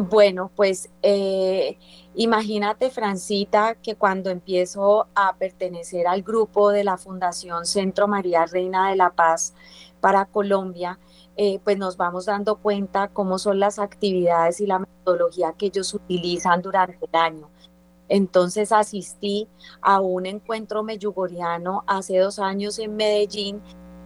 Bueno, 0.00 0.52
pues 0.54 0.90
eh, 1.02 1.76
imagínate, 2.14 2.88
Francita, 2.88 3.74
que 3.74 3.96
cuando 3.96 4.30
empiezo 4.30 5.08
a 5.16 5.34
pertenecer 5.36 6.06
al 6.06 6.22
grupo 6.22 6.70
de 6.70 6.84
la 6.84 6.98
Fundación 6.98 7.66
Centro 7.66 8.06
María 8.06 8.46
Reina 8.46 8.90
de 8.90 8.96
la 8.96 9.10
Paz, 9.10 9.54
para 10.00 10.26
Colombia, 10.26 10.98
eh, 11.36 11.60
pues 11.62 11.78
nos 11.78 11.96
vamos 11.96 12.26
dando 12.26 12.56
cuenta 12.56 13.08
cómo 13.08 13.38
son 13.38 13.60
las 13.60 13.78
actividades 13.78 14.60
y 14.60 14.66
la 14.66 14.80
metodología 14.80 15.52
que 15.52 15.66
ellos 15.66 15.94
utilizan 15.94 16.62
durante 16.62 16.98
el 17.04 17.20
año. 17.20 17.48
Entonces 18.08 18.72
asistí 18.72 19.48
a 19.82 20.00
un 20.00 20.26
encuentro 20.26 20.82
meyugoriano 20.82 21.84
hace 21.86 22.18
dos 22.18 22.38
años 22.38 22.78
en 22.78 22.96
Medellín 22.96 23.62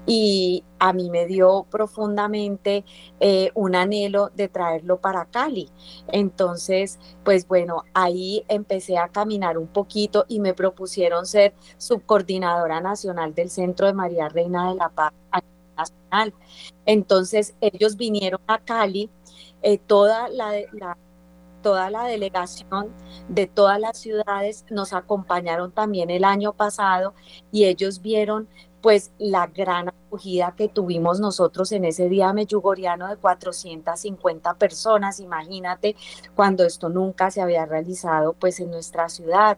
y 0.06 0.64
a 0.78 0.92
mí 0.92 1.10
me 1.10 1.26
dio 1.26 1.64
profundamente 1.70 2.84
eh, 3.20 3.50
un 3.54 3.76
anhelo 3.76 4.30
de 4.34 4.48
traerlo 4.48 4.98
para 5.00 5.26
Cali. 5.26 5.70
Entonces, 6.08 6.98
pues 7.24 7.46
bueno, 7.46 7.84
ahí 7.94 8.44
empecé 8.48 8.98
a 8.98 9.08
caminar 9.08 9.58
un 9.58 9.68
poquito 9.68 10.24
y 10.28 10.40
me 10.40 10.54
propusieron 10.54 11.24
ser 11.26 11.54
subcoordinadora 11.78 12.80
nacional 12.80 13.34
del 13.34 13.50
Centro 13.50 13.86
de 13.86 13.92
María 13.94 14.28
Reina 14.28 14.70
de 14.70 14.74
la 14.76 14.88
Paz 14.88 15.12
nacional. 15.76 16.34
Entonces 16.86 17.54
ellos 17.60 17.96
vinieron 17.96 18.40
a 18.46 18.58
Cali, 18.58 19.10
eh, 19.62 19.78
toda 19.78 20.28
la, 20.28 20.52
toda 21.62 21.90
la 21.90 22.04
delegación 22.04 22.88
de 23.28 23.46
todas 23.46 23.80
las 23.80 23.98
ciudades 23.98 24.64
nos 24.70 24.92
acompañaron 24.92 25.72
también 25.72 26.10
el 26.10 26.24
año 26.24 26.52
pasado 26.52 27.14
y 27.50 27.64
ellos 27.64 28.02
vieron 28.02 28.48
pues 28.82 29.12
la 29.18 29.46
gran 29.46 29.88
acogida 29.88 30.54
que 30.56 30.68
tuvimos 30.68 31.20
nosotros 31.20 31.70
en 31.70 31.84
ese 31.84 32.08
día 32.08 32.32
meyugoriano 32.32 33.08
de 33.08 33.16
450 33.16 34.54
personas, 34.54 35.20
imagínate 35.20 35.94
cuando 36.34 36.64
esto 36.64 36.88
nunca 36.88 37.30
se 37.30 37.40
había 37.40 37.64
realizado 37.64 38.32
pues 38.34 38.58
en 38.58 38.72
nuestra 38.72 39.08
ciudad. 39.08 39.56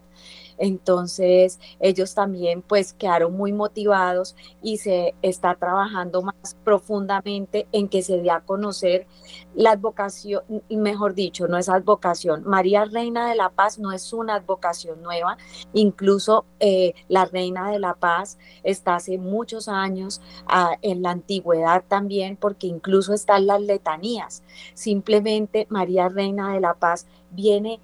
Entonces 0.57 1.59
ellos 1.79 2.13
también 2.13 2.61
pues 2.61 2.93
quedaron 2.93 3.35
muy 3.35 3.53
motivados 3.53 4.35
y 4.61 4.77
se 4.77 5.15
está 5.21 5.55
trabajando 5.55 6.21
más 6.21 6.55
profundamente 6.63 7.67
en 7.71 7.87
que 7.89 8.01
se 8.01 8.21
dé 8.21 8.31
a 8.31 8.41
conocer 8.41 9.07
la 9.55 9.71
advocación, 9.71 10.43
mejor 10.69 11.13
dicho, 11.13 11.47
no 11.47 11.57
es 11.57 11.69
advocación. 11.69 12.43
María 12.45 12.85
Reina 12.85 13.29
de 13.29 13.35
la 13.35 13.49
Paz 13.49 13.79
no 13.79 13.91
es 13.91 14.11
una 14.13 14.35
advocación 14.35 15.01
nueva, 15.01 15.37
incluso 15.73 16.45
eh, 16.59 16.93
la 17.07 17.25
Reina 17.25 17.71
de 17.71 17.79
la 17.79 17.93
Paz 17.93 18.37
está 18.63 18.95
hace 18.95 19.17
muchos 19.17 19.67
años 19.67 20.21
ah, 20.47 20.77
en 20.81 21.01
la 21.01 21.11
antigüedad 21.11 21.83
también, 21.87 22.35
porque 22.37 22.67
incluso 22.67 23.13
están 23.13 23.47
las 23.47 23.61
letanías. 23.61 24.43
Simplemente 24.73 25.67
María 25.69 26.09
Reina 26.09 26.53
de 26.53 26.59
la 26.59 26.73
Paz 26.73 27.07
viene 27.31 27.79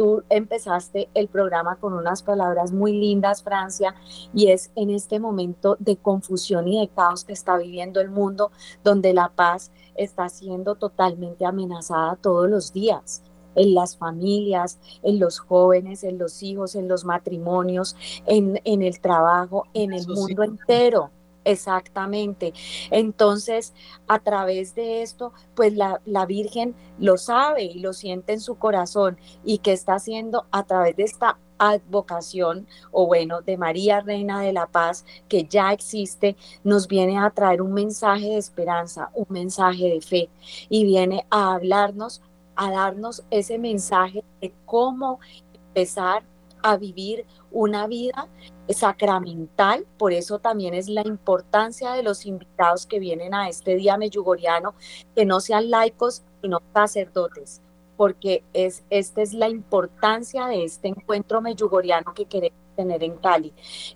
tú 0.00 0.22
empezaste 0.30 1.10
el 1.12 1.28
programa 1.28 1.76
con 1.76 1.92
unas 1.92 2.22
palabras 2.22 2.72
muy 2.72 2.98
lindas, 2.98 3.42
Francia, 3.42 3.94
y 4.32 4.46
es 4.46 4.70
en 4.74 4.88
este 4.88 5.20
momento 5.20 5.76
de 5.78 5.98
confusión 5.98 6.66
y 6.68 6.80
de 6.80 6.88
caos 6.88 7.22
que 7.22 7.34
está 7.34 7.58
viviendo 7.58 8.00
el 8.00 8.08
mundo, 8.08 8.50
donde 8.82 9.12
la 9.12 9.28
paz 9.28 9.70
está 9.96 10.30
siendo 10.30 10.76
totalmente 10.76 11.44
amenazada 11.44 12.16
todos 12.16 12.48
los 12.48 12.72
días 12.72 13.22
en 13.54 13.74
las 13.74 13.98
familias, 13.98 14.78
en 15.02 15.20
los 15.20 15.38
jóvenes, 15.38 16.02
en 16.02 16.16
los 16.16 16.42
hijos, 16.42 16.76
en 16.76 16.88
los 16.88 17.04
matrimonios, 17.04 17.94
en, 18.24 18.58
en 18.64 18.80
el 18.80 19.02
trabajo, 19.02 19.66
en 19.74 19.92
el 19.92 20.08
mundo 20.08 20.44
entero. 20.44 21.10
Exactamente. 21.44 22.52
Entonces, 22.90 23.72
a 24.08 24.18
través 24.18 24.74
de 24.74 25.02
esto, 25.02 25.32
pues 25.54 25.74
la, 25.74 26.00
la, 26.04 26.26
Virgen 26.26 26.74
lo 26.98 27.16
sabe 27.16 27.64
y 27.64 27.80
lo 27.80 27.92
siente 27.92 28.32
en 28.34 28.40
su 28.40 28.56
corazón. 28.56 29.18
Y 29.44 29.58
que 29.58 29.72
está 29.72 29.94
haciendo 29.94 30.46
a 30.50 30.64
través 30.64 30.96
de 30.96 31.04
esta 31.04 31.38
advocación 31.60 32.66
o 32.90 33.06
bueno, 33.06 33.42
de 33.42 33.58
María 33.58 34.00
Reina 34.00 34.40
de 34.40 34.52
la 34.52 34.66
Paz, 34.66 35.04
que 35.28 35.44
ya 35.44 35.72
existe, 35.72 36.36
nos 36.64 36.88
viene 36.88 37.18
a 37.18 37.30
traer 37.30 37.60
un 37.60 37.74
mensaje 37.74 38.30
de 38.30 38.38
esperanza, 38.38 39.10
un 39.14 39.26
mensaje 39.28 39.84
de 39.84 40.00
fe. 40.00 40.30
Y 40.68 40.84
viene 40.84 41.26
a 41.30 41.54
hablarnos, 41.54 42.22
a 42.56 42.70
darnos 42.70 43.22
ese 43.30 43.58
mensaje 43.58 44.24
de 44.40 44.52
cómo 44.64 45.20
empezar 45.54 46.22
a 46.62 46.76
vivir 46.76 47.26
una 47.50 47.86
vida 47.86 48.26
sacramental, 48.72 49.86
por 49.98 50.12
eso 50.12 50.38
también 50.38 50.74
es 50.74 50.88
la 50.88 51.06
importancia 51.06 51.92
de 51.92 52.02
los 52.02 52.26
invitados 52.26 52.86
que 52.86 52.98
vienen 52.98 53.34
a 53.34 53.48
este 53.48 53.76
día 53.76 53.96
meyugoriano, 53.96 54.74
que 55.14 55.24
no 55.24 55.40
sean 55.40 55.70
laicos, 55.70 56.22
sino 56.42 56.60
sacerdotes, 56.72 57.60
porque 57.96 58.42
es, 58.52 58.84
esta 58.90 59.22
es 59.22 59.34
la 59.34 59.48
importancia 59.48 60.46
de 60.46 60.64
este 60.64 60.88
encuentro 60.88 61.40
meyugoriano 61.40 62.14
que 62.14 62.26
queremos 62.26 62.58
tener 62.80 63.04
en 63.04 63.16
Cali, 63.16 63.52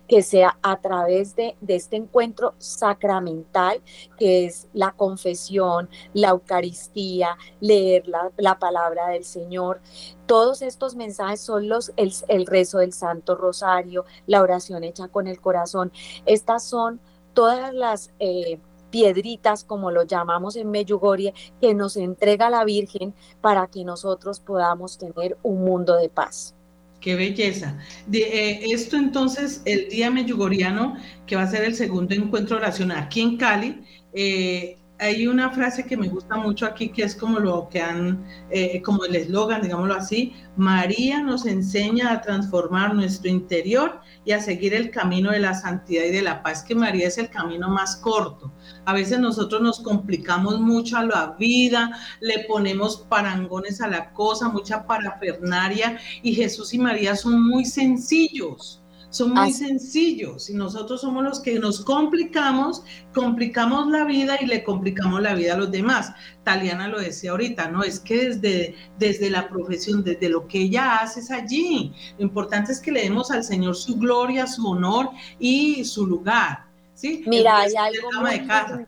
que 0.07 0.21
sea 0.21 0.59
a 0.61 0.79
través 0.79 1.35
de, 1.35 1.55
este 1.67 1.95
encuentro 1.95 2.53
sacramental, 2.59 3.81
que 4.17 4.45
es 4.45 4.67
la 4.73 4.91
confesión, 4.91 5.89
la 6.13 6.29
Eucaristía, 6.29 7.35
leer 7.59 8.07
la, 8.07 8.31
la 8.37 8.59
palabra 8.59 9.07
del 9.07 9.23
Señor. 9.23 9.81
Todos 10.27 10.61
estos 10.61 10.95
mensajes 10.95 11.41
son 11.41 11.67
los, 11.67 11.91
el, 11.97 12.13
el 12.27 12.45
rezo 12.45 12.77
del 12.77 12.93
Santo 12.93 13.35
Rosario, 13.35 14.05
la 14.27 14.41
oración 14.41 14.83
hecha 14.83 15.07
con 15.07 15.25
el 15.27 15.41
corazón. 15.41 15.91
Estas 16.25 16.63
son 16.63 16.99
todas 17.33 17.73
las... 17.73 18.11
Eh, 18.19 18.59
piedritas, 18.91 19.65
como 19.65 19.91
lo 19.91 20.03
llamamos 20.03 20.55
en 20.55 20.71
Meyugorie, 20.71 21.33
que 21.59 21.73
nos 21.73 21.97
entrega 21.97 22.49
la 22.49 22.63
Virgen 22.63 23.13
para 23.41 23.67
que 23.67 23.83
nosotros 23.83 24.39
podamos 24.39 24.97
tener 24.97 25.37
un 25.43 25.65
mundo 25.65 25.97
de 25.97 26.07
paz. 26.07 26.55
Qué 26.99 27.15
belleza. 27.15 27.77
De, 28.07 28.19
eh, 28.19 28.71
esto 28.73 28.97
entonces, 28.97 29.61
el 29.65 29.89
Día 29.89 30.09
Meyugoriano, 30.09 30.95
que 31.25 31.35
va 31.35 31.43
a 31.43 31.47
ser 31.47 31.63
el 31.63 31.75
segundo 31.75 32.15
encuentro 32.15 32.57
de 32.57 32.63
oración 32.63 32.91
aquí 32.91 33.21
en 33.21 33.37
Cali, 33.37 33.83
eh, 34.13 34.79
hay 34.97 35.27
una 35.27 35.49
frase 35.51 35.85
que 35.85 35.97
me 35.97 36.07
gusta 36.07 36.37
mucho 36.37 36.65
aquí, 36.65 36.89
que 36.89 37.03
es 37.03 37.15
como 37.15 37.39
lo 37.39 37.67
que 37.69 37.81
han, 37.81 38.25
eh, 38.49 38.81
como 38.81 39.03
el 39.03 39.15
eslogan, 39.15 39.61
digámoslo 39.61 39.93
así, 39.93 40.33
María 40.55 41.21
nos 41.21 41.45
enseña 41.45 42.11
a 42.11 42.21
transformar 42.21 42.95
nuestro 42.95 43.29
interior 43.29 43.99
y 44.23 44.31
a 44.31 44.39
seguir 44.39 44.73
el 44.73 44.91
camino 44.91 45.31
de 45.31 45.39
la 45.39 45.53
santidad 45.53 46.05
y 46.05 46.11
de 46.11 46.21
la 46.21 46.41
paz, 46.41 46.63
que 46.63 46.75
María 46.75 47.07
es 47.07 47.17
el 47.17 47.29
camino 47.29 47.69
más 47.69 47.97
corto. 47.97 48.53
A 48.85 48.93
veces 48.93 49.19
nosotros 49.19 49.61
nos 49.61 49.81
complicamos 49.81 50.59
mucho 50.61 50.97
a 50.97 51.05
la 51.05 51.35
vida, 51.37 51.91
le 52.21 52.45
ponemos 52.47 53.05
parangones 53.09 53.81
a 53.81 53.87
la 53.87 54.13
cosa, 54.13 54.47
mucha 54.47 54.87
parafernaria, 54.87 55.97
y 56.23 56.33
Jesús 56.33 56.73
y 56.73 56.79
María 56.79 57.15
son 57.15 57.45
muy 57.45 57.65
sencillos 57.65 58.81
son 59.15 59.33
muy 59.33 59.53
sencillos 59.53 60.49
y 60.49 60.53
nosotros 60.55 60.99
somos 60.99 61.23
los 61.23 61.39
que 61.39 61.57
nos 61.57 61.85
complicamos, 61.85 62.83
complicamos 63.13 63.87
la 63.87 64.03
vida 64.03 64.37
y 64.41 64.45
le 64.45 64.61
complicamos 64.61 65.21
la 65.21 65.33
vida 65.35 65.53
a 65.53 65.57
los 65.57 65.71
demás. 65.71 66.11
Taliana 66.43 66.89
lo 66.89 66.99
decía 66.99 67.31
ahorita, 67.31 67.69
¿no? 67.69 67.81
Es 67.81 68.01
que 68.01 68.29
desde, 68.29 68.75
desde 68.99 69.29
la 69.29 69.47
profesión, 69.47 70.03
desde 70.03 70.27
lo 70.27 70.45
que 70.47 70.63
ella 70.63 70.97
hace 70.97 71.21
es 71.21 71.31
allí. 71.31 71.93
Lo 72.17 72.25
importante 72.25 72.73
es 72.73 72.81
que 72.81 72.91
le 72.91 73.03
demos 73.03 73.31
al 73.31 73.45
Señor 73.45 73.77
su 73.77 73.95
gloria, 73.95 74.47
su 74.47 74.67
honor 74.67 75.11
y 75.39 75.85
su 75.85 76.05
lugar. 76.05 76.65
¿sí? 76.93 77.23
Mira, 77.25 77.59
hay 77.59 77.73
algo 77.73 78.09
muy 78.19 78.85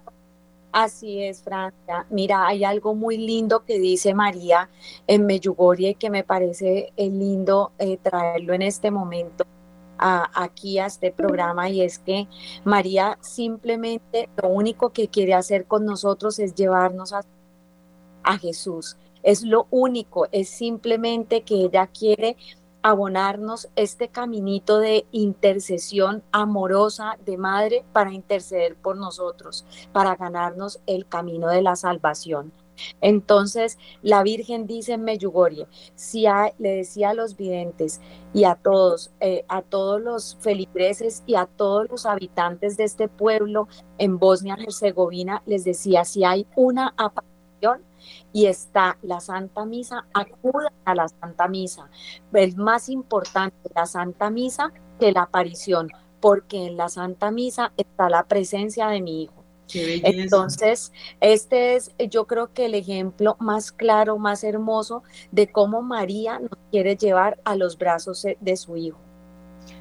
Así 0.73 1.23
es, 1.23 1.41
Francia. 1.41 2.05
Mira, 2.09 2.45
hay 2.45 2.65
algo 2.65 2.93
muy 2.93 3.17
lindo 3.17 3.63
que 3.63 3.80
dice 3.80 4.13
María 4.13 4.69
en 5.07 5.25
Meyugorie 5.25 5.95
que 5.95 6.09
me 6.09 6.25
parece 6.25 6.91
eh, 6.97 7.09
lindo 7.09 7.71
eh, 7.80 7.97
traerlo 8.03 8.53
en 8.53 8.63
este 8.63 8.91
momento 8.91 9.45
aquí 9.99 10.79
a 10.79 10.85
este 10.85 11.11
programa 11.11 11.69
y 11.69 11.81
es 11.81 11.99
que 11.99 12.27
María 12.63 13.17
simplemente 13.21 14.29
lo 14.41 14.49
único 14.49 14.91
que 14.91 15.07
quiere 15.07 15.33
hacer 15.33 15.65
con 15.65 15.85
nosotros 15.85 16.39
es 16.39 16.55
llevarnos 16.55 17.13
a, 17.13 17.21
a 18.23 18.37
Jesús. 18.37 18.97
Es 19.23 19.43
lo 19.43 19.67
único, 19.69 20.27
es 20.31 20.49
simplemente 20.49 21.41
que 21.41 21.55
ella 21.55 21.87
quiere 21.87 22.37
abonarnos 22.81 23.67
este 23.75 24.07
caminito 24.07 24.79
de 24.79 25.05
intercesión 25.11 26.23
amorosa 26.31 27.17
de 27.25 27.37
madre 27.37 27.83
para 27.91 28.13
interceder 28.13 28.75
por 28.75 28.95
nosotros, 28.95 29.65
para 29.91 30.15
ganarnos 30.15 30.79
el 30.85 31.07
camino 31.07 31.49
de 31.49 31.61
la 31.61 31.75
salvación. 31.75 32.53
Entonces, 33.01 33.78
la 34.01 34.23
Virgen 34.23 34.67
dice 34.67 34.93
en 34.93 35.03
Meyugorie, 35.03 35.67
si 35.95 36.25
le 36.57 36.75
decía 36.78 37.11
a 37.11 37.13
los 37.13 37.36
videntes 37.36 38.01
y 38.34 38.43
a 38.43 38.55
todos, 38.55 39.11
eh, 39.19 39.45
a 39.47 39.61
todos 39.61 40.01
los 40.01 40.38
feligreses 40.39 41.23
y 41.25 41.36
a 41.36 41.45
todos 41.45 41.89
los 41.89 42.05
habitantes 42.05 42.78
de 42.78 42.84
este 42.84 43.07
pueblo 43.07 43.67
en 43.97 44.19
Bosnia-Herzegovina, 44.19 45.43
les 45.45 45.63
decía, 45.63 46.05
si 46.05 46.23
hay 46.23 46.45
una 46.55 46.93
aparición, 46.97 47.38
y 48.32 48.45
está 48.45 48.97
la 49.01 49.19
Santa 49.19 49.65
Misa, 49.65 50.05
acudan 50.13 50.73
a 50.86 50.95
la 50.95 51.07
Santa 51.07 51.47
Misa. 51.47 51.89
Es 52.34 52.55
más 52.55 52.89
importante 52.89 53.69
la 53.75 53.86
Santa 53.86 54.30
Misa 54.30 54.71
que 54.99 55.11
la 55.11 55.23
aparición, 55.23 55.89
porque 56.19 56.67
en 56.67 56.78
la 56.78 56.89
Santa 56.89 57.32
Misa 57.32 57.73
está 57.78 58.09
la 58.09 58.23
presencia 58.23 58.88
de 58.88 59.01
mi 59.01 59.23
Hijo. 59.23 59.36
Entonces, 59.74 60.91
este 61.20 61.76
es 61.76 61.91
yo 62.09 62.26
creo 62.26 62.53
que 62.53 62.65
el 62.65 62.76
ejemplo 62.76 63.36
más 63.39 63.72
claro, 63.72 64.18
más 64.18 64.43
hermoso 64.43 65.03
de 65.32 65.47
cómo 65.47 65.82
María 65.82 66.39
nos 66.39 66.51
quiere 66.72 66.95
llevar 66.95 67.39
a 67.43 67.55
los 67.55 67.78
brazos 67.78 68.26
de 68.39 68.57
su 68.57 68.78
Hijo. 68.78 68.99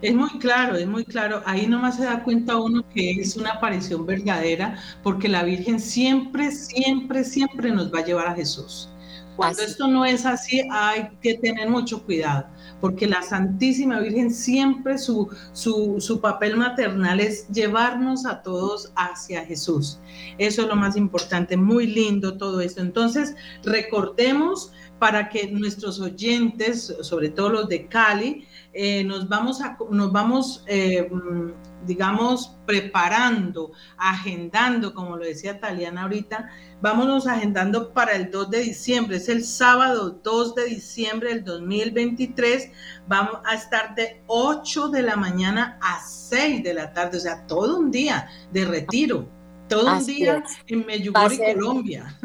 Es 0.03 0.14
muy 0.14 0.30
claro, 0.39 0.76
es 0.76 0.87
muy 0.87 1.05
claro. 1.05 1.43
Ahí 1.47 1.66
nomás 1.66 1.97
se 1.97 2.05
da 2.05 2.22
cuenta 2.22 2.57
uno 2.57 2.84
que 2.95 3.12
es 3.12 3.37
una 3.37 3.53
aparición 3.53 4.05
verdadera, 4.05 4.78
porque 5.03 5.28
la 5.28 5.43
Virgen 5.43 5.80
siempre, 5.80 6.51
siempre, 6.51 7.24
siempre 7.24 7.70
nos 7.70 7.93
va 7.93 8.01
a 8.01 8.05
llevar 8.05 8.26
a 8.28 8.34
Jesús. 8.34 8.91
Cuando 9.37 9.62
esto 9.62 9.87
no 9.87 10.05
es 10.05 10.24
así, 10.24 10.62
hay 10.70 11.11
que 11.20 11.34
tener 11.34 11.68
mucho 11.68 12.03
cuidado, 12.03 12.47
porque 12.80 13.07
la 13.07 13.22
Santísima 13.22 14.01
Virgen 14.01 14.32
siempre 14.32 14.99
su, 14.99 15.28
su, 15.53 15.97
su, 16.01 16.20
papel 16.20 16.57
maternal 16.57 17.20
es 17.20 17.47
llevarnos 17.49 18.24
a 18.24 18.43
todos 18.43 18.93
hacia 18.97 19.45
Jesús. 19.45 19.99
Eso 20.39 20.62
es 20.62 20.68
lo 20.68 20.76
más 20.76 20.97
importante, 20.97 21.57
muy 21.57 21.87
lindo 21.87 22.39
todo 22.39 22.61
esto. 22.61 22.80
Entonces, 22.80 23.34
recordemos 23.62 24.72
para 24.99 25.28
que 25.28 25.49
nuestros 25.49 26.01
oyentes, 26.01 26.95
sobre 27.03 27.28
todo 27.28 27.51
los 27.51 27.68
de 27.68 27.87
Cali, 27.87 28.47
eh, 28.77 29.05
nos 29.05 29.27
vamos, 29.29 29.62
a, 29.62 29.79
nos 29.91 30.12
vamos 30.12 30.62
eh, 30.66 31.09
mm, 31.11 31.87
digamos, 31.87 32.57
preparando, 32.66 33.72
agendando, 33.97 34.93
como 34.93 35.16
lo 35.16 35.24
decía 35.24 35.61
Taliana 35.61 36.03
ahorita, 36.03 36.51
vámonos 36.81 37.27
agendando 37.27 37.93
para 37.93 38.14
el 38.16 38.31
2 38.31 38.51
de 38.51 38.61
diciembre, 38.61 39.16
es 39.16 39.29
el 39.29 39.45
sábado 39.45 40.20
2 40.22 40.55
de 40.57 40.64
diciembre 40.66 41.31
del 41.31 41.45
2023, 41.45 42.70
vamos 43.07 43.41
a 43.45 43.55
estar 43.55 43.95
de 43.95 44.22
8 44.27 44.89
de 44.89 45.03
la 45.03 45.16
mañana 45.16 45.79
a 45.81 46.01
6 46.01 46.62
de 46.62 46.74
la 46.74 46.93
tarde, 46.93 47.18
o 47.18 47.20
sea, 47.20 47.47
todo 47.47 47.79
un 47.79 47.91
día 47.91 48.29
de 48.53 48.64
retiro. 48.64 49.29
Todo 49.68 49.97
un 49.97 50.07
día 50.07 50.45
en 50.68 50.87
Medjugorje, 50.87 51.55
Colombia. 51.55 52.16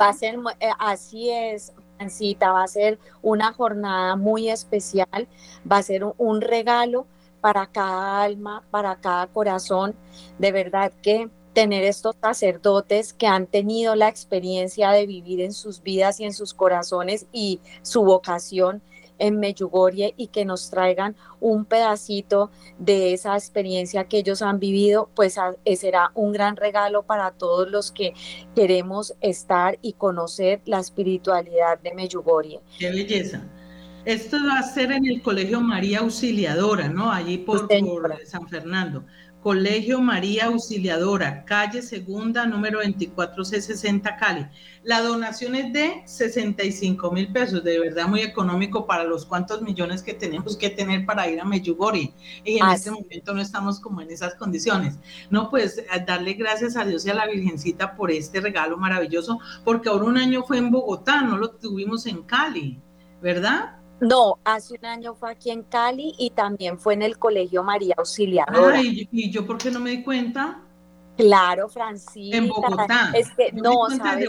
Va 0.00 0.08
a 0.08 0.12
ser, 0.14 0.38
eh, 0.60 0.70
así 0.78 1.28
es, 1.28 1.70
va 1.98 2.62
a 2.62 2.68
ser 2.68 2.98
una 3.22 3.52
jornada 3.52 4.16
muy 4.16 4.48
especial, 4.50 5.28
va 5.70 5.78
a 5.78 5.82
ser 5.82 6.04
un, 6.16 6.40
regalo 6.40 7.06
para 7.40 7.66
cada 7.66 8.22
alma, 8.22 8.62
para 8.70 8.96
cada 8.96 9.26
corazón. 9.26 9.94
De 10.38 10.52
verdad 10.52 10.92
que 11.02 11.28
tener 11.52 11.84
estos 11.84 12.14
sacerdotes 12.20 13.14
que 13.14 13.26
han 13.26 13.46
tenido 13.46 13.94
la 13.94 14.08
experiencia 14.08 14.90
de 14.90 15.06
vivir 15.06 15.40
en 15.40 15.52
sus 15.52 15.82
vidas 15.82 16.20
y 16.20 16.24
en 16.24 16.34
sus 16.34 16.52
corazones 16.52 17.26
y 17.32 17.60
su 17.82 18.04
vocación 18.04 18.82
en 19.18 19.38
Meyugorie 19.38 20.14
y 20.16 20.28
que 20.28 20.44
nos 20.44 20.70
traigan 20.70 21.16
un 21.40 21.64
pedacito 21.64 22.50
de 22.78 23.12
esa 23.12 23.34
experiencia 23.34 24.04
que 24.04 24.18
ellos 24.18 24.42
han 24.42 24.58
vivido, 24.58 25.10
pues 25.14 25.36
eh, 25.64 25.76
será 25.76 26.10
un 26.14 26.32
gran 26.32 26.56
regalo 26.56 27.02
para 27.02 27.30
todos 27.32 27.70
los 27.70 27.92
que 27.92 28.14
queremos 28.54 29.14
estar 29.20 29.78
y 29.82 29.94
conocer 29.94 30.60
la 30.66 30.80
espiritualidad 30.80 31.78
de 31.80 31.94
Meyugorie. 31.94 32.60
Qué 32.78 32.90
belleza. 32.90 33.42
Esto 34.04 34.36
va 34.46 34.60
a 34.60 34.62
ser 34.62 34.92
en 34.92 35.04
el 35.04 35.20
Colegio 35.20 35.60
María 35.60 35.98
Auxiliadora, 35.98 36.88
¿no? 36.88 37.10
Allí 37.10 37.38
por 37.38 37.68
San 38.24 38.48
Fernando. 38.48 39.04
Colegio 39.46 40.00
María 40.00 40.46
Auxiliadora, 40.46 41.44
calle 41.44 41.80
Segunda, 41.80 42.46
número 42.46 42.82
24C60 42.82 44.18
Cali. 44.18 44.44
La 44.82 45.02
donación 45.02 45.54
es 45.54 45.72
de 45.72 46.02
65 46.04 47.12
mil 47.12 47.32
pesos, 47.32 47.62
de 47.62 47.78
verdad 47.78 48.08
muy 48.08 48.22
económico 48.22 48.88
para 48.88 49.04
los 49.04 49.24
cuantos 49.24 49.62
millones 49.62 50.02
que 50.02 50.14
tenemos 50.14 50.56
que 50.56 50.70
tener 50.70 51.06
para 51.06 51.30
ir 51.30 51.40
a 51.40 51.44
Meyugori. 51.44 52.12
Y 52.42 52.58
en 52.58 52.70
este 52.70 52.90
momento 52.90 53.34
no 53.34 53.40
estamos 53.40 53.78
como 53.78 54.00
en 54.00 54.10
esas 54.10 54.34
condiciones. 54.34 54.98
No, 55.30 55.48
pues 55.48 55.80
darle 56.08 56.32
gracias 56.32 56.76
a 56.76 56.84
Dios 56.84 57.06
y 57.06 57.10
a 57.10 57.14
la 57.14 57.28
Virgencita 57.28 57.94
por 57.94 58.10
este 58.10 58.40
regalo 58.40 58.76
maravilloso, 58.76 59.38
porque 59.64 59.90
ahora 59.90 60.06
un 60.06 60.18
año 60.18 60.42
fue 60.42 60.58
en 60.58 60.72
Bogotá, 60.72 61.22
no 61.22 61.38
lo 61.38 61.52
tuvimos 61.52 62.06
en 62.06 62.24
Cali, 62.24 62.80
¿verdad? 63.22 63.76
No, 64.00 64.38
hace 64.44 64.74
un 64.74 64.84
año 64.84 65.14
fue 65.14 65.30
aquí 65.30 65.50
en 65.50 65.62
Cali 65.62 66.14
y 66.18 66.30
también 66.30 66.78
fue 66.78 66.94
en 66.94 67.02
el 67.02 67.18
Colegio 67.18 67.62
María 67.62 67.94
Auxiliadora. 67.96 68.78
Ay, 68.78 69.08
¿y 69.10 69.30
yo 69.30 69.46
por 69.46 69.58
qué 69.58 69.70
no 69.70 69.80
me 69.80 69.90
di 69.90 70.02
cuenta? 70.02 70.62
Claro, 71.16 71.68
Francisca. 71.68 72.36
En 72.36 72.48
Bogotá. 72.48 73.10
Es 73.14 73.30
que 73.30 73.52
no, 73.52 73.88
¿sabes? 73.96 74.28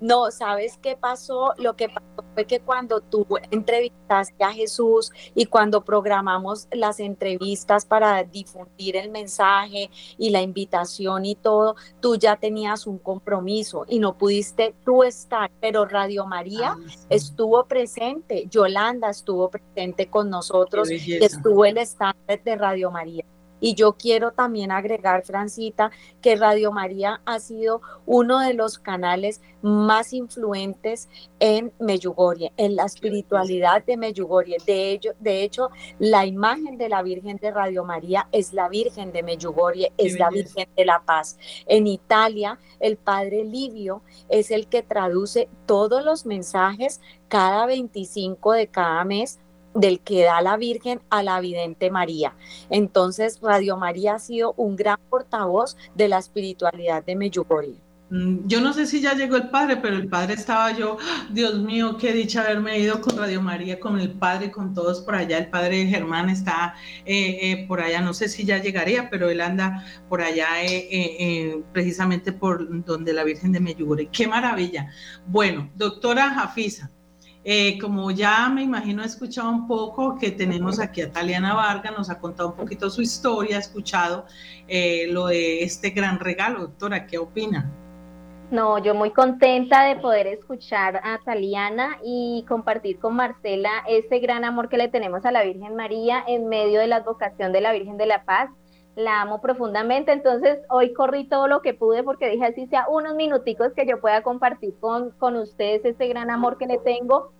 No, 0.00 0.30
¿sabes 0.30 0.78
qué 0.80 0.96
pasó? 0.96 1.54
Lo 1.58 1.74
que 1.74 1.88
pasó 1.88 2.24
fue 2.34 2.46
que 2.46 2.60
cuando 2.60 3.00
tú 3.00 3.26
entrevistaste 3.50 4.44
a 4.44 4.52
Jesús 4.52 5.10
y 5.34 5.46
cuando 5.46 5.84
programamos 5.84 6.68
las 6.70 7.00
entrevistas 7.00 7.84
para 7.84 8.22
difundir 8.22 8.96
el 8.96 9.10
mensaje 9.10 9.90
y 10.16 10.30
la 10.30 10.40
invitación 10.40 11.24
y 11.24 11.34
todo, 11.34 11.74
tú 12.00 12.16
ya 12.16 12.36
tenías 12.36 12.86
un 12.86 12.98
compromiso 12.98 13.84
y 13.88 13.98
no 13.98 14.16
pudiste 14.16 14.74
tú 14.84 15.02
estar, 15.02 15.50
pero 15.60 15.84
Radio 15.84 16.26
María 16.26 16.76
ah, 16.78 16.92
estuvo 17.08 17.64
presente, 17.64 18.46
Yolanda 18.48 19.10
estuvo 19.10 19.50
presente 19.50 20.08
con 20.08 20.30
nosotros, 20.30 20.88
estuvo 20.90 21.64
el 21.64 21.78
estándar 21.78 22.42
de 22.42 22.56
Radio 22.56 22.90
María. 22.90 23.24
Y 23.60 23.74
yo 23.74 23.94
quiero 23.94 24.32
también 24.32 24.70
agregar, 24.70 25.24
Francita, 25.24 25.90
que 26.20 26.36
Radio 26.36 26.72
María 26.72 27.20
ha 27.24 27.38
sido 27.40 27.80
uno 28.06 28.38
de 28.40 28.54
los 28.54 28.78
canales 28.78 29.40
más 29.62 30.12
influentes 30.12 31.08
en 31.40 31.72
Meyugorie, 31.78 32.52
en 32.56 32.76
la 32.76 32.84
espiritualidad 32.84 33.84
de 33.84 33.96
Meyugorie. 33.96 34.58
De, 34.66 34.92
ello, 34.92 35.12
de 35.18 35.42
hecho, 35.42 35.70
la 35.98 36.26
imagen 36.26 36.78
de 36.78 36.88
la 36.88 37.02
Virgen 37.02 37.36
de 37.38 37.50
Radio 37.50 37.84
María 37.84 38.28
es 38.32 38.52
la 38.52 38.68
Virgen 38.68 39.12
de 39.12 39.22
Meyugorie, 39.22 39.92
es 39.96 40.18
la 40.18 40.30
Virgen 40.30 40.68
de 40.76 40.84
la 40.84 41.02
Paz. 41.04 41.38
En 41.66 41.86
Italia, 41.86 42.58
el 42.80 42.96
Padre 42.96 43.44
Livio 43.44 44.02
es 44.28 44.50
el 44.50 44.68
que 44.68 44.82
traduce 44.82 45.48
todos 45.66 46.04
los 46.04 46.26
mensajes 46.26 47.00
cada 47.28 47.66
25 47.66 48.52
de 48.52 48.68
cada 48.68 49.04
mes 49.04 49.38
del 49.74 50.00
que 50.00 50.24
da 50.24 50.40
la 50.40 50.56
Virgen 50.56 51.00
a 51.10 51.22
la 51.22 51.40
vidente 51.40 51.90
María. 51.90 52.34
Entonces, 52.70 53.38
Radio 53.40 53.76
María 53.76 54.14
ha 54.14 54.18
sido 54.18 54.54
un 54.56 54.76
gran 54.76 54.98
portavoz 55.08 55.76
de 55.94 56.08
la 56.08 56.18
espiritualidad 56.18 57.04
de 57.04 57.16
Meyugori. 57.16 57.80
Mm, 58.10 58.46
yo 58.46 58.60
no 58.62 58.72
sé 58.72 58.86
si 58.86 59.00
ya 59.00 59.14
llegó 59.14 59.36
el 59.36 59.50
padre, 59.50 59.76
pero 59.76 59.96
el 59.96 60.08
padre 60.08 60.34
estaba 60.34 60.72
yo, 60.72 60.96
Dios 61.30 61.58
mío, 61.58 61.96
qué 61.98 62.12
dicha 62.12 62.40
haberme 62.42 62.78
ido 62.78 63.00
con 63.00 63.18
Radio 63.18 63.42
María, 63.42 63.78
con 63.78 64.00
el 64.00 64.10
padre, 64.12 64.50
con 64.50 64.72
todos 64.72 65.00
por 65.02 65.14
allá. 65.14 65.38
El 65.38 65.48
padre 65.48 65.86
Germán 65.86 66.30
está 66.30 66.74
eh, 67.04 67.38
eh, 67.42 67.66
por 67.68 67.80
allá, 67.80 68.00
no 68.00 68.14
sé 68.14 68.28
si 68.28 68.44
ya 68.44 68.58
llegaría, 68.58 69.10
pero 69.10 69.28
él 69.28 69.40
anda 69.40 69.84
por 70.08 70.22
allá 70.22 70.46
eh, 70.62 71.62
precisamente 71.72 72.32
por 72.32 72.84
donde 72.84 73.12
la 73.12 73.24
Virgen 73.24 73.52
de 73.52 73.60
Meyugori. 73.60 74.08
Qué 74.08 74.26
maravilla. 74.26 74.90
Bueno, 75.26 75.70
doctora 75.76 76.30
Jafisa, 76.30 76.90
eh, 77.50 77.78
como 77.80 78.10
ya 78.10 78.50
me 78.50 78.62
imagino 78.62 79.02
he 79.02 79.06
escuchado 79.06 79.48
un 79.48 79.66
poco 79.66 80.18
que 80.18 80.32
tenemos 80.32 80.78
aquí 80.78 81.00
a 81.00 81.10
Taliana 81.10 81.54
Vargas, 81.54 81.96
nos 81.96 82.10
ha 82.10 82.18
contado 82.18 82.50
un 82.50 82.56
poquito 82.56 82.90
su 82.90 83.00
historia, 83.00 83.56
ha 83.56 83.60
escuchado 83.60 84.26
eh, 84.66 85.06
lo 85.10 85.28
de 85.28 85.62
este 85.62 85.88
gran 85.88 86.20
regalo. 86.20 86.60
Doctora, 86.60 87.06
¿qué 87.06 87.16
opina? 87.16 87.72
No, 88.50 88.76
yo 88.76 88.94
muy 88.94 89.12
contenta 89.12 89.84
de 89.84 89.96
poder 89.96 90.26
escuchar 90.26 91.00
a 91.02 91.20
Taliana 91.24 91.96
y 92.04 92.44
compartir 92.46 92.98
con 92.98 93.16
Marcela 93.16 93.70
ese 93.88 94.18
gran 94.18 94.44
amor 94.44 94.68
que 94.68 94.76
le 94.76 94.88
tenemos 94.88 95.24
a 95.24 95.32
la 95.32 95.42
Virgen 95.42 95.74
María 95.74 96.22
en 96.28 96.48
medio 96.48 96.80
de 96.80 96.88
la 96.88 96.96
advocación 96.96 97.52
de 97.52 97.62
la 97.62 97.72
Virgen 97.72 97.96
de 97.96 98.04
la 98.04 98.24
Paz. 98.24 98.50
La 98.94 99.22
amo 99.22 99.40
profundamente, 99.40 100.12
entonces 100.12 100.58
hoy 100.68 100.92
corrí 100.92 101.26
todo 101.26 101.48
lo 101.48 101.62
que 101.62 101.72
pude 101.72 102.02
porque 102.02 102.28
dije 102.28 102.44
así 102.44 102.66
sea 102.66 102.88
unos 102.90 103.14
minuticos 103.14 103.72
que 103.72 103.86
yo 103.86 104.02
pueda 104.02 104.22
compartir 104.22 104.74
con, 104.80 105.12
con 105.12 105.36
ustedes 105.36 105.82
ese 105.86 106.08
gran 106.08 106.30
amor 106.30 106.58
que 106.58 106.66
le 106.66 106.76
tengo 106.78 107.32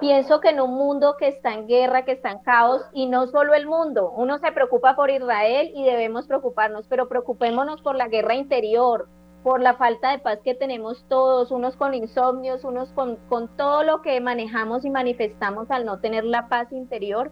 Pienso 0.00 0.40
que 0.40 0.50
en 0.50 0.60
un 0.60 0.74
mundo 0.74 1.16
que 1.18 1.28
está 1.28 1.54
en 1.54 1.66
guerra, 1.66 2.04
que 2.04 2.12
está 2.12 2.30
en 2.30 2.40
caos, 2.40 2.82
y 2.92 3.06
no 3.06 3.26
solo 3.28 3.54
el 3.54 3.66
mundo, 3.66 4.12
uno 4.16 4.38
se 4.38 4.52
preocupa 4.52 4.96
por 4.96 5.10
Israel 5.10 5.70
y 5.74 5.84
debemos 5.84 6.26
preocuparnos, 6.26 6.86
pero 6.88 7.08
preocupémonos 7.08 7.80
por 7.80 7.94
la 7.94 8.08
guerra 8.08 8.34
interior, 8.34 9.08
por 9.44 9.60
la 9.60 9.74
falta 9.74 10.10
de 10.10 10.18
paz 10.18 10.40
que 10.42 10.54
tenemos 10.54 11.04
todos, 11.08 11.50
unos 11.50 11.76
con 11.76 11.94
insomnios, 11.94 12.64
unos 12.64 12.90
con, 12.92 13.16
con 13.28 13.54
todo 13.56 13.82
lo 13.84 14.00
que 14.00 14.18
manejamos 14.20 14.84
y 14.84 14.90
manifestamos 14.90 15.70
al 15.70 15.84
no 15.84 16.00
tener 16.00 16.24
la 16.24 16.48
paz 16.48 16.72
interior. 16.72 17.30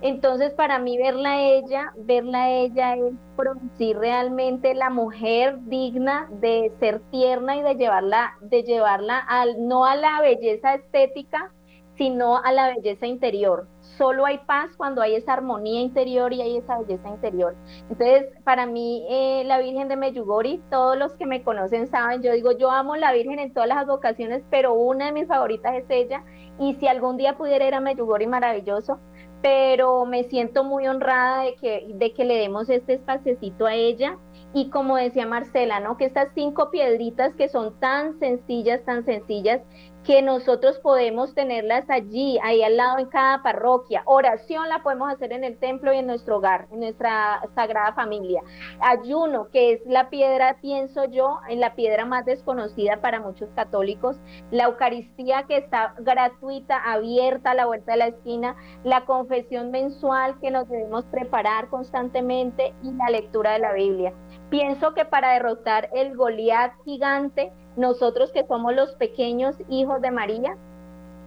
Entonces, 0.00 0.54
para 0.54 0.78
mí 0.78 0.96
verla 0.96 1.32
a 1.32 1.40
ella, 1.42 1.92
verla 1.98 2.44
a 2.44 2.50
ella 2.50 2.96
es 2.96 3.12
producir 3.36 3.98
realmente 3.98 4.74
la 4.74 4.88
mujer 4.88 5.58
digna 5.66 6.28
de 6.30 6.72
ser 6.80 7.00
tierna 7.10 7.56
y 7.56 7.62
de 7.62 7.74
llevarla, 7.74 8.32
de 8.40 8.62
llevarla 8.62 9.18
al, 9.18 9.68
no 9.68 9.84
a 9.84 9.96
la 9.96 10.22
belleza 10.22 10.74
estética, 10.74 11.52
sino 12.00 12.38
a 12.38 12.50
la 12.50 12.68
belleza 12.68 13.06
interior. 13.06 13.68
Solo 13.98 14.24
hay 14.24 14.38
paz 14.46 14.70
cuando 14.74 15.02
hay 15.02 15.16
esa 15.16 15.34
armonía 15.34 15.82
interior 15.82 16.32
y 16.32 16.40
hay 16.40 16.56
esa 16.56 16.78
belleza 16.78 17.10
interior. 17.10 17.54
Entonces, 17.90 18.24
para 18.42 18.64
mí, 18.64 19.04
eh, 19.10 19.42
la 19.44 19.58
Virgen 19.58 19.88
de 19.88 19.96
Meyugori, 19.96 20.62
todos 20.70 20.96
los 20.96 21.12
que 21.12 21.26
me 21.26 21.42
conocen 21.42 21.88
saben, 21.88 22.22
yo 22.22 22.32
digo, 22.32 22.52
yo 22.52 22.70
amo 22.70 22.96
la 22.96 23.12
Virgen 23.12 23.38
en 23.38 23.52
todas 23.52 23.68
las 23.68 23.86
vocaciones, 23.86 24.42
pero 24.48 24.72
una 24.72 25.04
de 25.06 25.12
mis 25.12 25.28
favoritas 25.28 25.74
es 25.74 25.84
ella. 25.90 26.24
Y 26.58 26.72
si 26.76 26.88
algún 26.88 27.18
día 27.18 27.36
pudiera 27.36 27.68
ir 27.68 27.74
a 27.74 27.80
Meyugori, 27.80 28.26
maravilloso. 28.26 28.98
Pero 29.42 30.06
me 30.06 30.24
siento 30.24 30.64
muy 30.64 30.86
honrada 30.86 31.42
de 31.42 31.54
que, 31.56 31.86
de 31.86 32.14
que 32.14 32.24
le 32.24 32.38
demos 32.38 32.70
este 32.70 32.94
espacecito 32.94 33.66
a 33.66 33.74
ella 33.74 34.16
y 34.52 34.70
como 34.70 34.96
decía 34.96 35.26
Marcela, 35.26 35.80
¿no? 35.80 35.96
Que 35.96 36.06
estas 36.06 36.28
cinco 36.34 36.70
piedritas 36.70 37.34
que 37.34 37.48
son 37.48 37.78
tan 37.78 38.18
sencillas, 38.18 38.84
tan 38.84 39.04
sencillas, 39.04 39.60
que 40.04 40.22
nosotros 40.22 40.78
podemos 40.78 41.34
tenerlas 41.34 41.88
allí, 41.90 42.38
ahí 42.42 42.62
al 42.62 42.76
lado 42.76 42.98
en 42.98 43.06
cada 43.06 43.42
parroquia. 43.42 44.02
Oración 44.06 44.68
la 44.68 44.82
podemos 44.82 45.12
hacer 45.12 45.32
en 45.32 45.44
el 45.44 45.58
templo 45.58 45.92
y 45.92 45.98
en 45.98 46.06
nuestro 46.06 46.38
hogar, 46.38 46.68
en 46.70 46.80
nuestra 46.80 47.42
sagrada 47.54 47.92
familia. 47.92 48.42
Ayuno, 48.80 49.48
que 49.50 49.72
es 49.74 49.80
la 49.86 50.08
piedra, 50.08 50.56
pienso 50.60 51.04
yo, 51.04 51.40
en 51.48 51.60
la 51.60 51.74
piedra 51.74 52.06
más 52.06 52.24
desconocida 52.24 53.00
para 53.00 53.20
muchos 53.20 53.50
católicos. 53.50 54.16
La 54.50 54.64
Eucaristía 54.64 55.44
que 55.44 55.58
está 55.58 55.94
gratuita, 55.98 56.76
abierta 56.76 57.50
a 57.50 57.54
la 57.54 57.66
vuelta 57.66 57.92
de 57.92 57.98
la 57.98 58.06
esquina. 58.06 58.56
La 58.84 59.04
confesión 59.04 59.70
mensual 59.70 60.38
que 60.40 60.50
nos 60.50 60.68
debemos 60.68 61.04
preparar 61.06 61.68
constantemente 61.68 62.74
y 62.82 62.92
la 62.92 63.10
lectura 63.10 63.52
de 63.52 63.58
la 63.58 63.72
Biblia. 63.72 64.14
Pienso 64.50 64.94
que 64.94 65.04
para 65.04 65.32
derrotar 65.32 65.88
el 65.92 66.16
Goliat 66.16 66.72
gigante, 66.84 67.52
nosotros 67.76 68.32
que 68.32 68.44
somos 68.46 68.74
los 68.74 68.96
pequeños 68.96 69.56
hijos 69.68 70.00
de 70.02 70.10
María, 70.10 70.56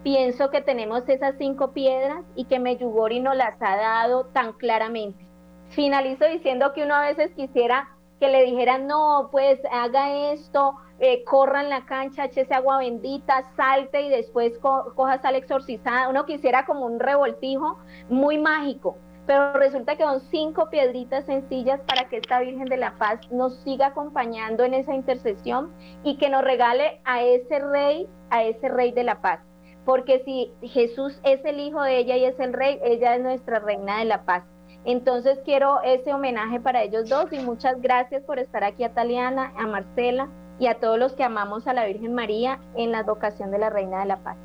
pienso 0.04 0.50
que 0.50 0.62
tenemos 0.62 1.08
esas 1.08 1.36
cinco 1.38 1.72
piedras 1.72 2.26
y 2.36 2.44
que 2.46 2.60
Meyugori 2.60 3.22
nos 3.22 3.38
las 3.38 3.56
ha 3.62 3.78
dado 3.78 4.26
tan 4.26 4.52
claramente. 4.52 5.26
Finalizo 5.70 6.26
diciendo 6.26 6.74
que 6.74 6.84
uno 6.84 6.96
a 6.96 7.08
veces 7.08 7.32
quisiera 7.34 7.88
que 8.20 8.28
le 8.28 8.44
dijeran, 8.44 8.88
no, 8.88 9.30
pues 9.32 9.60
haga 9.72 10.32
esto, 10.34 10.76
eh, 11.00 11.24
corra 11.24 11.62
en 11.62 11.70
la 11.70 11.86
cancha, 11.86 12.26
ese 12.26 12.54
agua 12.54 12.80
bendita, 12.80 13.44
salte 13.56 14.02
y 14.02 14.10
después 14.10 14.58
coja 14.60 15.22
sal 15.22 15.36
exorcizada. 15.36 16.10
Uno 16.10 16.26
quisiera 16.26 16.66
como 16.66 16.86
un 16.86 17.00
revoltijo 17.00 17.80
muy 18.10 18.38
mágico, 18.38 18.98
pero 19.26 19.54
resulta 19.54 19.96
que 19.96 20.04
son 20.04 20.22
cinco 20.32 20.70
piedritas 20.70 21.26
sencillas 21.26 21.80
para 21.88 22.10
que 22.10 22.18
esta 22.18 22.40
Virgen 22.40 22.66
de 22.66 22.78
la 22.78 22.98
Paz 22.98 23.20
nos 23.32 23.58
siga 23.62 23.88
acompañando 23.88 24.64
en 24.64 24.74
esa 24.74 24.94
intercesión 24.94 25.72
y 26.04 26.18
que 26.18 26.30
nos 26.30 26.44
regale 26.44 27.00
a 27.06 27.22
ese 27.22 27.60
rey, 27.60 28.08
a 28.30 28.44
ese 28.44 28.68
rey 28.70 28.92
de 28.92 29.04
la 29.04 29.22
paz. 29.22 29.40
Porque 29.86 30.22
si 30.26 30.52
Jesús 30.68 31.20
es 31.24 31.44
el 31.46 31.60
hijo 31.60 31.82
de 31.82 31.98
ella 31.98 32.18
y 32.18 32.26
es 32.26 32.40
el 32.40 32.54
rey, 32.54 32.80
ella 32.84 33.16
es 33.16 33.22
nuestra 33.22 33.60
reina 33.60 34.00
de 34.00 34.06
la 34.06 34.24
paz. 34.24 34.44
Entonces 34.86 35.40
quiero 35.46 35.82
ese 35.82 36.14
homenaje 36.14 36.60
para 36.60 36.84
ellos 36.84 37.10
dos 37.10 37.32
y 37.32 37.40
muchas 37.40 37.82
gracias 37.82 38.24
por 38.24 38.40
estar 38.40 38.64
aquí 38.64 38.84
a 38.84 38.94
Taliana, 38.94 39.54
a 39.58 39.68
Marcela 39.68 40.30
y 40.60 40.68
a 40.68 40.76
todos 40.76 41.00
los 41.00 41.14
que 41.14 41.24
amamos 41.24 41.68
a 41.68 41.74
la 41.74 41.86
Virgen 41.86 42.14
María 42.14 42.60
en 42.76 42.92
la 42.92 43.04
vocación 43.04 43.52
de 43.52 43.60
la 43.60 43.70
Reina 43.70 44.02
de 44.02 44.06
la 44.06 44.18
Paz. 44.18 44.38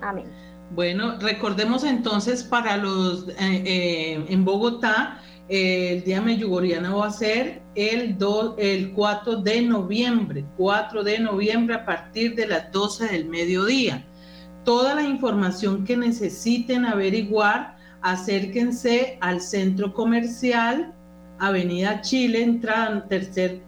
Amén. 0.00 0.49
Bueno, 0.70 1.18
recordemos 1.18 1.82
entonces 1.82 2.44
para 2.44 2.76
los 2.76 3.28
eh, 3.30 3.34
eh, 3.40 4.24
en 4.28 4.44
Bogotá, 4.44 5.20
el 5.48 6.04
Día 6.04 6.20
Meyugoriano 6.20 6.98
va 6.98 7.08
a 7.08 7.10
ser 7.10 7.60
el, 7.74 8.16
el 8.56 8.92
4 8.92 9.36
de 9.42 9.62
noviembre, 9.62 10.44
4 10.56 11.02
de 11.02 11.18
noviembre 11.18 11.74
a 11.74 11.84
partir 11.84 12.36
de 12.36 12.46
las 12.46 12.70
12 12.70 13.08
del 13.08 13.24
mediodía. 13.24 14.06
Toda 14.64 14.94
la 14.94 15.02
información 15.02 15.84
que 15.84 15.96
necesiten 15.96 16.84
averiguar, 16.84 17.76
acérquense 18.02 19.18
al 19.20 19.40
centro 19.40 19.92
comercial, 19.92 20.94
Avenida 21.40 22.00
Chile, 22.00 22.44
entrada 22.44 23.08
tercer, 23.08 23.60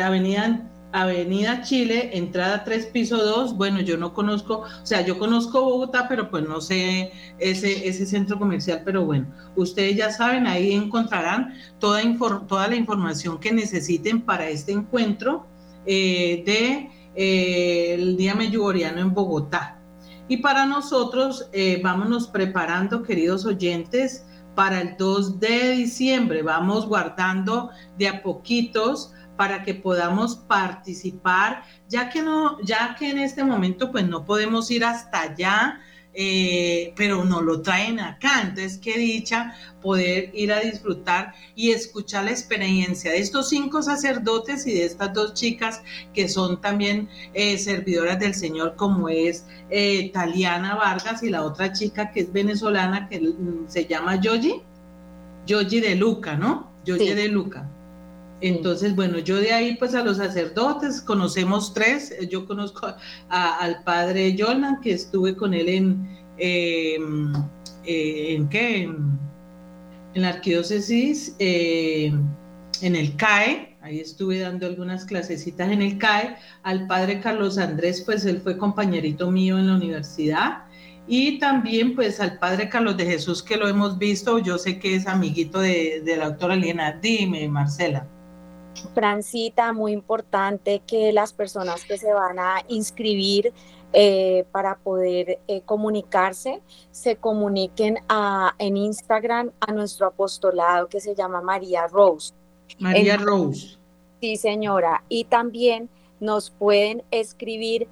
Avenida 0.00 0.70
Avenida 0.92 1.62
Chile, 1.62 2.10
entrada 2.14 2.64
3, 2.64 2.86
piso 2.86 3.16
2. 3.16 3.56
Bueno, 3.56 3.80
yo 3.80 3.96
no 3.96 4.12
conozco, 4.12 4.60
o 4.60 4.86
sea, 4.86 5.02
yo 5.02 5.18
conozco 5.18 5.62
Bogotá, 5.62 6.06
pero 6.08 6.30
pues 6.30 6.44
no 6.48 6.60
sé 6.60 7.12
ese, 7.38 7.88
ese 7.88 8.06
centro 8.06 8.38
comercial, 8.38 8.82
pero 8.84 9.04
bueno, 9.04 9.26
ustedes 9.56 9.96
ya 9.96 10.10
saben, 10.10 10.46
ahí 10.46 10.72
encontrarán 10.72 11.54
toda, 11.78 12.02
toda 12.46 12.68
la 12.68 12.76
información 12.76 13.38
que 13.38 13.52
necesiten 13.52 14.22
para 14.22 14.48
este 14.48 14.72
encuentro 14.72 15.46
eh, 15.86 16.42
de 16.44 16.90
eh, 17.14 17.94
el 17.94 18.16
Día 18.16 18.34
Meyugoriano 18.34 19.00
en 19.00 19.14
Bogotá. 19.14 19.78
Y 20.28 20.36
para 20.38 20.64
nosotros, 20.64 21.48
eh, 21.52 21.80
vámonos 21.82 22.28
preparando, 22.28 23.02
queridos 23.02 23.44
oyentes, 23.46 24.24
para 24.54 24.80
el 24.80 24.96
2 24.96 25.40
de 25.40 25.70
diciembre. 25.70 26.42
Vamos 26.42 26.86
guardando 26.86 27.70
de 27.98 28.08
a 28.08 28.22
poquitos 28.22 29.12
para 29.40 29.62
que 29.62 29.72
podamos 29.72 30.36
participar, 30.36 31.62
ya 31.88 32.10
que 32.10 32.20
no, 32.20 32.60
ya 32.60 32.94
que 32.98 33.08
en 33.08 33.18
este 33.18 33.42
momento 33.42 33.90
pues 33.90 34.06
no 34.06 34.26
podemos 34.26 34.70
ir 34.70 34.84
hasta 34.84 35.22
allá, 35.22 35.80
eh, 36.12 36.92
pero 36.94 37.24
nos 37.24 37.42
lo 37.42 37.62
traen 37.62 38.00
acá. 38.00 38.42
Entonces, 38.42 38.76
qué 38.76 38.98
dicha 38.98 39.54
poder 39.80 40.30
ir 40.34 40.52
a 40.52 40.60
disfrutar 40.60 41.32
y 41.54 41.70
escuchar 41.70 42.26
la 42.26 42.32
experiencia 42.32 43.12
de 43.12 43.20
estos 43.20 43.48
cinco 43.48 43.80
sacerdotes 43.80 44.66
y 44.66 44.74
de 44.74 44.84
estas 44.84 45.14
dos 45.14 45.32
chicas 45.32 45.80
que 46.12 46.28
son 46.28 46.60
también 46.60 47.08
eh, 47.32 47.56
servidoras 47.56 48.20
del 48.20 48.34
Señor, 48.34 48.76
como 48.76 49.08
es 49.08 49.46
eh, 49.70 50.10
Taliana 50.12 50.74
Vargas 50.74 51.22
y 51.22 51.30
la 51.30 51.46
otra 51.46 51.72
chica 51.72 52.10
que 52.10 52.20
es 52.20 52.30
venezolana 52.30 53.08
que 53.08 53.18
mm, 53.18 53.68
se 53.68 53.86
llama 53.86 54.16
Yogi, 54.16 54.60
Yogi 55.46 55.80
de 55.80 55.94
Luca, 55.94 56.36
¿no? 56.36 56.70
Yogi 56.84 57.14
de 57.14 57.28
Luca. 57.28 57.66
Entonces, 58.40 58.96
bueno, 58.96 59.18
yo 59.18 59.36
de 59.36 59.52
ahí 59.52 59.76
pues 59.76 59.94
a 59.94 60.02
los 60.02 60.16
sacerdotes, 60.16 61.00
conocemos 61.00 61.74
tres, 61.74 62.14
yo 62.30 62.46
conozco 62.46 62.94
al 63.28 63.82
padre 63.84 64.34
Jonan, 64.38 64.80
que 64.80 64.92
estuve 64.92 65.36
con 65.36 65.52
él 65.52 65.68
en, 65.68 66.08
em, 66.38 67.32
eh, 67.84 68.34
¿en 68.34 68.48
qué? 68.48 68.82
En, 68.82 69.20
la 70.14 70.30
arquidiócesis, 70.30 71.36
eh, 71.38 72.12
en 72.82 72.96
el 72.96 73.14
CAE, 73.16 73.76
ahí 73.80 74.00
estuve 74.00 74.40
dando 74.40 74.66
algunas 74.66 75.04
clasecitas 75.04 75.70
en 75.70 75.82
el 75.82 75.98
CAE, 75.98 76.36
al 76.62 76.86
padre 76.86 77.20
Carlos 77.20 77.58
Andrés, 77.58 78.02
pues 78.04 78.24
él 78.24 78.40
fue 78.40 78.58
compañerito 78.58 79.30
mío 79.30 79.58
en 79.58 79.68
la 79.68 79.76
universidad, 79.76 80.64
y 81.06 81.38
también 81.38 81.94
pues 81.94 82.20
al 82.20 82.38
padre 82.38 82.68
Carlos 82.68 82.96
de 82.96 83.06
Jesús 83.06 83.42
que 83.42 83.56
lo 83.56 83.68
hemos 83.68 83.98
visto, 83.98 84.38
yo 84.38 84.58
sé 84.58 84.78
que 84.78 84.94
es 84.94 85.06
amiguito 85.06 85.60
de, 85.60 86.02
la 86.18 86.30
doctora 86.30 86.56
Liena, 86.56 86.98
dime 87.00 87.48
Marcela. 87.48 88.06
Francita, 88.94 89.72
muy 89.72 89.92
importante 89.92 90.82
que 90.86 91.12
las 91.12 91.32
personas 91.32 91.84
que 91.84 91.98
se 91.98 92.12
van 92.12 92.38
a 92.38 92.62
inscribir 92.68 93.52
eh, 93.92 94.44
para 94.52 94.76
poder 94.76 95.40
eh, 95.48 95.62
comunicarse, 95.62 96.62
se 96.92 97.16
comuniquen 97.16 97.98
a, 98.08 98.54
en 98.58 98.76
Instagram 98.76 99.50
a 99.58 99.72
nuestro 99.72 100.06
apostolado 100.06 100.88
que 100.88 101.00
se 101.00 101.14
llama 101.14 101.40
María 101.40 101.88
Rose. 101.88 102.32
María 102.78 103.16
Rose. 103.16 103.78
Sí, 104.20 104.36
señora. 104.36 105.02
Y 105.08 105.24
también 105.24 105.88
nos 106.20 106.50
pueden 106.50 107.02
escribir 107.10 107.88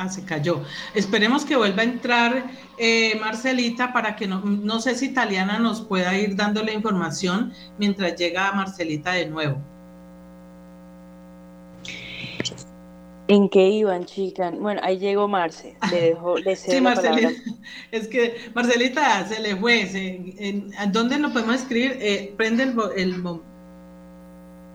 Ah, 0.00 0.08
se 0.08 0.24
cayó. 0.24 0.62
Esperemos 0.94 1.44
que 1.44 1.56
vuelva 1.56 1.82
a 1.82 1.84
entrar 1.84 2.50
eh, 2.78 3.18
Marcelita 3.20 3.92
para 3.92 4.16
que 4.16 4.26
no, 4.26 4.40
no 4.40 4.80
sé 4.80 4.94
si 4.94 5.04
Italiana 5.04 5.58
nos 5.58 5.82
pueda 5.82 6.16
ir 6.16 6.36
dando 6.36 6.62
la 6.62 6.72
información 6.72 7.52
mientras 7.76 8.16
llega 8.16 8.50
Marcelita 8.52 9.12
de 9.12 9.26
nuevo. 9.26 9.58
¿En 13.28 13.50
qué 13.50 13.68
iban, 13.68 14.06
chicas? 14.06 14.58
Bueno, 14.58 14.80
ahí 14.82 14.98
llegó 14.98 15.28
Marce. 15.28 15.76
Le 15.90 16.00
dejo, 16.00 16.38
le 16.38 16.56
sí, 16.56 16.80
Marcelita. 16.80 17.30
Es 17.92 18.08
que 18.08 18.36
Marcelita 18.54 19.28
se 19.28 19.38
le 19.38 19.54
fue. 19.54 19.82
en, 19.92 20.72
¿Dónde 20.92 21.18
lo 21.18 21.30
podemos 21.30 21.56
escribir? 21.56 21.98
Eh, 22.00 22.32
prende 22.38 22.62
el, 22.62 22.74
el, 22.96 23.22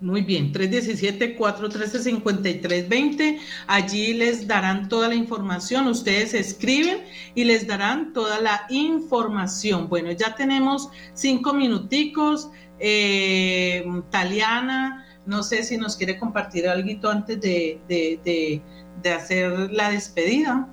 Muy 0.00 0.22
bien, 0.22 0.52
317-413-5320. 0.52 3.38
Allí 3.66 4.14
les 4.14 4.46
darán 4.46 4.88
toda 4.88 5.08
la 5.08 5.14
información. 5.14 5.88
Ustedes 5.88 6.32
escriben 6.32 7.04
y 7.34 7.44
les 7.44 7.66
darán 7.66 8.14
toda 8.14 8.40
la 8.40 8.64
información. 8.70 9.90
Bueno, 9.90 10.10
ya 10.12 10.34
tenemos 10.34 10.88
cinco 11.12 11.52
minuticos. 11.52 12.48
Eh, 12.78 13.84
Taliana, 14.10 15.04
no 15.26 15.42
sé 15.42 15.64
si 15.64 15.76
nos 15.76 15.96
quiere 15.96 16.18
compartir 16.18 16.66
algo 16.66 17.10
antes 17.10 17.38
de, 17.38 18.62
hacer 19.04 19.70
la 19.70 19.90
despedida. 19.90 20.66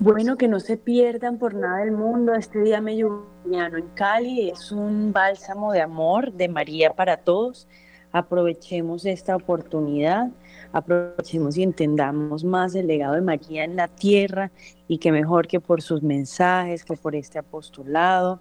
Bueno, 0.00 0.36
que 0.36 0.48
no 0.48 0.60
se 0.60 0.76
pierdan 0.76 1.38
por 1.38 1.54
nada 1.54 1.78
del 1.78 1.92
mundo 1.92 2.34
este 2.34 2.60
día 2.60 2.80
medio 2.80 3.26
en 3.50 3.88
Cali 3.94 4.50
es 4.50 4.72
un 4.72 5.12
bálsamo 5.12 5.72
de 5.72 5.80
amor 5.80 6.32
de 6.32 6.48
María 6.48 6.92
para 6.92 7.18
todos. 7.18 7.68
Aprovechemos 8.10 9.04
esta 9.06 9.36
oportunidad, 9.36 10.30
aprovechemos 10.72 11.56
y 11.56 11.62
entendamos 11.62 12.44
más 12.44 12.74
el 12.74 12.86
legado 12.86 13.14
de 13.14 13.20
María 13.20 13.64
en 13.64 13.76
la 13.76 13.88
tierra 13.88 14.50
y 14.88 14.98
que 14.98 15.12
mejor 15.12 15.46
que 15.46 15.60
por 15.60 15.82
sus 15.82 16.02
mensajes, 16.02 16.84
que 16.84 16.96
por 16.96 17.14
este 17.14 17.38
apostolado, 17.38 18.40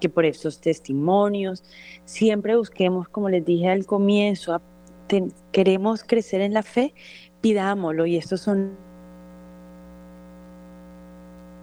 que 0.00 0.08
por 0.08 0.24
estos 0.24 0.60
testimonios. 0.60 1.62
Siempre 2.04 2.56
busquemos, 2.56 3.08
como 3.08 3.28
les 3.28 3.44
dije 3.44 3.68
al 3.68 3.86
comienzo, 3.86 4.60
queremos 5.52 6.02
crecer 6.02 6.40
en 6.40 6.54
la 6.54 6.62
fe, 6.62 6.94
pidámoslo 7.40 8.06
y 8.06 8.16
estos 8.16 8.40
son 8.40 8.87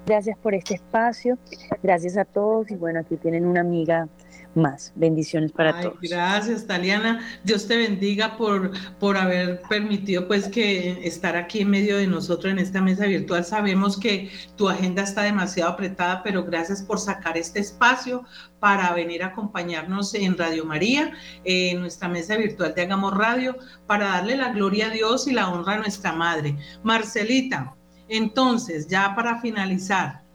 Gracias 0.06 0.38
por 0.38 0.53
este 0.53 0.76
espacio, 0.76 1.38
gracias 1.82 2.16
a 2.16 2.26
todos 2.26 2.70
y 2.70 2.76
bueno, 2.76 2.99
aquí 2.99 3.18
tienen 3.18 3.45
una 3.45 3.62
amiga 3.62 4.08
más. 4.56 4.93
Bendiciones 4.95 5.51
para 5.51 5.82
todos. 5.82 5.97
Gracias, 6.01 6.66
Taliana. 6.66 7.22
Dios 7.43 7.68
te 7.68 7.78
bendiga 7.78 8.38
por, 8.38 8.72
por 8.99 9.18
haber 9.18 9.62
permitido 9.64 10.28
pues 10.28 10.47
que 10.47 11.06
estar 11.08 11.36
aquí 11.36 11.62
en 11.62 11.70
medio 11.70 11.97
de 11.97 12.08
nosotros 12.08 12.51
en 12.51 12.60
esta 12.60 12.82
mesa 12.82 13.06
virtual. 13.06 13.43
Sabemos 13.43 13.99
que 13.99 14.30
tu 14.56 14.70
agenda 14.70 15.03
está 15.03 15.24
demasiado 15.24 15.72
apretada, 15.72 16.24
pero 16.24 16.43
gracias 16.43 16.82
por 16.82 16.99
sacar 16.99 17.38
este 17.38 17.60
espacio 17.60 18.24
para 18.60 18.93
venir 18.93 19.24
a 19.24 19.28
acompañarnos 19.28 20.14
en 20.16 20.38
Radio 20.38 20.66
María, 20.66 21.12
en 21.43 21.82
nuestra 21.82 22.08
mesa 22.08 22.38
virtual 22.38 22.74
de 22.74 22.84
Hagamos 22.84 23.16
Radio, 23.16 23.58
para 23.88 24.08
darle 24.08 24.38
la 24.38 24.51
gloria 24.51 24.88
a 24.88 24.91
Dios 24.91 25.28
y 25.28 25.34
la 25.34 25.49
honra 25.49 25.74
a 25.74 25.80
nuestra 25.80 26.14
Madre. 26.14 26.56
Marcelita, 26.84 27.76
entonces, 28.08 28.88
ya 28.88 29.14
para 29.16 29.39
finalizar, 29.41 30.26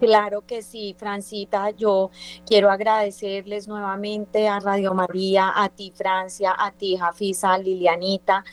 Claro 0.00 0.44
que 0.44 0.62
sí, 0.62 0.94
Francita. 0.98 1.70
Yo 1.70 2.10
quiero 2.46 2.70
agradecerles 2.70 3.68
nuevamente 3.68 4.48
a 4.48 4.58
Radio 4.58 4.94
María, 4.94 5.52
a 5.54 5.68
ti, 5.68 5.92
Francia, 5.94 6.54
a 6.58 6.72
ti, 6.72 6.96
Jafisa, 6.96 7.56
Lilianita, 7.58 8.44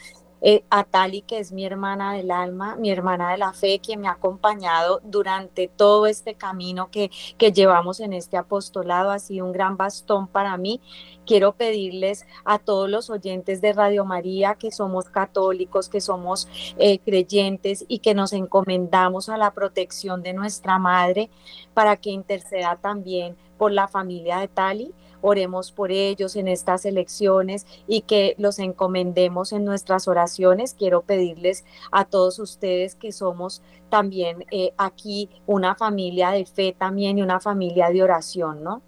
eh, 0.43 0.63
a 0.69 0.83
Tali, 0.83 1.21
que 1.21 1.39
es 1.39 1.51
mi 1.51 1.65
hermana 1.65 2.13
del 2.13 2.29
alma, 2.29 2.75
mi 2.75 2.91
hermana 2.91 3.31
de 3.31 3.39
la 3.39 3.53
fe, 3.53 3.79
que 3.79 3.97
me 3.97 4.07
ha 4.07 4.11
acompañado 4.11 5.01
durante 5.03 5.67
todo 5.67 6.05
este 6.05 6.35
camino 6.35 6.91
que, 6.91 7.09
que 7.37 7.51
llevamos 7.51 7.99
en 7.99 8.13
este 8.13 8.37
apostolado. 8.37 9.09
Ha 9.09 9.19
sido 9.19 9.45
un 9.45 9.53
gran 9.53 9.77
bastón 9.77 10.27
para 10.27 10.55
mí 10.57 10.81
quiero 11.25 11.53
pedirles 11.53 12.25
a 12.45 12.59
todos 12.59 12.89
los 12.89 13.09
oyentes 13.09 13.61
de 13.61 13.73
Radio 13.73 14.05
María 14.05 14.55
que 14.55 14.71
somos 14.71 15.05
católicos, 15.05 15.89
que 15.89 16.01
somos 16.01 16.47
eh, 16.77 16.99
creyentes 16.99 17.85
y 17.87 17.99
que 17.99 18.13
nos 18.13 18.33
encomendamos 18.33 19.29
a 19.29 19.37
la 19.37 19.51
protección 19.51 20.21
de 20.23 20.33
nuestra 20.33 20.79
Madre 20.79 21.29
para 21.73 21.97
que 21.97 22.09
interceda 22.09 22.77
también 22.77 23.35
por 23.57 23.71
la 23.71 23.87
familia 23.87 24.39
de 24.39 24.47
Tali. 24.47 24.93
Oremos 25.25 25.71
por 25.71 25.91
ellos 25.91 26.35
en 26.35 26.47
estas 26.47 26.85
elecciones 26.85 27.65
y 27.87 28.01
que 28.01 28.35
los 28.37 28.59
encomendemos 28.59 29.53
en 29.53 29.63
nuestras 29.63 30.07
oraciones. 30.07 30.75
Quiero 30.77 31.01
pedirles 31.01 31.63
a 31.91 32.03
todos 32.05 32.39
ustedes 32.39 32.95
que 32.95 33.11
somos 33.13 33.61
también 33.89 34.45
eh, 34.51 34.73
aquí 34.77 35.29
una 35.47 35.75
familia 35.75 36.31
de 36.31 36.45
fe 36.45 36.75
también 36.77 37.17
y 37.17 37.21
una 37.21 37.39
familia 37.39 37.89
de 37.89 38.03
oración, 38.03 38.63
¿no? 38.63 38.81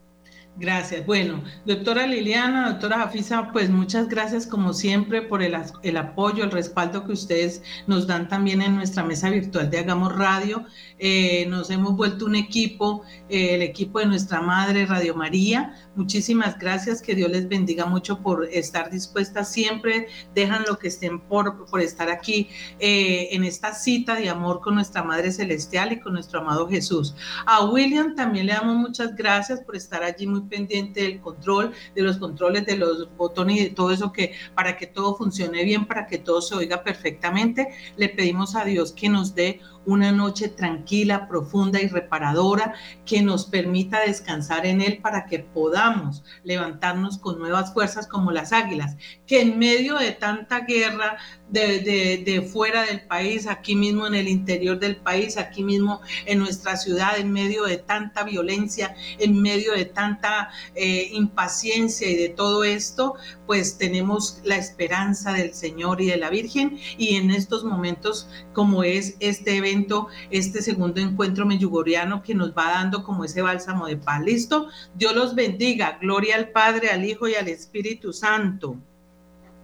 Gracias. 0.58 1.06
Bueno, 1.06 1.44
doctora 1.66 2.08
Liliana, 2.08 2.70
doctora 2.70 3.00
Jafisa, 3.00 3.52
pues 3.52 3.70
muchas 3.70 4.08
gracias 4.08 4.48
como 4.48 4.74
siempre 4.74 5.22
por 5.22 5.44
el, 5.44 5.54
el, 5.84 5.98
apoyo, 5.98 6.46
el 6.46 6.52
respaldo 6.52 7.06
que 7.06 7.12
ustedes 7.12 7.62
nos 7.88 8.08
dan 8.08 8.30
también 8.30 8.62
en 8.62 8.76
nuestra 8.76 9.04
mesa 9.04 9.30
virtual 9.30 9.70
de 9.70 9.80
Hagamos 9.80 10.16
Radio. 10.16 10.66
Eh, 10.98 11.46
nos 11.50 11.70
hemos 11.72 11.98
vuelto 11.98 12.26
un 12.26 12.36
equipo, 12.36 13.04
eh, 13.28 13.56
el 13.56 13.64
equipo 13.64 14.00
de 14.00 14.06
nuestra 14.06 14.40
madre 14.40 14.86
Radio 14.86 15.14
María. 15.14 15.76
Muchísimas 15.94 16.58
gracias, 16.58 17.02
que 17.02 17.16
Dios 17.16 17.30
les 17.30 17.50
bendiga 17.50 17.86
mucho 17.86 18.22
por 18.22 18.46
estar 18.46 18.90
dispuestas 18.90 19.52
siempre. 19.52 20.08
Dejan 20.34 20.64
lo 20.66 20.78
que 20.78 20.88
estén 20.88 21.20
por, 21.20 21.66
por 21.66 21.82
estar 21.82 22.10
aquí 22.10 22.48
eh, 22.80 23.28
en 23.32 23.44
esta 23.44 23.74
cita 23.74 24.16
de 24.16 24.30
amor 24.30 24.62
con 24.62 24.76
nuestra 24.76 25.04
Madre 25.04 25.34
Celestial 25.34 25.92
y 25.92 26.00
con 26.00 26.14
nuestro 26.14 26.40
amado 26.40 26.70
Jesús. 26.70 27.14
A 27.46 27.66
William 27.66 28.16
también 28.16 28.46
le 28.46 28.54
damos 28.54 28.78
muchas 28.78 29.14
gracias 29.18 29.60
por 29.60 29.76
estar 29.76 30.02
allí 30.02 30.26
muy 30.28 30.45
pendiente 30.48 31.04
del 31.04 31.20
control, 31.22 31.74
de 31.96 32.02
los 32.02 32.18
controles, 32.18 32.66
de 32.66 32.78
los 32.78 33.16
botones 33.16 33.58
y 33.58 33.64
de 33.66 33.70
todo 33.72 33.92
eso 33.92 34.12
que 34.12 34.34
para 34.54 34.78
que 34.78 34.88
todo 34.88 35.16
funcione 35.16 35.64
bien, 35.64 35.86
para 35.86 36.08
que 36.08 36.18
todo 36.18 36.42
se 36.42 36.56
oiga 36.56 36.84
perfectamente. 36.84 37.70
Le 37.98 38.10
pedimos 38.10 38.56
a 38.56 38.66
Dios 38.66 38.92
que 38.92 39.10
nos 39.10 39.36
dé 39.36 39.60
una 39.86 40.12
noche 40.12 40.50
tranquila, 40.50 41.28
profunda 41.28 41.82
y 41.82 41.88
reparadora 41.88 42.74
que 43.06 43.22
nos 43.22 43.46
permita 43.46 44.02
descansar 44.02 44.66
en 44.66 44.82
Él 44.82 45.00
para 45.02 45.26
que 45.26 45.40
podamos 45.40 46.24
levantarnos 46.44 47.18
con 47.18 47.40
nuevas 47.40 47.74
fuerzas 47.74 48.08
como 48.08 48.32
las 48.32 48.52
águilas, 48.52 48.98
que 49.28 49.42
en 49.42 49.60
medio 49.60 49.98
de 49.98 50.12
tanta 50.12 50.62
guerra 50.62 51.18
de, 51.50 52.24
de, 52.26 52.42
fuera 52.42 52.84
del 52.84 53.02
país, 53.02 53.48
aquí 53.48 53.76
mismo 53.76 54.08
en 54.08 54.16
el 54.16 54.28
interior 54.28 54.80
del 54.80 54.98
país, 54.98 55.38
aquí 55.38 55.64
mismo 55.64 56.02
en 56.26 56.40
nuestra 56.40 56.76
ciudad, 56.76 57.18
en 57.18 57.32
medio 57.32 57.64
de 57.66 57.78
tanta 57.78 58.24
violencia, 58.24 58.96
en 59.20 59.42
medio 59.42 59.74
de 59.74 59.86
tanta 59.86 60.50
eh, 60.74 61.10
impaciencia 61.12 62.10
y 62.10 62.16
de 62.16 62.30
todo 62.30 62.64
esto, 62.64 63.16
pues 63.46 63.78
tenemos 63.78 64.40
la 64.44 64.58
esperanza 64.58 65.34
del 65.34 65.54
Señor 65.54 66.02
y 66.02 66.08
de 66.08 66.18
la 66.18 66.30
Virgen. 66.30 66.80
Y 66.98 67.16
en 67.16 67.32
estos 67.32 67.64
momentos 67.64 68.28
como 68.54 68.84
es 68.84 69.16
este 69.20 69.62
evento, 69.76 70.08
este 70.30 70.62
segundo 70.62 71.00
encuentro 71.02 71.46
meyugoriano 71.46 72.22
que 72.24 72.34
nos 72.34 72.52
va 72.52 72.72
dando 72.72 73.04
como 73.04 73.26
ese 73.26 73.42
bálsamo 73.42 73.88
de 73.88 73.98
paz. 73.98 74.22
Listo, 74.24 74.70
Dios 74.96 75.16
los 75.16 75.36
bendiga, 75.36 75.98
gloria 76.02 76.36
al 76.36 76.50
Padre, 76.50 76.90
al 76.90 77.06
Hijo 77.06 77.28
y 77.28 77.36
al 77.36 77.48
Espíritu 77.48 78.14
Santo 78.14 78.78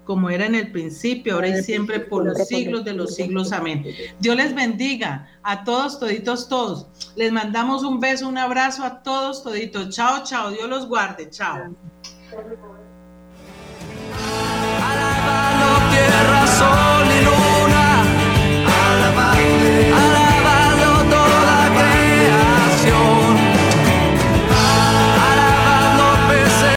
como 0.03 0.30
era 0.30 0.45
en 0.47 0.55
el 0.55 0.72
principio, 0.72 1.36
ahora 1.36 1.47
y 1.47 1.64
siempre, 1.64 1.99
por 1.99 2.26
los 2.26 2.47
siglos 2.47 2.84
de 2.84 2.93
los 2.93 3.16
siglos. 3.16 3.53
Amén. 3.53 3.86
Dios 4.20 4.36
les 4.36 4.53
bendiga 4.53 5.30
a 5.43 5.64
todos, 5.64 5.99
toditos, 5.99 6.49
todos. 6.49 6.88
Les 7.16 7.32
mandamos 7.32 7.84
un 7.84 7.99
beso, 7.99 8.28
un 8.28 8.38
abrazo 8.38 8.84
a 8.84 9.03
todos, 9.03 9.41
toditos. 9.43 9.95
Chao, 9.95 10.24
chao. 10.26 10.49
Dios 10.49 10.68
los 10.68 10.88
guarde. 10.88 11.30
Chao. 11.30 11.76